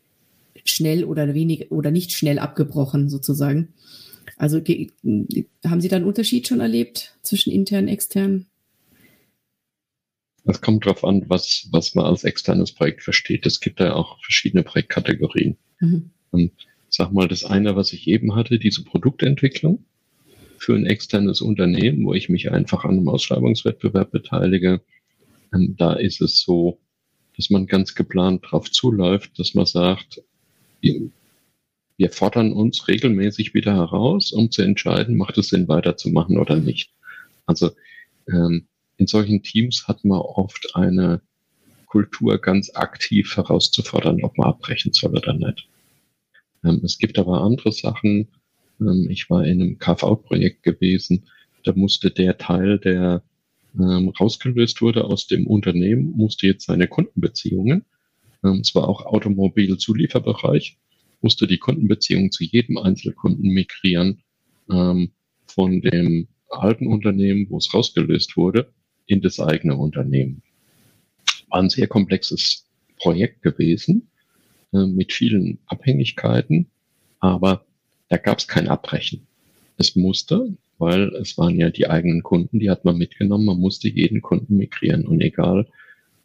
schnell 0.64 1.04
oder 1.04 1.34
wenig 1.34 1.70
oder 1.70 1.90
nicht 1.90 2.12
schnell 2.12 2.38
abgebrochen 2.38 3.08
sozusagen. 3.08 3.68
Also 4.36 4.58
haben 4.58 5.80
Sie 5.80 5.88
da 5.88 5.96
einen 5.96 6.04
Unterschied 6.04 6.46
schon 6.46 6.60
erlebt 6.60 7.16
zwischen 7.22 7.50
intern 7.50 7.84
und 7.84 7.88
extern? 7.88 8.46
Es 10.48 10.62
kommt 10.62 10.86
darauf 10.86 11.04
an, 11.04 11.24
was, 11.28 11.68
was 11.72 11.94
man 11.94 12.06
als 12.06 12.24
externes 12.24 12.72
Projekt 12.72 13.02
versteht. 13.02 13.44
Es 13.44 13.60
gibt 13.60 13.80
da 13.80 13.92
auch 13.92 14.18
verschiedene 14.22 14.62
Projektkategorien. 14.62 15.58
Mhm. 15.78 16.10
Und 16.30 16.52
sag 16.88 17.12
mal, 17.12 17.28
das 17.28 17.44
eine, 17.44 17.76
was 17.76 17.92
ich 17.92 18.08
eben 18.08 18.34
hatte, 18.34 18.58
diese 18.58 18.82
Produktentwicklung 18.82 19.84
für 20.56 20.74
ein 20.74 20.86
externes 20.86 21.42
Unternehmen, 21.42 22.06
wo 22.06 22.14
ich 22.14 22.30
mich 22.30 22.50
einfach 22.50 22.84
an 22.84 22.92
einem 22.92 23.08
Ausschreibungswettbewerb 23.10 24.10
beteilige, 24.10 24.80
ähm, 25.52 25.74
da 25.76 25.92
ist 25.92 26.22
es 26.22 26.40
so, 26.40 26.78
dass 27.36 27.50
man 27.50 27.66
ganz 27.66 27.94
geplant 27.94 28.42
drauf 28.48 28.70
zuläuft, 28.70 29.38
dass 29.38 29.54
man 29.54 29.66
sagt, 29.66 30.22
wir 30.80 32.10
fordern 32.10 32.52
uns 32.54 32.88
regelmäßig 32.88 33.52
wieder 33.52 33.74
heraus, 33.74 34.32
um 34.32 34.50
zu 34.50 34.62
entscheiden, 34.62 35.18
macht 35.18 35.36
es 35.36 35.48
Sinn 35.48 35.68
weiterzumachen 35.68 36.38
oder 36.38 36.56
nicht. 36.56 36.90
Also 37.44 37.70
ähm, 38.28 38.66
in 38.98 39.06
solchen 39.06 39.42
Teams 39.42 39.88
hat 39.88 40.04
man 40.04 40.18
oft 40.18 40.74
eine 40.74 41.22
Kultur 41.86 42.38
ganz 42.38 42.70
aktiv 42.74 43.34
herauszufordern, 43.36 44.22
ob 44.22 44.36
man 44.36 44.48
abbrechen 44.48 44.92
soll 44.92 45.16
oder 45.16 45.32
nicht. 45.32 45.68
Ähm, 46.64 46.80
es 46.84 46.98
gibt 46.98 47.18
aber 47.18 47.40
andere 47.40 47.72
Sachen. 47.72 48.28
Ähm, 48.80 49.08
ich 49.10 49.30
war 49.30 49.46
in 49.46 49.62
einem 49.62 49.78
KV-Projekt 49.78 50.62
gewesen. 50.62 51.28
Da 51.64 51.72
musste 51.74 52.10
der 52.10 52.36
Teil, 52.36 52.78
der 52.78 53.22
ähm, 53.78 54.08
rausgelöst 54.08 54.82
wurde 54.82 55.04
aus 55.04 55.26
dem 55.26 55.46
Unternehmen, 55.46 56.12
musste 56.16 56.46
jetzt 56.46 56.66
seine 56.66 56.88
Kundenbeziehungen, 56.88 57.84
ähm, 58.44 58.60
es 58.60 58.74
war 58.74 58.88
auch 58.88 59.06
Automobilzulieferbereich, 59.06 60.78
musste 61.20 61.46
die 61.46 61.58
Kundenbeziehungen 61.58 62.32
zu 62.32 62.44
jedem 62.44 62.78
Einzelkunden 62.78 63.50
migrieren 63.50 64.22
ähm, 64.70 65.12
von 65.46 65.80
dem 65.80 66.28
alten 66.50 66.86
Unternehmen, 66.86 67.46
wo 67.50 67.58
es 67.58 67.72
rausgelöst 67.72 68.36
wurde, 68.36 68.72
in 69.08 69.20
das 69.20 69.40
eigene 69.40 69.76
Unternehmen. 69.76 70.42
War 71.48 71.60
ein 71.60 71.70
sehr 71.70 71.88
komplexes 71.88 72.66
Projekt 72.98 73.42
gewesen 73.42 74.08
äh, 74.72 74.86
mit 74.86 75.12
vielen 75.12 75.58
Abhängigkeiten, 75.66 76.66
aber 77.18 77.64
da 78.08 78.18
gab 78.18 78.38
es 78.38 78.46
kein 78.46 78.68
Abbrechen. 78.68 79.26
Es 79.76 79.96
musste, 79.96 80.56
weil 80.78 81.08
es 81.16 81.38
waren 81.38 81.56
ja 81.56 81.70
die 81.70 81.88
eigenen 81.88 82.22
Kunden, 82.22 82.60
die 82.60 82.70
hat 82.70 82.84
man 82.84 82.98
mitgenommen, 82.98 83.46
man 83.46 83.58
musste 83.58 83.88
jeden 83.88 84.22
Kunden 84.22 84.56
migrieren 84.56 85.06
und 85.06 85.20
egal 85.20 85.66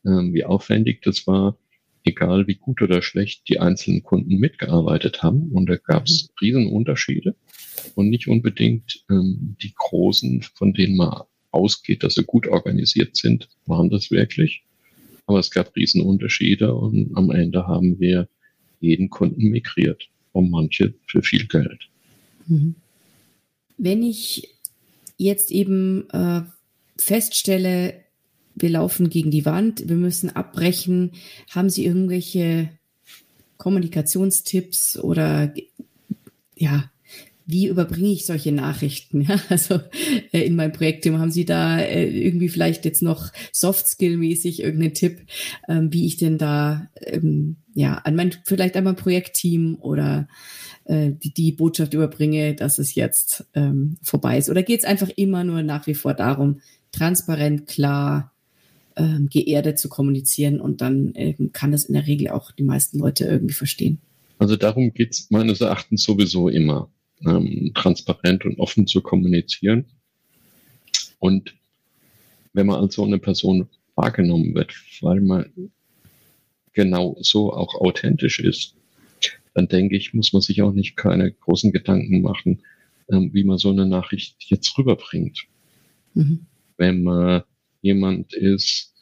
äh, 0.03 0.09
wie 0.09 0.43
aufwendig 0.43 1.01
das 1.01 1.25
war, 1.25 1.57
egal 2.03 2.47
wie 2.47 2.55
gut 2.55 2.81
oder 2.81 3.01
schlecht 3.01 3.47
die 3.47 3.59
einzelnen 3.59 4.03
Kunden 4.03 4.37
mitgearbeitet 4.37 5.23
haben 5.23 5.51
und 5.53 5.69
da 5.69 5.77
gab 5.77 6.05
es 6.05 6.29
mhm. 6.29 6.35
Riesenunterschiede 6.41 7.35
und 7.95 8.09
nicht 8.09 8.27
unbedingt 8.27 9.05
ähm, 9.09 9.55
die 9.61 9.73
großen, 9.73 10.41
von 10.41 10.73
denen 10.73 10.97
man 10.97 11.23
ausgeht, 11.53 12.03
dass 12.03 12.15
sie 12.15 12.23
gut 12.23 12.47
organisiert 12.47 13.15
sind, 13.15 13.47
waren 13.65 13.89
das 13.89 14.11
wirklich. 14.11 14.63
Aber 15.25 15.39
es 15.39 15.51
gab 15.51 15.75
Riesenunterschiede 15.75 16.73
und 16.73 17.15
am 17.15 17.31
Ende 17.31 17.67
haben 17.67 17.99
wir 17.99 18.27
jeden 18.81 19.09
Kunden 19.09 19.49
migriert 19.49 20.09
und 20.33 20.49
manche 20.49 20.93
für 21.07 21.21
viel 21.21 21.47
Geld. 21.47 21.87
Mhm. 22.47 22.75
Wenn 23.77 24.03
ich 24.03 24.49
jetzt 25.17 25.51
eben 25.51 26.09
äh, 26.09 26.41
feststelle, 26.97 27.95
wir 28.55 28.69
laufen 28.69 29.09
gegen 29.09 29.31
die 29.31 29.45
Wand, 29.45 29.87
wir 29.87 29.95
müssen 29.95 30.29
abbrechen, 30.29 31.11
haben 31.49 31.69
Sie 31.69 31.85
irgendwelche 31.85 32.69
Kommunikationstipps 33.57 34.99
oder 34.99 35.53
ja, 36.55 36.91
wie 37.45 37.67
überbringe 37.67 38.11
ich 38.11 38.25
solche 38.25 38.51
Nachrichten? 38.51 39.21
Ja, 39.27 39.39
also 39.49 39.79
äh, 40.31 40.41
in 40.41 40.55
meinem 40.55 40.73
Projektteam 40.73 41.19
haben 41.19 41.31
Sie 41.31 41.45
da 41.45 41.79
äh, 41.79 42.09
irgendwie 42.09 42.49
vielleicht 42.49 42.83
jetzt 42.85 43.01
noch 43.01 43.31
Soft-Skill-mäßig 43.51 44.61
irgendeinen 44.61 44.93
Tipp, 44.93 45.21
ähm, 45.67 45.91
wie 45.93 46.05
ich 46.05 46.17
denn 46.17 46.37
da 46.37 46.89
ähm, 47.05 47.57
ja 47.73 47.95
an 48.03 48.15
mein 48.15 48.33
vielleicht 48.43 48.75
an 48.75 48.83
mein 48.83 48.95
Projektteam 48.95 49.77
oder 49.79 50.27
äh, 50.85 51.11
die, 51.11 51.33
die 51.33 51.51
Botschaft 51.53 51.93
überbringe, 51.93 52.55
dass 52.55 52.79
es 52.79 52.95
jetzt 52.95 53.45
ähm, 53.53 53.97
vorbei 54.01 54.37
ist? 54.37 54.49
Oder 54.49 54.63
geht 54.63 54.79
es 54.79 54.85
einfach 54.85 55.09
immer 55.15 55.43
nur 55.43 55.63
nach 55.63 55.87
wie 55.87 55.93
vor 55.93 56.13
darum, 56.13 56.59
transparent, 56.91 57.67
klar, 57.67 58.33
ähm, 58.95 59.29
geerdet 59.29 59.79
zu 59.79 59.89
kommunizieren 59.89 60.59
und 60.59 60.81
dann 60.81 61.13
ähm, 61.15 61.51
kann 61.53 61.71
das 61.71 61.85
in 61.85 61.93
der 61.93 62.07
Regel 62.07 62.29
auch 62.29 62.51
die 62.51 62.63
meisten 62.63 62.99
Leute 62.99 63.25
irgendwie 63.25 63.53
verstehen? 63.53 63.99
Also 64.37 64.55
darum 64.55 64.93
geht 64.93 65.13
es 65.13 65.31
meines 65.31 65.61
Erachtens 65.61 66.03
sowieso 66.03 66.49
immer 66.49 66.89
ähm, 67.25 67.71
transparent 67.73 68.45
und 68.45 68.59
offen 68.59 68.87
zu 68.87 69.01
kommunizieren. 69.01 69.85
Und 71.19 71.55
wenn 72.53 72.67
man 72.67 72.81
als 72.81 72.95
so 72.95 73.03
eine 73.03 73.19
Person 73.19 73.67
wahrgenommen 73.95 74.53
wird, 74.55 74.73
weil 75.01 75.21
man 75.21 75.51
genau 76.73 77.15
so 77.21 77.53
auch 77.53 77.75
authentisch 77.75 78.39
ist, 78.39 78.75
dann 79.53 79.67
denke 79.67 79.95
ich, 79.95 80.13
muss 80.13 80.33
man 80.33 80.41
sich 80.41 80.61
auch 80.61 80.73
nicht 80.73 80.95
keine 80.95 81.31
großen 81.31 81.71
Gedanken 81.71 82.21
machen, 82.21 82.61
ähm, 83.11 83.29
wie 83.33 83.43
man 83.43 83.57
so 83.57 83.69
eine 83.69 83.85
Nachricht 83.85 84.35
jetzt 84.39 84.77
rüberbringt. 84.77 85.45
Mhm. 86.13 86.45
Wenn 86.77 87.03
man 87.03 87.43
jemand 87.81 88.33
ist, 88.33 88.93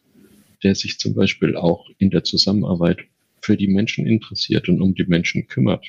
der 0.63 0.76
sich 0.76 0.99
zum 0.99 1.13
Beispiel 1.13 1.55
auch 1.55 1.89
in 1.97 2.09
der 2.09 2.24
Zusammenarbeit 2.24 2.99
für 3.41 3.57
die 3.57 3.67
Menschen 3.67 4.05
interessiert 4.05 4.69
und 4.69 4.82
um 4.82 4.93
die 4.93 5.05
Menschen 5.05 5.47
kümmert, 5.47 5.88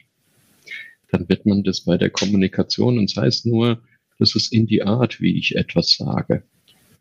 dann 1.13 1.29
wird 1.29 1.47
man 1.47 1.63
das 1.63 1.83
bei 1.83 1.99
der 1.99 2.11
Kommunikation, 2.11 2.99
und 2.99 3.11
sei 3.11 3.27
es 3.27 3.45
nur, 3.45 3.83
das 4.19 4.35
ist 4.35 4.53
in 4.53 4.67
die 4.67 4.83
Art, 4.83 5.21
wie 5.21 5.39
ich 5.39 5.57
etwas 5.57 5.95
sage, 5.97 6.43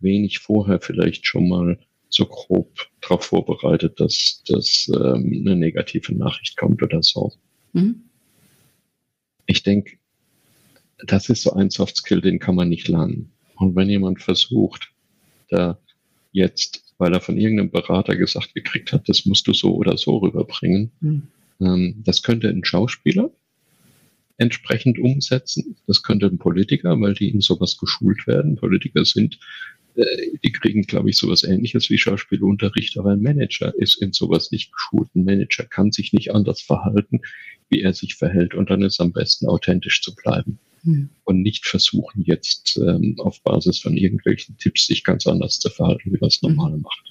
wenig 0.01 0.39
vorher 0.39 0.81
vielleicht 0.81 1.25
schon 1.25 1.47
mal 1.47 1.79
so 2.09 2.25
grob 2.25 2.89
darauf 2.99 3.23
vorbereitet, 3.23 3.99
dass, 4.01 4.43
dass 4.45 4.91
ähm, 4.93 5.43
eine 5.45 5.55
negative 5.55 6.13
Nachricht 6.13 6.57
kommt 6.57 6.83
oder 6.83 7.01
so. 7.01 7.31
Mhm. 7.71 8.03
Ich 9.45 9.63
denke, 9.63 9.97
das 11.07 11.29
ist 11.29 11.43
so 11.43 11.53
ein 11.53 11.69
Soft 11.69 11.95
Skill, 11.95 12.19
den 12.19 12.39
kann 12.39 12.55
man 12.55 12.67
nicht 12.67 12.89
lernen. 12.89 13.31
Und 13.55 13.75
wenn 13.77 13.89
jemand 13.89 14.21
versucht, 14.21 14.91
da 15.49 15.79
jetzt, 16.33 16.93
weil 16.97 17.13
er 17.13 17.21
von 17.21 17.37
irgendeinem 17.37 17.71
Berater 17.71 18.17
gesagt 18.17 18.53
gekriegt 18.53 18.91
hat, 18.91 19.07
das 19.07 19.25
musst 19.25 19.47
du 19.47 19.53
so 19.53 19.73
oder 19.73 19.97
so 19.97 20.17
rüberbringen, 20.17 20.91
mhm. 20.99 21.27
ähm, 21.61 21.95
das 22.03 22.23
könnte 22.23 22.49
ein 22.49 22.65
Schauspieler, 22.65 23.31
entsprechend 24.41 24.97
umsetzen. 24.99 25.77
Das 25.87 26.01
könnte 26.01 26.25
ein 26.25 26.39
Politiker, 26.39 26.99
weil 26.99 27.13
die 27.13 27.29
in 27.29 27.41
sowas 27.41 27.77
geschult 27.77 28.25
werden. 28.25 28.55
Politiker 28.55 29.05
sind, 29.05 29.39
äh, 29.95 30.37
die 30.43 30.51
kriegen, 30.51 30.81
glaube 30.81 31.11
ich, 31.11 31.17
sowas 31.17 31.43
ähnliches 31.43 31.89
wie 31.91 31.99
Schauspielunterricht, 31.99 32.97
aber 32.97 33.11
ein 33.11 33.21
Manager 33.21 33.73
ist 33.77 34.01
in 34.01 34.13
sowas 34.13 34.51
nicht 34.51 34.73
geschult. 34.73 35.09
Ein 35.15 35.25
Manager 35.25 35.65
kann 35.65 35.91
sich 35.91 36.11
nicht 36.11 36.33
anders 36.33 36.61
verhalten, 36.61 37.21
wie 37.69 37.81
er 37.81 37.93
sich 37.93 38.15
verhält 38.15 38.55
und 38.55 38.69
dann 38.71 38.81
ist 38.81 38.99
am 38.99 39.13
besten 39.13 39.47
authentisch 39.47 40.01
zu 40.01 40.15
bleiben. 40.15 40.59
Hm. 40.83 41.09
Und 41.25 41.43
nicht 41.43 41.67
versuchen, 41.67 42.23
jetzt 42.25 42.77
ähm, 42.77 43.15
auf 43.19 43.43
Basis 43.43 43.79
von 43.79 43.95
irgendwelchen 43.95 44.57
Tipps 44.57 44.87
sich 44.87 45.03
ganz 45.03 45.27
anders 45.27 45.59
zu 45.59 45.69
verhalten, 45.69 46.11
wie 46.11 46.17
man 46.19 46.29
es 46.29 46.41
normal 46.41 46.73
hm. 46.73 46.81
macht. 46.81 47.10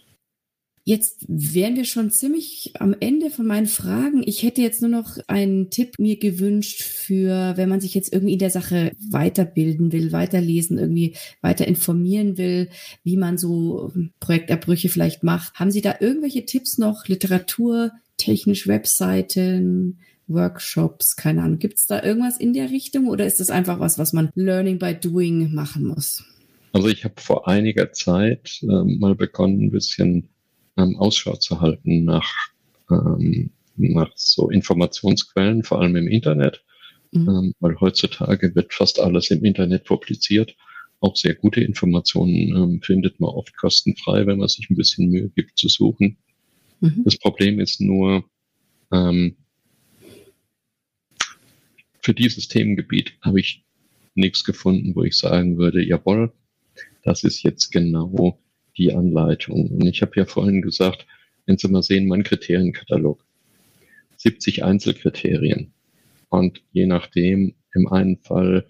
Jetzt 0.91 1.25
wären 1.29 1.77
wir 1.77 1.85
schon 1.85 2.11
ziemlich 2.11 2.73
am 2.81 2.97
Ende 2.99 3.31
von 3.31 3.47
meinen 3.47 3.69
Fragen. 3.69 4.25
Ich 4.27 4.43
hätte 4.43 4.61
jetzt 4.61 4.83
nur 4.83 4.91
noch 4.91 5.19
einen 5.29 5.71
Tipp 5.71 6.01
mir 6.01 6.19
gewünscht 6.19 6.83
für, 6.83 7.53
wenn 7.57 7.69
man 7.69 7.81
sich 7.81 7.95
jetzt 7.95 8.13
irgendwie 8.13 8.33
in 8.33 8.41
der 8.41 8.51
Sache 8.51 8.91
weiterbilden 9.09 9.93
will, 9.93 10.11
weiterlesen, 10.11 10.79
irgendwie 10.79 11.15
weiter 11.43 11.69
informieren 11.69 12.39
will, 12.39 12.71
wie 13.05 13.17
man 13.17 13.39
so 13.39 13.93
Projektabbrüche 14.19 14.89
vielleicht 14.89 15.23
macht. 15.23 15.55
Haben 15.55 15.71
Sie 15.71 15.81
da 15.81 15.95
irgendwelche 16.01 16.45
Tipps 16.45 16.77
noch, 16.77 17.07
Literatur, 17.07 17.93
technisch 18.17 18.67
Webseiten, 18.67 20.01
Workshops, 20.27 21.15
keine 21.15 21.45
Ahnung. 21.45 21.61
Gibt 21.61 21.79
es 21.79 21.87
da 21.87 22.03
irgendwas 22.03 22.37
in 22.37 22.53
der 22.53 22.71
Richtung 22.71 23.07
oder 23.07 23.27
ist 23.27 23.39
das 23.39 23.51
einfach 23.51 23.79
was, 23.79 23.97
was 23.97 24.13
man 24.13 24.33
Learning 24.35 24.81
by 24.81 24.97
Doing 24.97 25.55
machen 25.55 25.87
muss? 25.87 26.25
Also 26.73 26.89
ich 26.89 27.05
habe 27.05 27.15
vor 27.19 27.47
einiger 27.47 27.93
Zeit 27.93 28.59
ähm, 28.65 28.99
mal 28.99 29.15
begonnen, 29.15 29.67
ein 29.67 29.71
bisschen 29.71 30.31
ähm, 30.77 30.97
Ausschau 30.97 31.37
zu 31.37 31.61
halten 31.61 32.05
nach, 32.05 32.33
ähm, 32.91 33.51
nach 33.77 34.11
so 34.17 34.51
Informationsquellen, 34.51 35.65
vor 35.65 35.81
allem 35.81 35.97
im 35.97 36.09
Internet, 36.09 36.65
mhm. 37.13 37.29
ähm, 37.29 37.55
weil 37.61 37.79
heutzutage 37.81 38.55
wird 38.55 38.73
fast 38.73 39.01
alles 39.01 39.31
im 39.31 39.45
Internet 39.45 39.85
publiziert. 39.85 40.57
Auch 41.01 41.17
sehr 41.17 41.35
gute 41.35 41.63
Informationen 41.63 42.55
ähm, 42.57 42.83
findet 42.83 43.21
man 43.21 43.31
oft 43.31 43.57
kostenfrei, 43.57 44.27
wenn 44.27 44.39
man 44.39 44.49
sich 44.49 44.69
ein 44.69 44.77
bisschen 44.77 45.11
Mühe 45.11 45.31
gibt 45.31 45.59
zu 45.59 45.69
suchen. 45.69 46.19
Mhm. 46.81 47.03
Das 47.05 47.17
Problem 47.17 47.59
ist 47.59 47.81
nur, 47.81 48.25
ähm, 48.93 49.37
für 52.03 52.15
dieses 52.15 52.49
Themengebiet 52.49 53.15
habe 53.23 53.41
ich 53.41 53.65
nichts 54.15 54.45
gefunden, 54.45 54.95
wo 54.95 55.05
ich 55.05 55.17
sagen 55.17 55.59
würde, 55.59 55.83
jawohl, 55.83 56.33
das 57.03 57.25
ist 57.25 57.43
jetzt 57.43 57.71
genau 57.71 58.39
die 58.77 58.93
Anleitung. 58.93 59.71
Und 59.71 59.87
ich 59.87 60.03
habe 60.03 60.13
ja 60.17 60.25
vorhin 60.25 60.63
gesagt, 60.63 61.07
wenn 61.47 61.59
Sie 61.59 61.69
mal 61.69 61.83
sehen, 61.83 62.07
mein 62.09 62.23
Kriterienkatalog. 62.23 63.25
70 64.17 64.65
Einzelkriterien. 64.65 65.73
Und 66.29 66.63
je 66.73 66.87
nachdem, 66.87 67.55
im 67.75 67.89
einen 67.89 68.19
Fall 68.19 68.67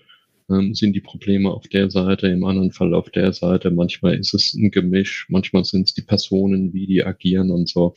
ähm, 0.48 0.74
sind 0.74 0.94
die 0.94 1.00
Probleme 1.00 1.50
auf 1.50 1.68
der 1.68 1.90
Seite, 1.90 2.28
im 2.28 2.44
anderen 2.44 2.72
Fall 2.72 2.94
auf 2.94 3.10
der 3.10 3.32
Seite. 3.32 3.70
Manchmal 3.70 4.18
ist 4.18 4.34
es 4.34 4.54
ein 4.54 4.70
Gemisch, 4.70 5.26
manchmal 5.28 5.64
sind 5.64 5.88
es 5.88 5.94
die 5.94 6.02
Personen, 6.02 6.72
wie 6.72 6.86
die 6.86 7.04
agieren 7.04 7.50
und 7.50 7.68
so. 7.68 7.94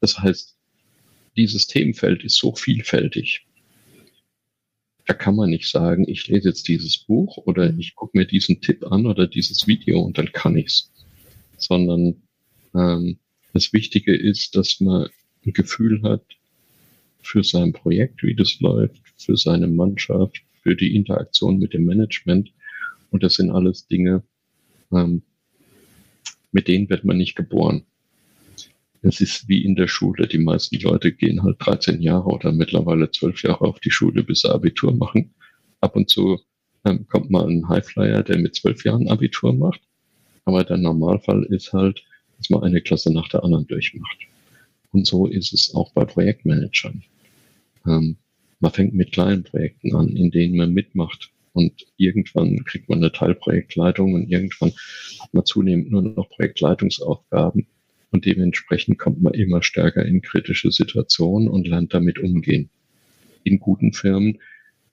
Das 0.00 0.18
heißt, 0.18 0.56
dieses 1.36 1.66
Themenfeld 1.66 2.24
ist 2.24 2.36
so 2.36 2.54
vielfältig. 2.54 3.46
Da 5.06 5.14
kann 5.14 5.34
man 5.34 5.50
nicht 5.50 5.68
sagen, 5.68 6.08
ich 6.08 6.28
lese 6.28 6.48
jetzt 6.48 6.68
dieses 6.68 6.98
Buch 6.98 7.36
oder 7.38 7.72
mhm. 7.72 7.80
ich 7.80 7.94
gucke 7.94 8.16
mir 8.16 8.26
diesen 8.26 8.60
Tipp 8.60 8.84
an 8.90 9.06
oder 9.06 9.26
dieses 9.26 9.66
Video 9.66 10.00
und 10.00 10.18
dann 10.18 10.32
kann 10.32 10.56
ich's. 10.56 10.92
Sondern 11.62 12.22
ähm, 12.74 13.18
das 13.52 13.72
Wichtige 13.72 14.14
ist, 14.14 14.56
dass 14.56 14.80
man 14.80 15.08
ein 15.44 15.52
Gefühl 15.52 16.02
hat 16.02 16.24
für 17.22 17.44
sein 17.44 17.72
Projekt, 17.72 18.22
wie 18.22 18.34
das 18.34 18.60
läuft, 18.60 19.00
für 19.16 19.36
seine 19.36 19.68
Mannschaft, 19.68 20.42
für 20.62 20.76
die 20.76 20.94
Interaktion 20.94 21.58
mit 21.58 21.74
dem 21.74 21.84
Management. 21.84 22.52
Und 23.10 23.22
das 23.22 23.34
sind 23.34 23.50
alles 23.50 23.86
Dinge, 23.86 24.22
ähm, 24.92 25.22
mit 26.52 26.68
denen 26.68 26.88
wird 26.88 27.04
man 27.04 27.16
nicht 27.16 27.36
geboren. 27.36 27.84
Es 29.02 29.20
ist 29.20 29.48
wie 29.48 29.64
in 29.64 29.76
der 29.76 29.88
Schule. 29.88 30.26
Die 30.26 30.38
meisten 30.38 30.78
Leute 30.80 31.12
gehen 31.12 31.42
halt 31.42 31.56
13 31.60 32.02
Jahre 32.02 32.28
oder 32.28 32.52
mittlerweile 32.52 33.10
12 33.10 33.42
Jahre 33.44 33.62
auf 33.62 33.80
die 33.80 33.90
Schule, 33.90 34.22
bis 34.22 34.40
sie 34.40 34.52
Abitur 34.52 34.94
machen. 34.94 35.34
Ab 35.80 35.96
und 35.96 36.10
zu 36.10 36.40
ähm, 36.84 37.06
kommt 37.08 37.30
mal 37.30 37.48
ein 37.48 37.68
Highflyer, 37.68 38.22
der 38.22 38.38
mit 38.38 38.54
12 38.54 38.84
Jahren 38.84 39.08
Abitur 39.08 39.54
macht. 39.54 39.80
Aber 40.44 40.64
der 40.64 40.76
Normalfall 40.76 41.44
ist 41.44 41.72
halt, 41.72 42.04
dass 42.38 42.50
man 42.50 42.62
eine 42.62 42.80
Klasse 42.80 43.12
nach 43.12 43.28
der 43.28 43.44
anderen 43.44 43.66
durchmacht. 43.66 44.18
Und 44.92 45.06
so 45.06 45.26
ist 45.26 45.52
es 45.52 45.74
auch 45.74 45.92
bei 45.92 46.04
Projektmanagern. 46.04 47.02
Ähm, 47.86 48.16
man 48.60 48.72
fängt 48.72 48.94
mit 48.94 49.12
kleinen 49.12 49.44
Projekten 49.44 49.94
an, 49.94 50.08
in 50.08 50.30
denen 50.30 50.56
man 50.56 50.72
mitmacht. 50.72 51.30
Und 51.52 51.86
irgendwann 51.96 52.64
kriegt 52.64 52.88
man 52.88 52.98
eine 52.98 53.12
Teilprojektleitung 53.12 54.14
und 54.14 54.30
irgendwann 54.30 54.72
hat 55.18 55.34
man 55.34 55.44
zunehmend 55.44 55.90
nur 55.90 56.02
noch 56.02 56.28
Projektleitungsaufgaben. 56.30 57.66
Und 58.12 58.24
dementsprechend 58.24 58.98
kommt 58.98 59.22
man 59.22 59.34
immer 59.34 59.62
stärker 59.62 60.04
in 60.04 60.20
kritische 60.20 60.70
Situationen 60.70 61.48
und 61.48 61.66
lernt 61.66 61.94
damit 61.94 62.18
umgehen. 62.18 62.70
In 63.44 63.58
guten 63.58 63.92
Firmen 63.92 64.38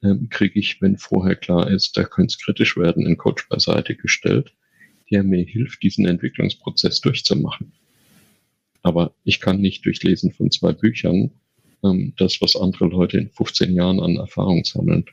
ähm, 0.03 0.29
kriege 0.29 0.59
ich, 0.59 0.81
wenn 0.81 0.97
vorher 0.97 1.35
klar 1.35 1.69
ist, 1.69 1.97
da 1.97 2.03
könnte 2.03 2.31
es 2.31 2.39
kritisch 2.39 2.77
werden, 2.77 3.05
einen 3.05 3.17
Coach 3.17 3.49
beiseite 3.49 3.95
gestellt, 3.95 4.53
der 5.12 5.24
mir 5.24 5.43
hilft, 5.43 5.84
diesen 5.84 6.05
Entwicklungsprozess 6.05 7.01
durchzumachen. 7.01 7.72
Aber 8.82 9.14
ich 9.24 9.39
kann 9.39 9.60
nicht 9.60 9.86
durch 9.86 10.03
Lesen 10.03 10.32
von 10.32 10.51
zwei 10.51 10.72
Büchern 10.74 11.32
ähm, 11.84 12.14
das, 12.18 12.41
was 12.41 12.55
andere 12.55 12.86
Leute 12.86 13.18
in 13.18 13.30
15 13.30 13.74
Jahren 13.74 13.99
an 13.99 14.18
Erfahrung 14.18 14.64
sammeln, 14.64 15.05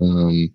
ähm, 0.00 0.54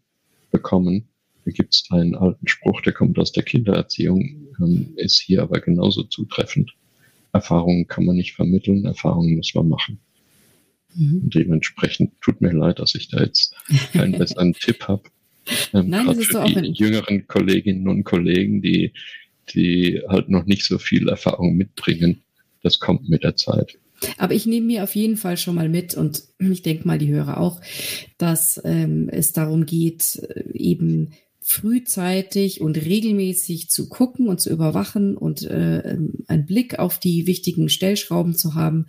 bekommen. 0.51 1.07
Da 1.45 1.51
gibt 1.51 1.73
es 1.73 1.87
einen 1.89 2.15
alten 2.15 2.47
Spruch, 2.47 2.81
der 2.81 2.93
kommt 2.93 3.17
aus 3.17 3.31
der 3.31 3.43
Kindererziehung, 3.43 4.47
ähm, 4.61 4.93
ist 4.97 5.19
hier 5.19 5.41
aber 5.41 5.59
genauso 5.59 6.03
zutreffend. 6.03 6.71
Erfahrungen 7.33 7.87
kann 7.87 8.05
man 8.05 8.15
nicht 8.15 8.33
vermitteln, 8.33 8.85
Erfahrungen 8.85 9.37
muss 9.37 9.53
man 9.55 9.69
machen. 9.69 9.99
Mhm. 10.93 11.29
dementsprechend 11.29 12.19
tut 12.19 12.41
mir 12.41 12.51
leid, 12.51 12.79
dass 12.79 12.95
ich 12.95 13.07
da 13.07 13.21
jetzt 13.21 13.55
keinen 13.93 14.11
besseren 14.17 14.53
Tipp 14.53 14.89
habe. 14.89 15.03
Ähm, 15.73 15.89
Nein, 15.89 16.07
das 16.07 16.17
ist 16.17 16.31
für 16.31 16.61
die 16.61 16.71
jüngeren 16.71 17.27
Kolleginnen 17.27 17.87
und 17.87 18.03
Kollegen, 18.03 18.61
die, 18.61 18.93
die 19.53 20.01
halt 20.07 20.29
noch 20.29 20.45
nicht 20.45 20.63
so 20.63 20.77
viel 20.77 21.09
Erfahrung 21.09 21.55
mitbringen. 21.55 22.21
Das 22.63 22.79
kommt 22.79 23.09
mit 23.09 23.23
der 23.23 23.35
Zeit. 23.35 23.77
Aber 24.17 24.33
ich 24.33 24.45
nehme 24.45 24.67
mir 24.67 24.83
auf 24.83 24.95
jeden 24.95 25.17
Fall 25.17 25.37
schon 25.37 25.55
mal 25.55 25.69
mit 25.69 25.95
und 25.95 26.23
ich 26.39 26.61
denke 26.61 26.87
mal, 26.87 26.97
die 26.97 27.09
Hörer 27.09 27.39
auch, 27.39 27.61
dass 28.17 28.59
ähm, 28.63 29.09
es 29.11 29.31
darum 29.31 29.65
geht, 29.65 30.21
äh, 30.35 30.43
eben 30.53 31.11
frühzeitig 31.43 32.61
und 32.61 32.77
regelmäßig 32.77 33.69
zu 33.69 33.89
gucken 33.89 34.27
und 34.27 34.39
zu 34.39 34.51
überwachen 34.51 35.17
und 35.17 35.41
äh, 35.43 35.79
ähm, 35.79 36.13
einen 36.27 36.45
Blick 36.45 36.77
auf 36.77 36.99
die 36.99 37.25
wichtigen 37.25 37.67
Stellschrauben 37.67 38.35
zu 38.35 38.53
haben 38.53 38.85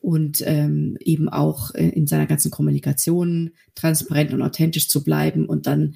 und 0.00 0.42
ähm, 0.46 0.96
eben 1.00 1.28
auch 1.28 1.74
äh, 1.74 1.88
in 1.88 2.06
seiner 2.06 2.26
ganzen 2.26 2.52
Kommunikation 2.52 3.50
transparent 3.74 4.32
und 4.32 4.42
authentisch 4.42 4.88
zu 4.88 5.02
bleiben 5.02 5.46
und 5.46 5.66
dann 5.66 5.94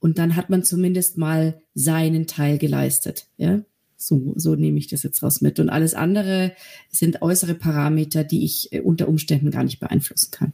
und 0.00 0.18
dann 0.18 0.36
hat 0.36 0.50
man 0.50 0.62
zumindest 0.62 1.16
mal 1.16 1.60
seinen 1.74 2.26
Teil 2.26 2.58
geleistet, 2.58 3.26
ja. 3.38 3.62
So, 3.98 4.34
so 4.36 4.54
nehme 4.56 4.78
ich 4.78 4.88
das 4.88 5.02
jetzt 5.02 5.22
raus 5.22 5.40
mit. 5.40 5.58
Und 5.58 5.70
alles 5.70 5.94
andere 5.94 6.52
sind 6.90 7.22
äußere 7.22 7.54
Parameter, 7.54 8.24
die 8.24 8.44
ich 8.44 8.70
äh, 8.72 8.80
unter 8.80 9.08
Umständen 9.08 9.50
gar 9.50 9.64
nicht 9.64 9.80
beeinflussen 9.80 10.30
kann. 10.30 10.52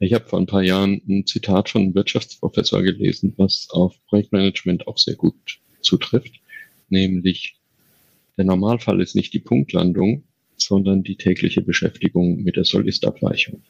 Ich 0.00 0.12
habe 0.12 0.26
vor 0.26 0.40
ein 0.40 0.46
paar 0.46 0.62
Jahren 0.62 1.00
ein 1.08 1.26
Zitat 1.26 1.68
von 1.68 1.82
einem 1.82 1.94
Wirtschaftsprofessor 1.94 2.82
gelesen, 2.82 3.32
was 3.36 3.68
auf 3.70 3.94
Projektmanagement 4.06 4.88
auch 4.88 4.98
sehr 4.98 5.14
gut 5.14 5.60
zutrifft, 5.82 6.40
nämlich 6.88 7.56
der 8.36 8.44
Normalfall 8.44 9.00
ist 9.00 9.14
nicht 9.14 9.32
die 9.32 9.40
Punktlandung, 9.40 10.24
sondern 10.56 11.04
die 11.04 11.16
tägliche 11.16 11.62
Beschäftigung 11.62 12.42
mit 12.42 12.56
der 12.56 12.64
Soll-Ist-Abweichung. 12.64 13.62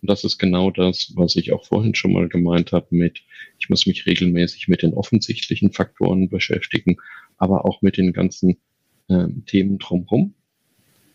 Und 0.00 0.08
das 0.08 0.24
ist 0.24 0.38
genau 0.38 0.70
das, 0.70 1.12
was 1.16 1.36
ich 1.36 1.52
auch 1.52 1.64
vorhin 1.66 1.94
schon 1.94 2.12
mal 2.12 2.28
gemeint 2.28 2.72
habe 2.72 2.86
mit, 2.90 3.22
ich 3.58 3.68
muss 3.68 3.86
mich 3.86 4.06
regelmäßig 4.06 4.68
mit 4.68 4.82
den 4.82 4.94
offensichtlichen 4.94 5.72
Faktoren 5.72 6.28
beschäftigen, 6.28 6.96
aber 7.36 7.64
auch 7.64 7.82
mit 7.82 7.96
den 7.96 8.12
ganzen 8.12 8.58
ähm, 9.08 9.44
Themen 9.46 9.78
drumherum. 9.78 10.34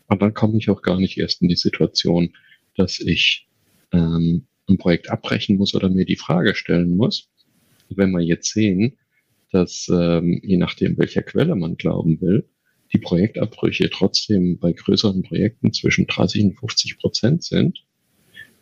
Und 0.08 0.22
dann 0.22 0.34
komme 0.34 0.58
ich 0.58 0.70
auch 0.70 0.82
gar 0.82 1.00
nicht 1.00 1.18
erst 1.18 1.42
in 1.42 1.48
die 1.48 1.56
Situation, 1.56 2.34
dass 2.76 3.00
ich 3.00 3.48
ähm, 3.92 4.46
ein 4.68 4.78
Projekt 4.78 5.10
abbrechen 5.10 5.56
muss 5.56 5.74
oder 5.74 5.88
mir 5.88 6.04
die 6.04 6.16
Frage 6.16 6.54
stellen 6.54 6.96
muss. 6.96 7.28
wenn 7.88 8.10
wir 8.10 8.20
jetzt 8.20 8.52
sehen, 8.52 8.98
dass 9.52 9.88
ähm, 9.88 10.40
je 10.42 10.56
nachdem, 10.56 10.98
welcher 10.98 11.22
Quelle 11.22 11.54
man 11.54 11.76
glauben 11.76 12.20
will, 12.20 12.48
die 12.92 12.98
Projektabbrüche 12.98 13.90
trotzdem 13.90 14.58
bei 14.58 14.72
größeren 14.72 15.22
Projekten 15.22 15.72
zwischen 15.72 16.06
30 16.06 16.44
und 16.44 16.58
50 16.58 16.98
Prozent 16.98 17.44
sind, 17.44 17.84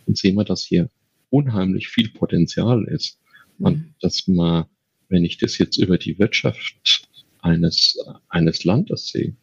dann 0.06 0.14
sehen 0.14 0.36
wir, 0.36 0.44
dass 0.44 0.62
hier 0.62 0.88
unheimlich 1.30 1.88
viel 1.88 2.10
Potenzial 2.10 2.84
ist. 2.84 3.18
Mhm. 3.58 3.66
Und 3.66 3.94
dass 4.00 4.26
man, 4.28 4.66
wenn 5.08 5.24
ich 5.24 5.38
das 5.38 5.58
jetzt 5.58 5.78
über 5.78 5.98
die 5.98 6.18
Wirtschaft 6.18 7.08
eines, 7.40 7.98
eines 8.28 8.64
Landes 8.64 9.08
sehe, 9.08 9.36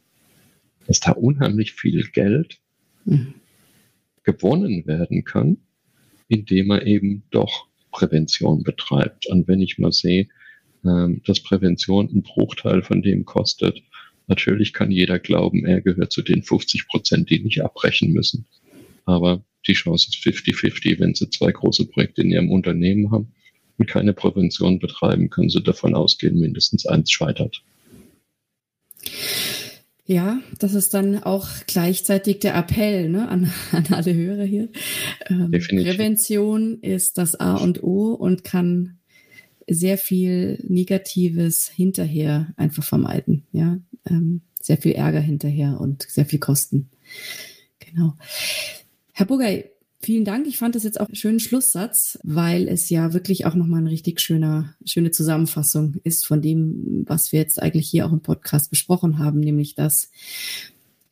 dass 0.88 1.00
da 1.00 1.12
unheimlich 1.12 1.74
viel 1.74 2.04
Geld 2.12 2.60
mhm. 3.06 3.36
gewonnen 4.24 4.86
werden 4.88 5.24
kann, 5.24 5.58
indem 6.32 6.72
er 6.72 6.88
eben 6.88 7.24
doch 7.30 7.68
Prävention 7.92 8.64
betreibt. 8.64 9.28
Und 9.28 9.50
wenn 9.50 9.62
ich 9.62 9.78
mal 9.78 9.92
sehe, 9.92 10.30
ähm, 10.86 11.22
dass 11.26 11.42
Prävention 11.42 12.08
einen 12.08 12.24
Bruchteil 12.24 12.82
von 12.84 13.02
dem 13.02 13.26
kostet, 13.26 13.82
natürlich 14.28 14.72
kann 14.72 14.92
jeder 14.92 15.20
glauben, 15.20 15.66
er 15.66 15.82
gehört 15.82 16.14
zu 16.14 16.22
den 16.22 16.42
50 16.42 16.88
Prozent, 16.88 17.30
die 17.30 17.40
nicht 17.40 17.62
abbrechen 17.62 18.14
müssen. 18.14 18.46
Aber 19.04 19.44
die 19.68 19.74
Chance 19.74 20.10
ist 20.10 20.26
50-50. 20.26 21.00
Wenn 21.00 21.14
Sie 21.16 21.30
zwei 21.30 21.52
große 21.52 21.86
Projekte 21.88 22.22
in 22.22 22.32
Ihrem 22.32 22.50
Unternehmen 22.50 23.12
haben 23.12 23.34
und 23.78 23.88
keine 23.88 24.14
Prävention 24.14 24.80
betreiben, 24.80 25.30
können 25.30 25.50
Sie 25.50 25.62
davon 25.62 25.96
ausgehen, 25.96 26.40
mindestens 26.40 26.86
eins 26.86 27.12
scheitert. 27.12 27.62
Ja, 30.06 30.42
das 30.60 30.74
ist 30.74 30.94
dann 30.94 31.24
auch 31.24 31.48
gleichzeitig 31.68 32.40
der 32.40 32.56
Appell 32.56 33.10
ne, 33.10 33.30
an, 33.30 33.52
an 33.72 33.86
alle 33.92 34.14
Hörer 34.14 34.44
hier. 34.44 34.70
Ähm, 35.30 35.52
Prävention 35.52 36.80
ist 36.82 37.18
das 37.18 37.40
A 37.40 37.56
und 37.56 37.84
O 37.84 38.14
und 38.14 38.44
kann 38.44 38.98
sehr 39.68 39.98
viel 39.98 40.64
Negatives 40.68 41.70
hinterher 41.70 42.54
einfach 42.58 42.84
vermeiden. 42.84 43.46
Ja, 43.52 43.80
ähm, 44.10 44.42
sehr 44.62 44.78
viel 44.78 44.94
Ärger 44.94 45.20
hinterher 45.20 45.80
und 45.80 46.04
sehr 46.04 46.26
viel 46.26 46.40
Kosten. 46.40 46.90
Genau. 47.80 48.16
Herr 49.14 49.26
Burgay, 49.26 49.72
Vielen 50.04 50.26
Dank. 50.26 50.48
Ich 50.48 50.58
fand 50.58 50.74
das 50.74 50.84
jetzt 50.84 51.00
auch 51.00 51.08
einen 51.08 51.16
schönen 51.16 51.40
Schlusssatz, 51.40 52.18
weil 52.24 52.68
es 52.68 52.90
ja 52.90 53.14
wirklich 53.14 53.46
auch 53.46 53.54
nochmal 53.54 53.82
eine 53.82 53.92
richtig 53.92 54.20
schöner, 54.20 54.74
schöne 54.84 55.12
Zusammenfassung 55.12 55.96
ist 56.04 56.26
von 56.26 56.42
dem, 56.42 57.04
was 57.08 57.32
wir 57.32 57.40
jetzt 57.40 57.62
eigentlich 57.62 57.88
hier 57.88 58.08
auch 58.08 58.12
im 58.12 58.22
Podcast 58.22 58.72
besprochen 58.72 59.20
haben, 59.20 59.40
nämlich 59.40 59.76
dass 59.76 60.10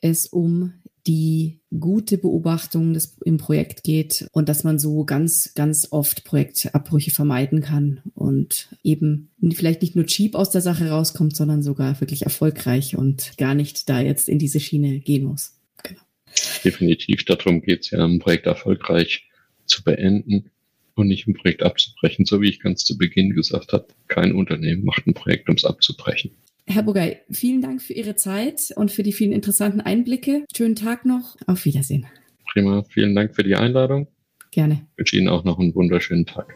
es 0.02 0.26
um 0.26 0.74
die 1.06 1.60
gute 1.80 2.18
Beobachtung 2.18 2.94
des, 2.94 3.18
im 3.24 3.38
Projekt 3.38 3.84
geht 3.84 4.28
und 4.32 4.50
dass 4.50 4.64
man 4.64 4.80
so 4.80 5.06
ganz, 5.06 5.54
ganz 5.56 5.88
oft 5.92 6.24
Projektabbrüche 6.24 7.12
vermeiden 7.12 7.62
kann 7.62 8.02
und 8.16 8.70
eben 8.84 9.30
vielleicht 9.54 9.82
nicht 9.82 9.96
nur 9.96 10.06
cheap 10.06 10.36
aus 10.36 10.50
der 10.50 10.62
Sache 10.62 10.90
rauskommt, 10.90 11.36
sondern 11.36 11.64
sogar 11.64 12.00
wirklich 12.02 12.24
erfolgreich 12.24 12.98
und 12.98 13.38
gar 13.38 13.54
nicht 13.54 13.88
da 13.90 14.02
jetzt 14.02 14.30
in 14.30 14.40
diese 14.40 14.60
Schiene 14.60 15.00
gehen 15.00 15.26
muss. 15.26 15.59
Definitiv, 16.64 17.26
darum 17.26 17.62
geht 17.62 17.82
es 17.82 17.92
ja, 17.92 18.04
ein 18.04 18.20
Projekt 18.20 18.46
erfolgreich 18.46 19.28
zu 19.66 19.84
beenden 19.84 20.52
und 20.96 21.08
nicht 21.08 21.28
ein 21.28 21.34
Projekt 21.34 21.64
abzubrechen. 21.64 22.26
So 22.26 22.42
wie 22.42 22.50
ich 22.50 22.60
ganz 22.60 22.84
zu 22.84 22.98
Beginn 22.98 23.34
gesagt 23.34 23.74
habe, 23.74 23.88
kein 24.08 24.34
Unternehmen 24.34 24.84
macht 24.84 25.08
ein 25.08 25.14
Projekt, 25.14 25.50
um 25.50 25.56
es 25.56 25.66
abzubrechen. 25.66 26.32
Herr 26.68 26.84
Bugay, 26.84 27.18
vielen 27.32 27.62
Dank 27.62 27.82
für 27.82 27.94
Ihre 27.94 28.16
Zeit 28.16 28.72
und 28.76 28.92
für 28.92 29.02
die 29.02 29.14
vielen 29.14 29.32
interessanten 29.32 29.82
Einblicke. 29.82 30.46
Schönen 30.56 30.76
Tag 30.76 31.04
noch. 31.04 31.36
Auf 31.48 31.66
Wiedersehen. 31.66 32.06
Prima. 32.54 32.84
Vielen 32.84 33.16
Dank 33.16 33.36
für 33.36 33.44
die 33.44 33.56
Einladung. 33.56 34.08
Gerne. 34.52 34.86
Ich 34.94 34.98
wünsche 35.00 35.18
Ihnen 35.18 35.30
auch 35.30 35.44
noch 35.44 35.60
einen 35.60 35.74
wunderschönen 35.74 36.26
Tag. 36.26 36.56